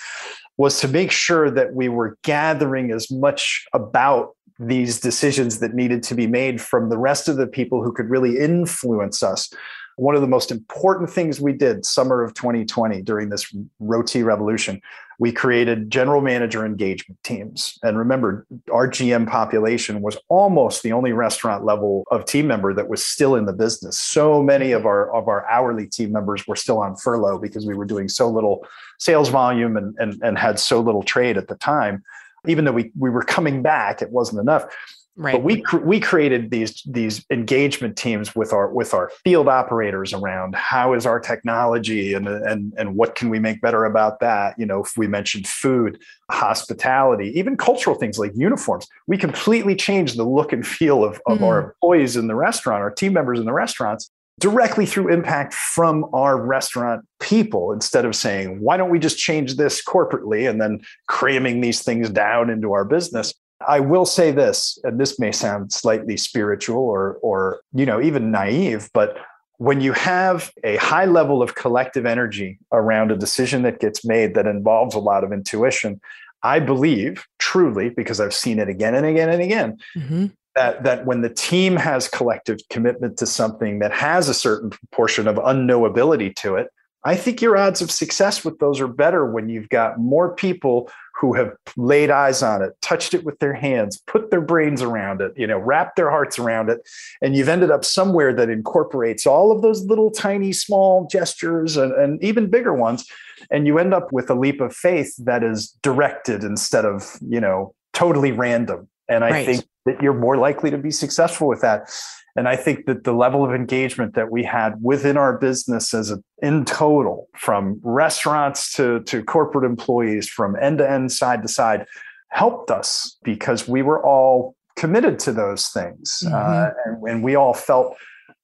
was 0.57 0.81
to 0.81 0.89
make 0.89 1.11
sure 1.11 1.51
that 1.51 1.75
we 1.75 1.89
were 1.89 2.19
gathering 2.23 2.91
as 2.91 3.11
much 3.11 3.67
about 3.73 4.37
these 4.59 5.01
decisions 5.01 5.59
that 5.59 5.75
needed 5.75 6.03
to 6.05 6.15
be 6.15 6.27
made 6.27 6.61
from 6.61 6.89
the 6.89 6.99
rest 6.99 7.29
of 7.29 7.37
the 7.37 7.47
people 7.47 7.83
who 7.83 7.93
could 7.93 8.09
really 8.09 8.39
influence 8.39 9.23
us 9.23 9.53
one 9.97 10.15
of 10.15 10.21
the 10.21 10.29
most 10.29 10.51
important 10.51 11.11
things 11.11 11.41
we 11.41 11.53
did 11.53 11.85
summer 11.85 12.23
of 12.23 12.35
2020 12.35 13.03
during 13.03 13.29
this 13.29 13.55
roti 13.79 14.23
revolution 14.23 14.81
we 15.19 15.33
created 15.33 15.91
general 15.91 16.21
manager 16.21 16.65
engagement 16.67 17.23
teams. 17.23 17.79
And 17.83 17.99
remember 17.99 18.47
our 18.73 18.89
gm 18.89 19.29
population 19.29 20.01
was 20.01 20.17
almost 20.29 20.83
the 20.83 20.93
only 20.93 21.13
restaurant 21.13 21.65
level 21.65 22.05
of 22.11 22.25
team 22.25 22.47
member 22.47 22.75
that 22.75 22.89
was 22.89 23.05
still 23.05 23.37
in 23.37 23.47
the 23.47 23.53
business. 23.53 23.99
So 23.99 24.43
many 24.43 24.73
of 24.73 24.87
our 24.87 25.15
of 25.15 25.29
our 25.29 25.49
hourly 25.49 25.87
team 25.87 26.13
members 26.13 26.47
were 26.47 26.57
still 26.57 26.79
on 26.79 26.97
furlough 26.97 27.39
because 27.39 27.67
we 27.67 27.75
were 27.75 27.85
doing 27.85 28.09
so 28.09 28.29
little 28.29 28.67
sales 28.99 29.29
volume 29.29 29.77
and 29.77 29.95
and, 29.99 30.21
and 30.23 30.39
had 30.39 30.59
so 30.59 30.81
little 30.81 31.03
trade 31.03 31.37
at 31.37 31.49
the 31.49 31.57
time. 31.57 32.03
Even 32.47 32.67
though 32.67 32.73
we, 32.73 32.93
we 32.99 33.11
were 33.11 33.23
coming 33.23 33.63
back 33.63 34.03
it 34.03 34.11
wasn't 34.11 34.41
enough 34.41 34.67
Right. 35.17 35.33
But 35.33 35.45
we 35.45 35.63
we 35.85 36.01
created 36.01 36.51
these 36.51 36.83
these 36.83 37.25
engagement 37.31 37.97
teams 37.97 38.35
with 38.35 38.53
our 38.53 38.69
with 38.69 38.93
our 38.95 39.13
field 39.23 39.47
operators 39.47 40.13
around 40.13 40.57
how 40.57 40.93
is 40.93 41.07
our 41.07 41.21
technology 41.21 42.15
and 42.15 42.27
and 42.27 42.73
and 42.77 42.97
what 42.97 43.15
can 43.15 43.29
we 43.29 43.39
make 43.39 43.61
better 43.61 43.85
about 43.85 44.19
that? 44.21 44.59
You 44.59 44.67
know, 44.67 44.83
if 44.83 44.97
we 44.97 45.07
mentioned 45.07 45.47
food, 45.47 46.01
hospitality, 46.33 47.33
even 47.39 47.57
cultural 47.57 47.95
things 47.95 48.19
like 48.19 48.33
uniforms, 48.35 48.89
we 49.07 49.17
completely 49.17 49.77
changed 49.77 50.17
the 50.17 50.25
look 50.25 50.53
and 50.53 50.67
feel 50.67 51.05
of, 51.05 51.21
of 51.27 51.39
mm. 51.39 51.47
our 51.47 51.63
employees 51.67 52.17
in 52.17 52.27
the 52.27 52.35
restaurant, 52.35 52.83
our 52.83 52.91
team 52.91 53.13
members 53.13 53.39
in 53.39 53.45
the 53.45 53.53
restaurants, 53.53 54.11
directly 54.41 54.85
through 54.85 55.13
impact 55.13 55.55
from 55.55 56.07
our 56.13 56.37
restaurant 56.37 57.07
people 57.21 57.71
instead 57.71 58.05
of 58.05 58.17
saying, 58.17 58.61
why 58.61 58.77
don't 58.77 58.91
we 58.91 58.99
just 58.99 59.17
change 59.17 59.55
this 59.55 59.81
corporately 59.85 60.51
and 60.51 60.61
then 60.61 60.81
cramming 61.07 61.61
these 61.61 61.83
things 61.83 62.11
down 62.11 62.51
into 62.51 62.73
our 62.73 62.85
business? 62.85 63.33
I 63.67 63.81
will 63.81 64.07
say 64.07 64.31
this, 64.31 64.79
and 64.85 65.01
this 65.01 65.19
may 65.19 65.33
sound 65.33 65.73
slightly 65.73 66.17
spiritual 66.17 66.83
or, 66.83 67.15
or 67.23 67.61
you 67.73 67.87
know, 67.87 68.01
even 68.01 68.31
naive, 68.31 68.91
but 68.93 69.17
when 69.59 69.81
you 69.81 69.93
have 69.93 70.53
a 70.65 70.77
high 70.77 71.05
level 71.05 71.43
of 71.43 71.55
collective 71.55 72.07
energy 72.07 72.59
around 72.73 73.11
a 73.11 73.17
decision 73.17 73.63
that 73.63 73.81
gets 73.81 74.05
made 74.05 74.35
that 74.35 74.47
involves 74.47 74.95
a 74.95 74.99
lot 74.99 75.23
of 75.25 75.33
intuition, 75.33 76.01
I 76.43 76.59
believe 76.59 77.25
truly, 77.39 77.91
because 77.91 78.21
I've 78.21 78.35
seen 78.35 78.59
it 78.59 78.69
again 78.69 78.95
and 78.95 79.07
again 79.07 79.31
and 79.31 79.41
again, 79.41 79.79
mm-hmm. 79.97 80.27
that, 80.57 80.83
that 80.83 81.07
when 81.07 81.23
the 81.23 81.31
team 81.31 81.77
has 81.77 82.09
collective 82.09 82.59
commitment 82.69 83.17
to 83.19 83.27
something 83.27 83.79
that 83.79 83.93
has 83.93 84.29
a 84.29 84.35
certain 84.35 84.71
portion 84.93 85.29
of 85.29 85.37
unknowability 85.37 86.35
to 86.37 86.57
it, 86.57 86.69
I 87.05 87.17
think 87.17 87.43
your 87.43 87.57
odds 87.57 87.83
of 87.83 87.91
success 87.91 88.45
with 88.45 88.59
those 88.59 88.81
are 88.81 88.89
better 88.89 89.27
when 89.27 89.49
you've 89.49 89.69
got 89.69 89.99
more 89.99 90.35
people 90.35 90.91
who 91.15 91.33
have 91.35 91.53
laid 91.77 92.11
eyes 92.11 92.43
on 92.43 92.63
it, 92.63 92.73
touched 92.81 93.15
it 93.15 93.25
with 93.25 93.39
their 93.39 93.55
hands, 93.55 94.03
put 94.07 94.31
their 94.31 94.41
brains 94.41 94.83
around 94.83 95.21
it, 95.21 95.33
you 95.37 95.47
know, 95.47 95.59
wrapped 95.59 95.97
their 95.97 96.11
hearts 96.11 96.39
around 96.39 96.69
it, 96.69 96.81
and 97.23 97.37
you've 97.37 97.49
ended 97.49 97.71
up 97.71 97.85
somewhere 97.85 98.35
that 98.35 98.51
incorporates 98.51 99.27
all 99.27 99.53
of 99.53 99.63
those 99.63 99.85
little 99.85 100.11
tiny 100.11 100.53
small 100.53 101.07
gestures 101.11 101.77
and, 101.77 101.93
and 101.93 102.23
even 102.23 102.51
bigger 102.51 102.75
ones, 102.75 103.07
and 103.51 103.67
you 103.67 103.79
end 103.79 103.95
up 103.95 104.13
with 104.13 104.29
a 104.29 104.35
leap 104.35 104.61
of 104.61 104.75
faith 104.75 105.15
that 105.19 105.43
is 105.43 105.77
directed 105.83 106.43
instead 106.43 106.85
of, 106.85 107.17
you 107.21 107.41
know, 107.41 107.75
totally 107.93 108.33
random. 108.33 108.89
And 109.09 109.25
I 109.25 109.31
right. 109.31 109.47
think 109.47 109.67
that 109.87 110.03
you're 110.03 110.15
more 110.15 110.37
likely 110.37 110.71
to 110.71 110.79
be 110.79 110.91
successful 110.91 111.47
with 111.47 111.61
that. 111.61 111.91
And 112.37 112.49
I 112.49 112.57
think 112.57 112.87
that 112.87 113.05
the 113.05 113.13
level 113.13 113.45
of 113.45 113.55
engagement 113.55 114.15
that 114.15 114.31
we 114.31 114.43
had 114.43 114.75
within 114.83 115.17
our 115.17 115.39
business 115.39 115.95
as 115.95 116.11
a, 116.11 116.23
in 116.43 116.65
total, 116.65 117.29
from 117.37 117.81
restaurants 117.83 118.73
to, 118.75 119.01
to 119.05 119.23
corporate 119.23 119.65
employees, 119.65 120.29
from 120.29 120.57
end 120.57 120.79
to 120.79 120.91
end, 120.91 121.13
side 121.13 121.43
to 121.43 121.49
side, 121.49 121.87
helped 122.31 122.71
us 122.71 123.17
because 123.23 123.69
we 123.69 123.83
were 123.83 124.05
all 124.05 124.57
committed 124.77 125.19
to 125.21 125.33
those 125.33 125.69
things. 125.69 126.23
Mm-hmm. 126.25 126.35
Uh, 126.35 126.71
and, 126.87 127.09
and 127.09 127.23
we 127.23 127.37
all 127.37 127.55
felt 127.55 127.97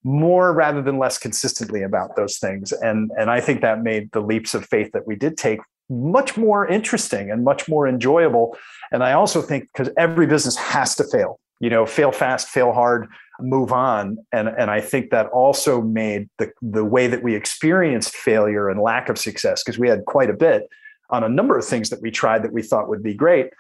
more 0.05 0.53
rather 0.53 0.81
than 0.81 0.99
less 0.99 1.19
consistently 1.19 1.83
about 1.83 2.17
those 2.17 2.39
things. 2.39 2.73
And, 2.73 3.11
and 3.19 3.31
I 3.31 3.41
think 3.41 3.61
that 3.61 3.83
made 3.83 4.13
the 4.13 4.21
leaps 4.21 4.55
of 4.55 4.65
faith 4.65 4.93
that 4.93 5.07
we 5.07 5.17
did 5.17 5.37
take 5.37 5.61
much 5.91 6.37
more 6.37 6.67
interesting 6.67 7.31
and 7.31 7.45
much 7.45 7.69
more 7.69 7.87
enjoyable. 7.87 8.57
And 8.93 9.03
I 9.03 9.13
also 9.13 9.43
think 9.43 9.69
because 9.73 9.93
every 9.99 10.27
business 10.27 10.57
has 10.57 10.95
to 10.97 11.05
fail, 11.05 11.41
you 11.59 11.69
know, 11.69 11.85
fail 11.85 12.13
fast, 12.13 12.49
fail 12.49 12.73
hard, 12.73 13.09
move 13.41 13.73
on. 13.73 14.19
And, 14.33 14.49
and 14.49 14.71
I 14.71 14.81
think 14.81 15.11
that 15.11 15.27
also 15.27 15.83
made 15.83 16.29
the, 16.39 16.53
the 16.63 16.85
way 16.85 17.09
that 17.09 17.23
we 17.23 17.35
experienced 17.35 18.15
failure 18.15 18.69
and 18.69 18.81
lack 18.81 19.09
of 19.09 19.19
success, 19.19 19.63
because 19.63 19.79
we 19.79 19.89
had 19.89 20.05
quite 20.05 20.31
a 20.31 20.35
bit 20.35 20.69
on 21.11 21.25
a 21.25 21.29
number 21.29 21.59
of 21.59 21.65
things 21.65 21.91
that 21.91 22.01
we 22.01 22.11
tried 22.11 22.45
that 22.45 22.53
we 22.53 22.63
thought 22.63 22.89
would 22.89 23.03
be 23.03 23.15
great 23.15 23.51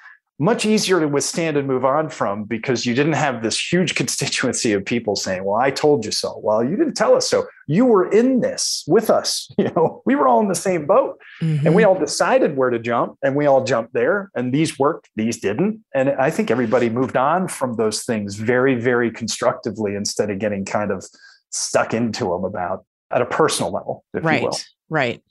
much 0.40 0.64
easier 0.64 0.98
to 1.00 1.06
withstand 1.06 1.58
and 1.58 1.68
move 1.68 1.84
on 1.84 2.08
from 2.08 2.44
because 2.44 2.86
you 2.86 2.94
didn't 2.94 3.12
have 3.12 3.42
this 3.42 3.72
huge 3.72 3.94
constituency 4.00 4.72
of 4.72 4.84
people 4.84 5.14
saying, 5.14 5.44
"Well, 5.44 5.60
I 5.60 5.70
told 5.70 6.04
you 6.04 6.10
so." 6.10 6.40
Well, 6.42 6.64
you 6.64 6.76
didn't 6.76 6.94
tell 6.94 7.14
us 7.14 7.28
so. 7.28 7.46
You 7.68 7.84
were 7.84 8.10
in 8.10 8.40
this 8.40 8.82
with 8.88 9.10
us. 9.10 9.48
You 9.60 9.70
know, 9.76 10.00
we 10.06 10.14
were 10.14 10.26
all 10.26 10.40
in 10.40 10.48
the 10.48 10.54
same 10.54 10.86
boat, 10.86 11.18
mm-hmm. 11.42 11.66
and 11.66 11.76
we 11.76 11.84
all 11.84 11.98
decided 11.98 12.56
where 12.56 12.70
to 12.70 12.78
jump, 12.78 13.18
and 13.22 13.36
we 13.36 13.44
all 13.44 13.62
jumped 13.62 13.92
there. 13.92 14.30
And 14.34 14.54
these 14.54 14.78
worked, 14.78 15.10
these 15.16 15.38
didn't. 15.38 15.84
And 15.94 16.08
I 16.12 16.30
think 16.30 16.50
everybody 16.50 16.88
moved 16.88 17.14
on 17.14 17.46
from 17.46 17.76
those 17.76 18.04
things 18.04 18.36
very, 18.36 18.74
very 18.80 19.10
constructively 19.10 19.94
instead 19.94 20.30
of 20.30 20.38
getting 20.38 20.64
kind 20.64 20.90
of 20.90 21.04
stuck 21.50 21.92
into 21.92 22.24
them 22.24 22.44
about 22.44 22.86
at 23.10 23.20
a 23.20 23.26
personal 23.26 23.70
level, 23.70 24.02
if 24.14 24.24
right. 24.24 24.40
you 24.40 24.48
will. 24.48 24.58
Right. 24.88 25.22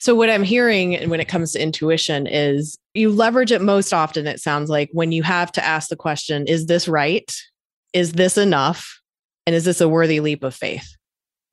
So, 0.00 0.14
what 0.14 0.30
I'm 0.30 0.42
hearing 0.42 1.08
when 1.08 1.20
it 1.20 1.28
comes 1.28 1.52
to 1.52 1.62
intuition 1.62 2.26
is 2.26 2.78
you 2.94 3.10
leverage 3.10 3.52
it 3.52 3.62
most 3.62 3.92
often, 3.92 4.26
it 4.26 4.40
sounds 4.40 4.70
like, 4.70 4.88
when 4.92 5.12
you 5.12 5.22
have 5.22 5.50
to 5.52 5.64
ask 5.64 5.88
the 5.88 5.96
question, 5.96 6.46
is 6.46 6.66
this 6.66 6.88
right? 6.88 7.30
Is 7.92 8.12
this 8.12 8.38
enough? 8.38 9.00
And 9.46 9.54
is 9.54 9.64
this 9.64 9.80
a 9.80 9.88
worthy 9.88 10.20
leap 10.20 10.42
of 10.42 10.54
faith? 10.54 10.96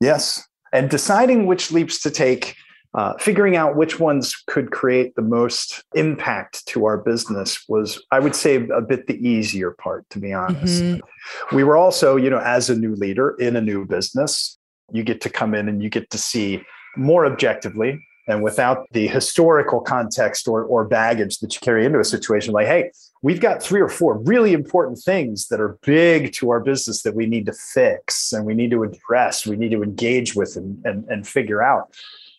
Yes. 0.00 0.42
And 0.72 0.88
deciding 0.88 1.46
which 1.46 1.70
leaps 1.70 2.00
to 2.02 2.10
take, 2.10 2.56
uh, 2.94 3.14
figuring 3.18 3.56
out 3.56 3.76
which 3.76 4.00
ones 4.00 4.34
could 4.46 4.70
create 4.70 5.14
the 5.14 5.22
most 5.22 5.82
impact 5.94 6.66
to 6.66 6.86
our 6.86 6.98
business 6.98 7.62
was, 7.68 8.02
I 8.10 8.18
would 8.18 8.34
say, 8.34 8.66
a 8.68 8.80
bit 8.80 9.06
the 9.06 9.26
easier 9.26 9.72
part, 9.72 10.08
to 10.10 10.18
be 10.18 10.32
honest. 10.32 10.82
Mm-hmm. 10.82 11.56
We 11.56 11.64
were 11.64 11.76
also, 11.76 12.16
you 12.16 12.30
know, 12.30 12.38
as 12.38 12.70
a 12.70 12.76
new 12.76 12.94
leader 12.94 13.36
in 13.38 13.56
a 13.56 13.60
new 13.60 13.84
business, 13.84 14.58
you 14.90 15.02
get 15.02 15.20
to 15.22 15.30
come 15.30 15.54
in 15.54 15.68
and 15.68 15.82
you 15.82 15.90
get 15.90 16.10
to 16.10 16.18
see 16.18 16.62
more 16.96 17.26
objectively 17.26 18.06
and 18.28 18.42
without 18.42 18.86
the 18.92 19.08
historical 19.08 19.80
context 19.80 20.46
or, 20.46 20.64
or 20.64 20.84
baggage 20.84 21.38
that 21.38 21.54
you 21.54 21.60
carry 21.60 21.84
into 21.84 21.98
a 21.98 22.04
situation 22.04 22.52
like, 22.52 22.66
hey, 22.66 22.90
we've 23.22 23.40
got 23.40 23.62
three 23.62 23.80
or 23.80 23.88
four 23.88 24.18
really 24.18 24.52
important 24.52 24.98
things 24.98 25.48
that 25.48 25.60
are 25.60 25.78
big 25.82 26.32
to 26.32 26.50
our 26.50 26.60
business 26.60 27.02
that 27.02 27.14
we 27.14 27.26
need 27.26 27.46
to 27.46 27.52
fix 27.52 28.32
and 28.32 28.46
we 28.46 28.54
need 28.54 28.70
to 28.70 28.84
address, 28.84 29.46
we 29.46 29.56
need 29.56 29.72
to 29.72 29.82
engage 29.82 30.36
with 30.36 30.56
and, 30.56 30.84
and, 30.84 31.04
and 31.08 31.26
figure 31.26 31.62
out. 31.62 31.94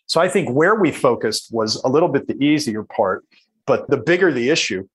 So 0.05 0.21
I 0.21 0.29
think 0.29 0.49
where 0.49 0.75
we 0.75 0.91
focused 0.91 1.49
was 1.51 1.81
a 1.83 1.89
little 1.89 2.09
bit 2.09 2.27
the 2.27 2.41
easier 2.41 2.83
part, 2.83 3.25
but 3.65 3.89
the 3.89 3.97
bigger 3.97 4.31
the 4.31 4.49
issue, 4.49 4.87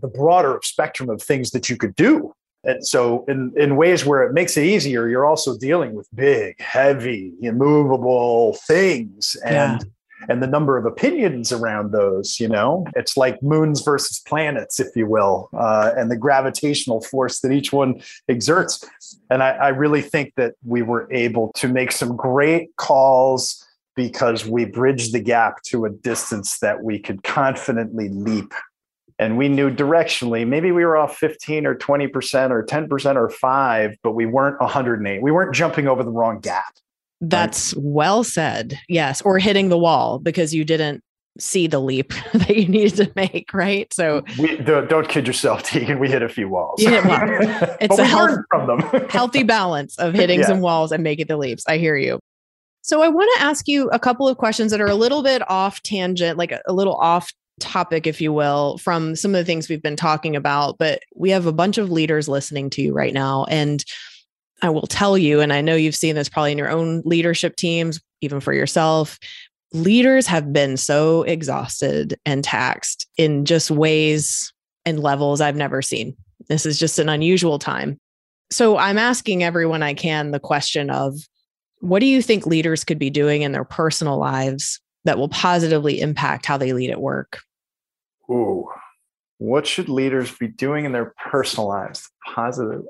the 0.00 0.08
broader 0.08 0.58
spectrum 0.62 1.08
of 1.08 1.22
things 1.22 1.50
that 1.50 1.68
you 1.68 1.76
could 1.76 1.94
do 1.94 2.34
and 2.64 2.86
so, 2.86 3.24
in, 3.26 3.52
in 3.56 3.76
ways 3.76 4.04
where 4.04 4.22
it 4.22 4.34
makes 4.34 4.56
it 4.56 4.64
easier, 4.64 5.08
you're 5.08 5.24
also 5.24 5.56
dealing 5.56 5.94
with 5.94 6.08
big, 6.14 6.60
heavy, 6.60 7.32
immovable 7.40 8.54
things. 8.66 9.34
And 9.44 9.80
yeah. 9.80 10.26
and 10.28 10.42
the 10.42 10.46
number 10.46 10.76
of 10.76 10.84
opinions 10.84 11.52
around 11.52 11.92
those, 11.92 12.38
you 12.38 12.48
know, 12.48 12.84
it's 12.94 13.16
like 13.16 13.42
moons 13.42 13.80
versus 13.80 14.20
planets, 14.26 14.78
if 14.78 14.94
you 14.94 15.06
will, 15.06 15.48
uh, 15.54 15.92
and 15.96 16.10
the 16.10 16.16
gravitational 16.16 17.00
force 17.00 17.40
that 17.40 17.50
each 17.50 17.72
one 17.72 18.02
exerts. 18.28 18.84
And 19.30 19.42
I, 19.42 19.52
I 19.52 19.68
really 19.68 20.02
think 20.02 20.34
that 20.36 20.54
we 20.62 20.82
were 20.82 21.10
able 21.10 21.52
to 21.54 21.68
make 21.68 21.92
some 21.92 22.14
great 22.14 22.76
calls 22.76 23.66
because 23.96 24.46
we 24.46 24.66
bridged 24.66 25.14
the 25.14 25.20
gap 25.20 25.62
to 25.62 25.86
a 25.86 25.90
distance 25.90 26.58
that 26.60 26.82
we 26.82 26.98
could 26.98 27.22
confidently 27.22 28.10
leap 28.10 28.52
and 29.20 29.36
we 29.36 29.48
knew 29.48 29.70
directionally 29.70 30.46
maybe 30.46 30.72
we 30.72 30.84
were 30.84 30.96
off 30.96 31.16
15 31.16 31.66
or 31.66 31.76
20% 31.76 32.50
or 32.50 32.64
10% 32.64 33.16
or 33.16 33.28
5 33.28 33.96
but 34.02 34.12
we 34.12 34.26
weren't 34.26 34.60
108 34.60 35.22
we 35.22 35.30
weren't 35.30 35.54
jumping 35.54 35.86
over 35.86 36.02
the 36.02 36.10
wrong 36.10 36.40
gap. 36.40 36.74
That's 37.20 37.74
right? 37.74 37.84
well 37.84 38.24
said. 38.24 38.78
Yes. 38.88 39.20
Or 39.22 39.38
hitting 39.38 39.68
the 39.68 39.78
wall 39.78 40.18
because 40.18 40.54
you 40.54 40.64
didn't 40.64 41.04
see 41.38 41.66
the 41.66 41.78
leap 41.78 42.12
that 42.32 42.56
you 42.56 42.66
needed 42.66 42.96
to 42.96 43.12
make 43.14 43.52
right? 43.52 43.92
So 43.92 44.24
we, 44.38 44.56
don't, 44.56 44.88
don't 44.88 45.08
kid 45.08 45.26
yourself 45.26 45.62
tegan. 45.64 45.98
We 45.98 46.08
hit 46.08 46.22
a 46.22 46.28
few 46.28 46.48
walls. 46.48 46.82
Hit, 46.82 47.04
well, 47.04 47.76
it's 47.80 47.98
a 47.98 48.04
health, 48.04 48.38
from 48.48 48.66
them. 48.66 49.08
healthy 49.10 49.42
balance 49.42 49.98
of 49.98 50.14
hitting 50.14 50.40
yeah. 50.40 50.46
some 50.46 50.60
walls 50.60 50.92
and 50.92 51.04
making 51.04 51.26
the 51.26 51.36
leaps. 51.36 51.64
I 51.68 51.76
hear 51.76 51.96
you. 51.96 52.18
So 52.82 53.02
I 53.02 53.08
want 53.08 53.30
to 53.36 53.44
ask 53.44 53.68
you 53.68 53.90
a 53.90 53.98
couple 53.98 54.26
of 54.26 54.38
questions 54.38 54.70
that 54.70 54.80
are 54.80 54.86
a 54.86 54.94
little 54.94 55.22
bit 55.22 55.48
off 55.50 55.82
tangent, 55.82 56.38
like 56.38 56.50
a, 56.50 56.62
a 56.66 56.72
little 56.72 56.94
off 56.94 57.30
topic, 57.60 58.06
if 58.06 58.20
you 58.20 58.32
will, 58.32 58.78
from 58.78 59.14
some 59.14 59.34
of 59.34 59.38
the 59.38 59.44
things 59.44 59.68
we've 59.68 59.82
been 59.82 59.96
talking 59.96 60.36
about. 60.36 60.78
But 60.78 61.02
we 61.14 61.30
have 61.30 61.46
a 61.46 61.52
bunch 61.52 61.78
of 61.78 61.90
leaders 61.90 62.28
listening 62.28 62.70
to 62.70 62.82
you 62.82 62.92
right 62.92 63.14
now. 63.14 63.44
And 63.44 63.84
I 64.62 64.70
will 64.70 64.86
tell 64.86 65.16
you, 65.16 65.40
and 65.40 65.52
I 65.52 65.60
know 65.60 65.74
you've 65.74 65.94
seen 65.94 66.14
this 66.14 66.28
probably 66.28 66.52
in 66.52 66.58
your 66.58 66.70
own 66.70 67.02
leadership 67.04 67.56
teams, 67.56 68.00
even 68.20 68.40
for 68.40 68.52
yourself. 68.52 69.18
Leaders 69.72 70.26
have 70.26 70.52
been 70.52 70.76
so 70.76 71.22
exhausted 71.22 72.18
and 72.26 72.42
taxed 72.42 73.06
in 73.16 73.44
just 73.44 73.70
ways 73.70 74.52
and 74.84 75.00
levels 75.00 75.40
I've 75.40 75.56
never 75.56 75.80
seen. 75.80 76.16
This 76.48 76.66
is 76.66 76.78
just 76.78 76.98
an 76.98 77.08
unusual 77.08 77.58
time. 77.58 77.98
So 78.50 78.76
I'm 78.76 78.98
asking 78.98 79.44
everyone 79.44 79.82
I 79.82 79.94
can 79.94 80.32
the 80.32 80.40
question 80.40 80.90
of 80.90 81.14
what 81.78 82.00
do 82.00 82.06
you 82.06 82.20
think 82.20 82.46
leaders 82.46 82.84
could 82.84 82.98
be 82.98 83.10
doing 83.10 83.42
in 83.42 83.52
their 83.52 83.64
personal 83.64 84.18
lives 84.18 84.80
that 85.04 85.18
will 85.18 85.28
positively 85.28 86.00
impact 86.00 86.46
how 86.46 86.58
they 86.58 86.72
lead 86.72 86.90
at 86.90 87.00
work? 87.00 87.40
Ooh, 88.30 88.68
what 89.38 89.66
should 89.66 89.88
leaders 89.88 90.36
be 90.36 90.48
doing 90.48 90.84
in 90.84 90.92
their 90.92 91.14
personal 91.30 91.68
lives? 91.68 92.10
Positive, 92.26 92.82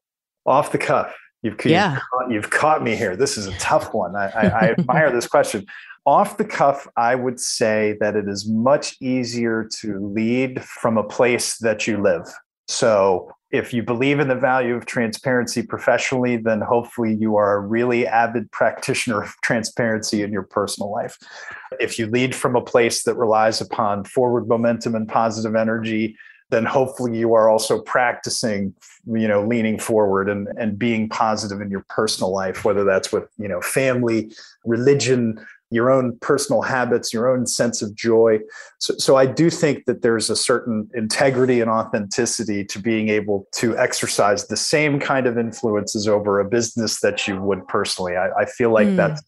off 0.45 0.73
the 0.73 0.79
cuff. 0.79 1.15
You've, 1.43 1.57
yeah. 1.65 1.95
you've, 1.95 2.03
caught, 2.11 2.31
you've 2.31 2.51
caught 2.51 2.83
me 2.83 2.97
here. 2.97 3.17
This 3.17 3.39
is 3.39 3.47
a 3.47 3.57
tough 3.59 3.95
one. 3.95 4.15
I, 4.15 4.27
I, 4.27 4.47
I 4.47 4.71
admire 4.79 5.11
this 5.11 5.27
question. 5.27 5.67
Off 6.07 6.37
the 6.37 6.45
cuff, 6.45 6.89
I 6.97 7.15
would 7.15 7.39
say 7.39 7.97
that 8.01 8.17
it 8.17 8.29
is 8.29 8.49
much 8.49 8.97
easier 9.01 9.69
to 9.81 9.99
lead 9.99 10.63
from 10.65 10.99
a 10.99 11.05
place 11.05 11.59
that 11.59 11.87
you 11.87 12.03
live. 12.03 12.27
So 12.69 13.31
if 13.53 13.75
you 13.75 13.83
believe 13.83 14.21
in 14.21 14.29
the 14.29 14.37
value 14.37 14.75
of 14.77 14.87
transparency 14.87 15.63
professionally, 15.63 16.37
then 16.37 16.61
hopefully 16.61 17.15
you 17.15 17.37
are 17.37 17.57
a 17.57 17.61
really 17.61 18.07
avid 18.07 18.51
practitioner 18.53 19.23
of 19.23 19.35
transparency 19.43 20.23
in 20.23 20.33
your 20.33 20.45
personal 20.45 20.91
life. 20.91 21.19
If 21.81 21.99
you 21.99 22.07
lead 22.07 22.35
from 22.35 22.55
a 22.55 22.61
place 22.61 23.03
that 23.05 23.17
relies 23.17 23.61
upon 23.61 24.05
forward 24.05 24.49
momentum 24.49 24.95
and 24.95 25.09
positive 25.09 25.57
energy, 25.57 26.17
then 26.51 26.65
hopefully 26.65 27.17
you 27.17 27.33
are 27.35 27.49
also 27.49 27.81
practicing 27.81 28.75
you 29.07 29.27
know 29.27 29.47
leaning 29.47 29.79
forward 29.79 30.29
and 30.29 30.49
and 30.59 30.79
being 30.79 31.09
positive 31.09 31.61
in 31.61 31.71
your 31.71 31.85
personal 31.89 32.33
life 32.33 32.65
whether 32.65 32.85
that's 32.85 33.13
with 33.13 33.29
you 33.39 33.49
know 33.49 33.61
family 33.61 34.31
religion 34.65 35.41
your 35.71 35.91
own 35.91 36.19
personal 36.19 36.63
habits, 36.63 37.13
your 37.13 37.29
own 37.29 37.47
sense 37.47 37.81
of 37.81 37.95
joy. 37.95 38.39
So, 38.79 38.95
so 38.99 39.17
I 39.17 39.27
do 39.27 39.51
think 39.51 39.85
that 39.87 40.03
there's 40.03 40.29
a 40.29 40.37
certain 40.37 40.91
integrity 40.95 41.61
and 41.61 41.71
authenticity 41.71 42.65
to 42.65 42.79
being 42.81 43.09
able 43.09 43.47
to 43.55 43.79
exercise 43.79 44.49
the 44.49 44.57
same 44.57 44.99
kind 44.99 45.27
of 45.27 45.39
influences 45.39 46.09
over 46.09 46.41
a 46.41 46.45
business 46.45 47.01
that 47.01 47.29
you 47.29 47.41
would 47.41 47.67
personally. 47.69 48.17
I, 48.17 48.31
I 48.31 48.45
feel 48.47 48.73
like 48.73 48.89
mm. 48.89 48.97
that's 48.97 49.23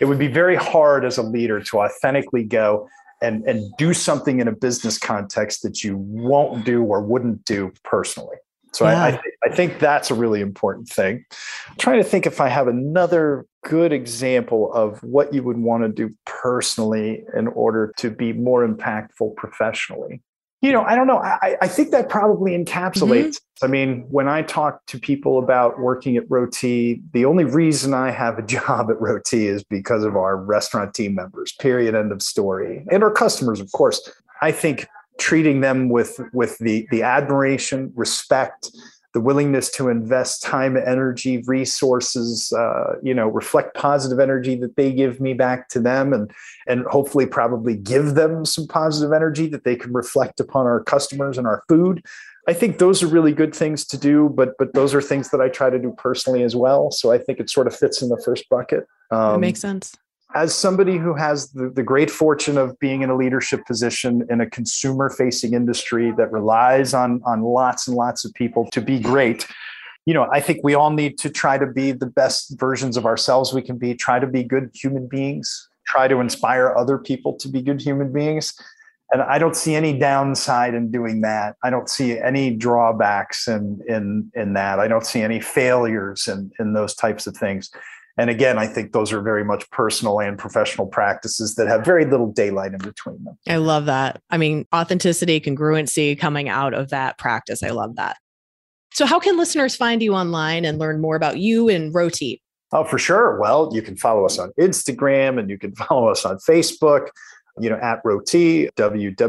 it 0.00 0.06
would 0.06 0.18
be 0.18 0.28
very 0.28 0.56
hard 0.56 1.04
as 1.04 1.18
a 1.18 1.22
leader 1.22 1.60
to 1.60 1.80
authentically 1.80 2.44
go 2.44 2.88
and, 3.22 3.44
and 3.44 3.72
do 3.76 3.94
something 3.94 4.40
in 4.40 4.48
a 4.48 4.52
business 4.52 4.98
context 4.98 5.62
that 5.62 5.82
you 5.82 5.96
won't 5.96 6.64
do 6.64 6.82
or 6.82 7.00
wouldn't 7.00 7.44
do 7.44 7.72
personally. 7.84 8.36
So 8.78 8.84
yeah. 8.84 9.02
I, 9.02 9.06
I, 9.08 9.10
th- 9.10 9.22
I, 9.44 9.48
think 9.48 9.80
that's 9.80 10.08
a 10.08 10.14
really 10.14 10.40
important 10.40 10.88
thing. 10.88 11.24
I'm 11.68 11.76
trying 11.78 11.98
to 11.98 12.08
think 12.08 12.26
if 12.26 12.40
I 12.40 12.46
have 12.46 12.68
another 12.68 13.44
good 13.64 13.92
example 13.92 14.72
of 14.72 15.02
what 15.02 15.34
you 15.34 15.42
would 15.42 15.58
want 15.58 15.82
to 15.82 15.88
do 15.88 16.14
personally 16.26 17.24
in 17.36 17.48
order 17.48 17.92
to 17.96 18.08
be 18.08 18.32
more 18.32 18.64
impactful 18.64 19.34
professionally. 19.34 20.22
You 20.60 20.70
know, 20.70 20.84
I 20.84 20.94
don't 20.94 21.08
know. 21.08 21.18
I, 21.18 21.56
I 21.60 21.66
think 21.66 21.90
that 21.90 22.08
probably 22.08 22.52
encapsulates. 22.52 23.40
Mm-hmm. 23.40 23.64
I 23.64 23.66
mean, 23.66 24.06
when 24.10 24.28
I 24.28 24.42
talk 24.42 24.86
to 24.86 24.98
people 25.00 25.40
about 25.40 25.80
working 25.80 26.16
at 26.16 26.30
Roti, 26.30 27.02
the 27.12 27.24
only 27.24 27.44
reason 27.44 27.94
I 27.94 28.12
have 28.12 28.38
a 28.38 28.42
job 28.46 28.92
at 28.92 29.00
Roti 29.00 29.48
is 29.48 29.64
because 29.64 30.04
of 30.04 30.14
our 30.14 30.36
restaurant 30.36 30.94
team 30.94 31.16
members, 31.16 31.52
period, 31.54 31.96
end 31.96 32.12
of 32.12 32.22
story. 32.22 32.84
And 32.92 33.02
our 33.02 33.10
customers, 33.10 33.58
of 33.58 33.72
course. 33.72 34.08
I 34.40 34.52
think 34.52 34.86
treating 35.18 35.60
them 35.60 35.88
with 35.88 36.20
with 36.32 36.58
the 36.58 36.86
the 36.90 37.02
admiration, 37.02 37.92
respect, 37.94 38.70
the 39.14 39.20
willingness 39.20 39.70
to 39.72 39.88
invest 39.88 40.42
time, 40.42 40.76
energy, 40.76 41.42
resources, 41.46 42.52
uh, 42.52 42.94
you 43.02 43.12
know, 43.12 43.28
reflect 43.28 43.74
positive 43.74 44.20
energy 44.20 44.54
that 44.56 44.76
they 44.76 44.92
give 44.92 45.20
me 45.20 45.34
back 45.34 45.68
to 45.70 45.80
them, 45.80 46.12
and 46.12 46.30
and 46.66 46.84
hopefully 46.86 47.26
probably 47.26 47.76
give 47.76 48.14
them 48.14 48.44
some 48.44 48.66
positive 48.66 49.12
energy 49.12 49.48
that 49.48 49.64
they 49.64 49.76
can 49.76 49.92
reflect 49.92 50.40
upon 50.40 50.66
our 50.66 50.82
customers 50.82 51.38
and 51.38 51.46
our 51.46 51.62
food. 51.68 52.04
I 52.46 52.54
think 52.54 52.78
those 52.78 53.02
are 53.02 53.08
really 53.08 53.32
good 53.32 53.54
things 53.54 53.84
to 53.86 53.98
do, 53.98 54.30
but 54.30 54.54
but 54.58 54.72
those 54.72 54.94
are 54.94 55.02
things 55.02 55.30
that 55.30 55.40
I 55.40 55.48
try 55.48 55.68
to 55.68 55.78
do 55.78 55.94
personally 55.98 56.42
as 56.42 56.56
well. 56.56 56.90
So 56.90 57.12
I 57.12 57.18
think 57.18 57.40
it 57.40 57.50
sort 57.50 57.66
of 57.66 57.76
fits 57.76 58.00
in 58.00 58.08
the 58.08 58.20
first 58.24 58.48
bucket. 58.48 58.86
Um, 59.10 59.32
that 59.32 59.40
makes 59.40 59.60
sense. 59.60 59.94
As 60.34 60.54
somebody 60.54 60.98
who 60.98 61.14
has 61.14 61.50
the, 61.52 61.70
the 61.70 61.82
great 61.82 62.10
fortune 62.10 62.58
of 62.58 62.78
being 62.78 63.02
in 63.02 63.08
a 63.08 63.16
leadership 63.16 63.64
position 63.66 64.26
in 64.28 64.40
a 64.40 64.48
consumer 64.48 65.08
facing 65.08 65.54
industry 65.54 66.12
that 66.18 66.30
relies 66.30 66.92
on 66.92 67.22
on 67.24 67.42
lots 67.42 67.88
and 67.88 67.96
lots 67.96 68.24
of 68.24 68.34
people 68.34 68.68
to 68.72 68.80
be 68.80 69.00
great, 69.00 69.46
you 70.04 70.12
know, 70.12 70.28
I 70.30 70.40
think 70.40 70.60
we 70.62 70.74
all 70.74 70.90
need 70.90 71.18
to 71.20 71.30
try 71.30 71.56
to 71.56 71.66
be 71.66 71.92
the 71.92 72.06
best 72.06 72.58
versions 72.58 72.96
of 72.96 73.06
ourselves 73.06 73.52
we 73.52 73.62
can 73.62 73.78
be, 73.78 73.94
try 73.94 74.18
to 74.18 74.26
be 74.26 74.42
good 74.42 74.70
human 74.74 75.08
beings, 75.08 75.68
try 75.86 76.08
to 76.08 76.20
inspire 76.20 76.74
other 76.76 76.98
people 76.98 77.34
to 77.36 77.48
be 77.48 77.62
good 77.62 77.80
human 77.80 78.12
beings 78.12 78.54
and 79.10 79.22
I 79.22 79.38
don't 79.38 79.56
see 79.56 79.74
any 79.74 79.98
downside 79.98 80.74
in 80.74 80.90
doing 80.90 81.22
that. 81.22 81.56
I 81.62 81.70
don't 81.70 81.88
see 81.88 82.18
any 82.18 82.54
drawbacks 82.54 83.48
in 83.48 83.80
in 83.88 84.30
in 84.34 84.52
that. 84.54 84.80
I 84.80 84.88
don't 84.88 85.06
see 85.06 85.22
any 85.22 85.40
failures 85.40 86.28
in 86.28 86.50
in 86.58 86.74
those 86.74 86.94
types 86.94 87.26
of 87.26 87.36
things. 87.36 87.70
And 88.18 88.30
again, 88.30 88.58
I 88.58 88.66
think 88.66 88.92
those 88.92 89.12
are 89.12 89.22
very 89.22 89.44
much 89.44 89.70
personal 89.70 90.20
and 90.20 90.36
professional 90.36 90.88
practices 90.88 91.54
that 91.54 91.68
have 91.68 91.84
very 91.84 92.04
little 92.04 92.32
daylight 92.32 92.72
in 92.72 92.78
between 92.78 93.22
them. 93.22 93.38
I 93.46 93.56
love 93.56 93.86
that. 93.86 94.20
I 94.28 94.36
mean, 94.36 94.66
authenticity, 94.74 95.40
congruency 95.40 96.18
coming 96.18 96.48
out 96.48 96.74
of 96.74 96.90
that 96.90 97.16
practice. 97.16 97.62
I 97.62 97.70
love 97.70 97.94
that. 97.94 98.16
So, 98.92 99.06
how 99.06 99.20
can 99.20 99.36
listeners 99.36 99.76
find 99.76 100.02
you 100.02 100.14
online 100.14 100.64
and 100.64 100.78
learn 100.78 101.00
more 101.00 101.14
about 101.14 101.38
you 101.38 101.68
and 101.68 101.94
Roti? 101.94 102.42
Oh, 102.72 102.84
for 102.84 102.98
sure. 102.98 103.38
Well, 103.38 103.70
you 103.72 103.80
can 103.80 103.96
follow 103.96 104.26
us 104.26 104.38
on 104.38 104.52
Instagram 104.58 105.38
and 105.38 105.48
you 105.48 105.56
can 105.56 105.74
follow 105.76 106.08
us 106.08 106.24
on 106.24 106.38
Facebook 106.38 107.08
you 107.60 107.70
know, 107.70 107.76
at 107.76 108.00
Roti, 108.04 108.68
www.roti.com. 108.76 109.24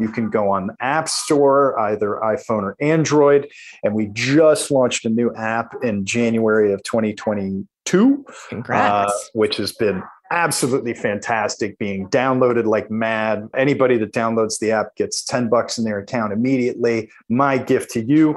You 0.00 0.08
can 0.08 0.30
go 0.30 0.50
on 0.50 0.68
the 0.68 0.76
App 0.80 1.08
Store, 1.08 1.78
either 1.78 2.18
iPhone 2.22 2.62
or 2.62 2.76
Android. 2.80 3.48
And 3.82 3.94
we 3.94 4.06
just 4.12 4.70
launched 4.70 5.04
a 5.04 5.10
new 5.10 5.34
app 5.34 5.74
in 5.82 6.04
January 6.04 6.72
of 6.72 6.82
2022, 6.82 8.24
uh, 8.68 9.10
which 9.34 9.56
has 9.56 9.72
been 9.72 10.02
absolutely 10.30 10.94
fantastic 10.94 11.78
being 11.78 12.08
downloaded 12.08 12.64
like 12.64 12.90
mad. 12.90 13.48
Anybody 13.56 13.96
that 13.98 14.12
downloads 14.12 14.58
the 14.58 14.72
app 14.72 14.94
gets 14.96 15.24
10 15.24 15.48
bucks 15.48 15.78
in 15.78 15.84
their 15.84 15.98
account 15.98 16.32
immediately. 16.32 17.10
My 17.28 17.58
gift 17.58 17.90
to 17.92 18.04
you. 18.04 18.34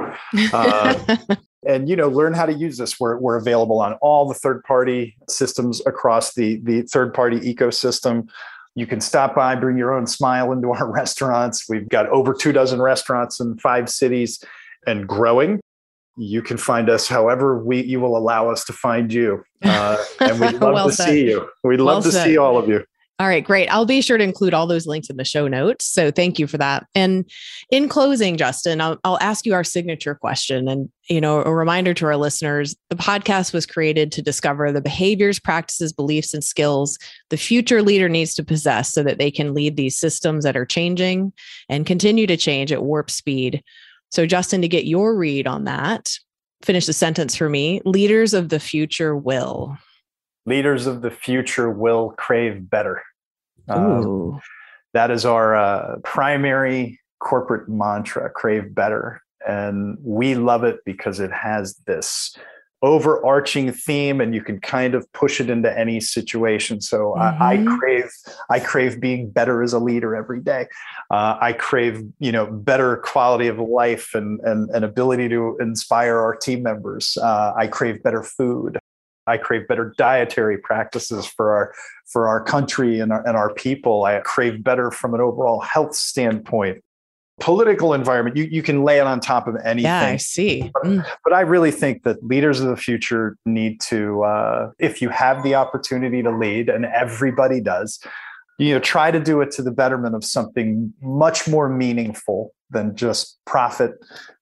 Uh, 0.53 1.17
and 1.67 1.89
you 1.89 1.95
know 1.95 2.07
learn 2.07 2.33
how 2.33 2.45
to 2.45 2.53
use 2.53 2.77
this. 2.77 2.99
We're, 2.99 3.17
we're 3.17 3.37
available 3.37 3.81
on 3.81 3.93
all 4.01 4.27
the 4.27 4.33
third 4.33 4.63
party 4.63 5.15
systems 5.27 5.81
across 5.85 6.33
the 6.33 6.61
the 6.63 6.83
third 6.83 7.13
party 7.13 7.39
ecosystem. 7.39 8.29
You 8.75 8.87
can 8.87 9.01
stop 9.01 9.35
by 9.35 9.55
bring 9.55 9.77
your 9.77 9.93
own 9.93 10.07
smile 10.07 10.51
into 10.51 10.71
our 10.71 10.89
restaurants. 10.91 11.67
We've 11.67 11.89
got 11.89 12.07
over 12.09 12.33
two 12.33 12.51
dozen 12.51 12.81
restaurants 12.81 13.39
in 13.39 13.57
five 13.57 13.89
cities 13.89 14.43
and 14.87 15.07
growing 15.07 15.59
you 16.19 16.41
can 16.41 16.57
find 16.57 16.89
us 16.89 17.07
however 17.07 17.63
we 17.63 17.83
you 17.83 17.99
will 17.99 18.17
allow 18.17 18.49
us 18.49 18.65
to 18.65 18.73
find 18.73 19.13
you 19.13 19.43
uh, 19.63 19.97
and 20.19 20.39
we'd 20.39 20.53
love 20.53 20.73
well 20.73 20.89
to 20.89 20.93
said. 20.93 21.05
see 21.05 21.29
you 21.29 21.49
we'd 21.63 21.79
love 21.79 21.95
well 21.95 22.01
to 22.03 22.11
said. 22.11 22.25
see 22.25 22.37
all 22.37 22.57
of 22.57 22.67
you 22.67 22.83
all 23.19 23.27
right, 23.27 23.43
great. 23.43 23.67
I'll 23.67 23.85
be 23.85 23.99
sure 23.99 24.17
to 24.17 24.23
include 24.23 24.53
all 24.53 24.65
those 24.65 24.87
links 24.87 25.09
in 25.09 25.17
the 25.17 25.25
show 25.25 25.49
notes. 25.49 25.83
So 25.83 26.09
thank 26.09 26.39
you 26.39 26.47
for 26.47 26.57
that. 26.57 26.87
And 26.95 27.29
in 27.69 27.89
closing, 27.89 28.37
Justin, 28.37 28.79
I'll, 28.79 28.97
I'll, 29.03 29.19
ask 29.19 29.45
you 29.45 29.53
our 29.53 29.65
signature 29.65 30.15
question. 30.15 30.69
And, 30.69 30.89
you 31.09 31.19
know, 31.19 31.43
a 31.43 31.53
reminder 31.53 31.93
to 31.95 32.05
our 32.05 32.15
listeners 32.15 32.77
the 32.89 32.95
podcast 32.95 33.51
was 33.51 33.65
created 33.65 34.13
to 34.13 34.21
discover 34.21 34.71
the 34.71 34.79
behaviors, 34.79 35.37
practices, 35.37 35.91
beliefs, 35.91 36.33
and 36.33 36.45
skills 36.45 36.97
the 37.29 37.35
future 37.35 37.81
leader 37.81 38.07
needs 38.07 38.33
to 38.35 38.43
possess 38.43 38.93
so 38.93 39.03
that 39.03 39.17
they 39.17 39.31
can 39.31 39.53
lead 39.53 39.75
these 39.75 39.99
systems 39.99 40.45
that 40.45 40.55
are 40.55 40.65
changing 40.65 41.33
and 41.67 41.85
continue 41.85 42.25
to 42.25 42.37
change 42.37 42.71
at 42.71 42.83
warp 42.83 43.11
speed. 43.11 43.61
So, 44.09 44.25
Justin, 44.25 44.61
to 44.61 44.67
get 44.67 44.85
your 44.85 45.15
read 45.15 45.47
on 45.47 45.65
that, 45.65 46.11
finish 46.63 46.85
the 46.85 46.93
sentence 46.93 47.35
for 47.35 47.49
me 47.49 47.81
leaders 47.85 48.33
of 48.33 48.49
the 48.49 48.59
future 48.59 49.15
will. 49.15 49.77
Leaders 50.45 50.87
of 50.87 51.01
the 51.01 51.11
future 51.11 51.69
will 51.69 52.11
crave 52.17 52.69
better. 52.69 53.03
Um, 53.67 54.41
that 54.93 55.11
is 55.11 55.25
our 55.25 55.55
uh, 55.55 55.97
primary 56.03 56.99
corporate 57.19 57.69
mantra 57.69 58.29
crave 58.29 58.73
better. 58.73 59.21
And 59.47 59.97
we 60.01 60.35
love 60.35 60.63
it 60.63 60.79
because 60.85 61.19
it 61.19 61.31
has 61.31 61.75
this 61.85 62.35
overarching 62.81 63.71
theme 63.71 64.21
and 64.21 64.33
you 64.33 64.41
can 64.41 64.59
kind 64.59 64.95
of 64.95 65.11
push 65.11 65.41
it 65.41 65.49
into 65.49 65.77
any 65.77 65.99
situation 65.99 66.79
so 66.79 67.13
mm-hmm. 67.17 67.43
I, 67.43 67.51
I, 67.53 67.57
mm-hmm. 67.57 67.77
crave 67.77 68.11
i 68.49 68.59
crave 68.59 69.01
being 69.01 69.29
better 69.29 69.61
as 69.61 69.73
a 69.73 69.79
leader 69.79 70.15
every 70.15 70.39
day 70.39 70.67
uh, 71.11 71.37
i 71.41 71.51
crave 71.53 72.03
you 72.19 72.31
know 72.31 72.45
better 72.45 72.97
quality 72.97 73.47
of 73.47 73.59
life 73.59 74.11
and 74.13 74.39
and, 74.41 74.69
and 74.69 74.85
ability 74.85 75.27
to 75.29 75.57
inspire 75.59 76.17
our 76.19 76.35
team 76.35 76.63
members 76.63 77.17
uh, 77.21 77.53
i 77.57 77.67
crave 77.67 78.01
better 78.01 78.23
food 78.23 78.77
I 79.27 79.37
crave 79.37 79.67
better 79.67 79.93
dietary 79.95 80.57
practices 80.57 81.27
for 81.27 81.53
our 81.53 81.73
for 82.07 82.27
our 82.27 82.43
country 82.43 82.99
and 82.99 83.11
our, 83.11 83.25
and 83.27 83.37
our 83.37 83.53
people. 83.53 84.03
I 84.03 84.19
crave 84.21 84.63
better 84.63 84.89
from 84.89 85.13
an 85.13 85.21
overall 85.21 85.59
health 85.59 85.93
standpoint. 85.93 86.83
Political 87.39 87.93
environment, 87.93 88.35
you, 88.35 88.45
you 88.45 88.61
can 88.61 88.83
lay 88.83 88.99
it 88.99 89.07
on 89.07 89.19
top 89.19 89.47
of 89.47 89.55
anything. 89.63 89.83
Yeah, 89.83 90.01
I 90.01 90.17
see. 90.17 90.71
Mm. 90.83 91.03
But, 91.03 91.19
but, 91.25 91.33
I 91.33 91.41
really 91.41 91.71
think 91.71 92.03
that 92.03 92.23
leaders 92.23 92.59
of 92.59 92.67
the 92.67 92.77
future 92.77 93.37
need 93.45 93.79
to, 93.81 94.23
uh, 94.23 94.71
if 94.79 95.01
you 95.01 95.09
have 95.09 95.43
the 95.43 95.55
opportunity 95.55 96.21
to 96.23 96.31
lead, 96.31 96.69
and 96.69 96.85
everybody 96.85 97.61
does, 97.61 97.99
you 98.57 98.73
know, 98.73 98.79
try 98.79 99.11
to 99.11 99.19
do 99.19 99.41
it 99.41 99.51
to 99.51 99.61
the 99.61 99.71
betterment 99.71 100.15
of 100.15 100.23
something 100.23 100.93
much 101.01 101.47
more 101.47 101.69
meaningful 101.69 102.53
than 102.71 102.95
just 102.95 103.39
profit 103.45 103.93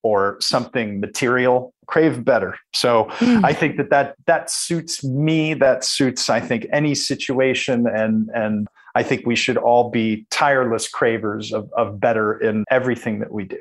or 0.02 0.36
something 0.40 1.00
material 1.00 1.72
crave 1.86 2.24
better 2.24 2.54
so 2.74 3.04
mm. 3.18 3.42
i 3.44 3.52
think 3.52 3.78
that 3.78 3.88
that 3.88 4.14
that 4.26 4.50
suits 4.50 5.02
me 5.02 5.54
that 5.54 5.82
suits 5.82 6.28
i 6.28 6.38
think 6.38 6.66
any 6.70 6.94
situation 6.94 7.86
and 7.86 8.28
and 8.34 8.68
i 8.98 9.02
think 9.02 9.26
we 9.26 9.36
should 9.36 9.56
all 9.56 9.90
be 9.90 10.26
tireless 10.30 10.88
cravers 10.88 11.52
of, 11.52 11.70
of 11.76 12.00
better 12.00 12.38
in 12.38 12.64
everything 12.70 13.20
that 13.20 13.32
we 13.32 13.44
do 13.44 13.58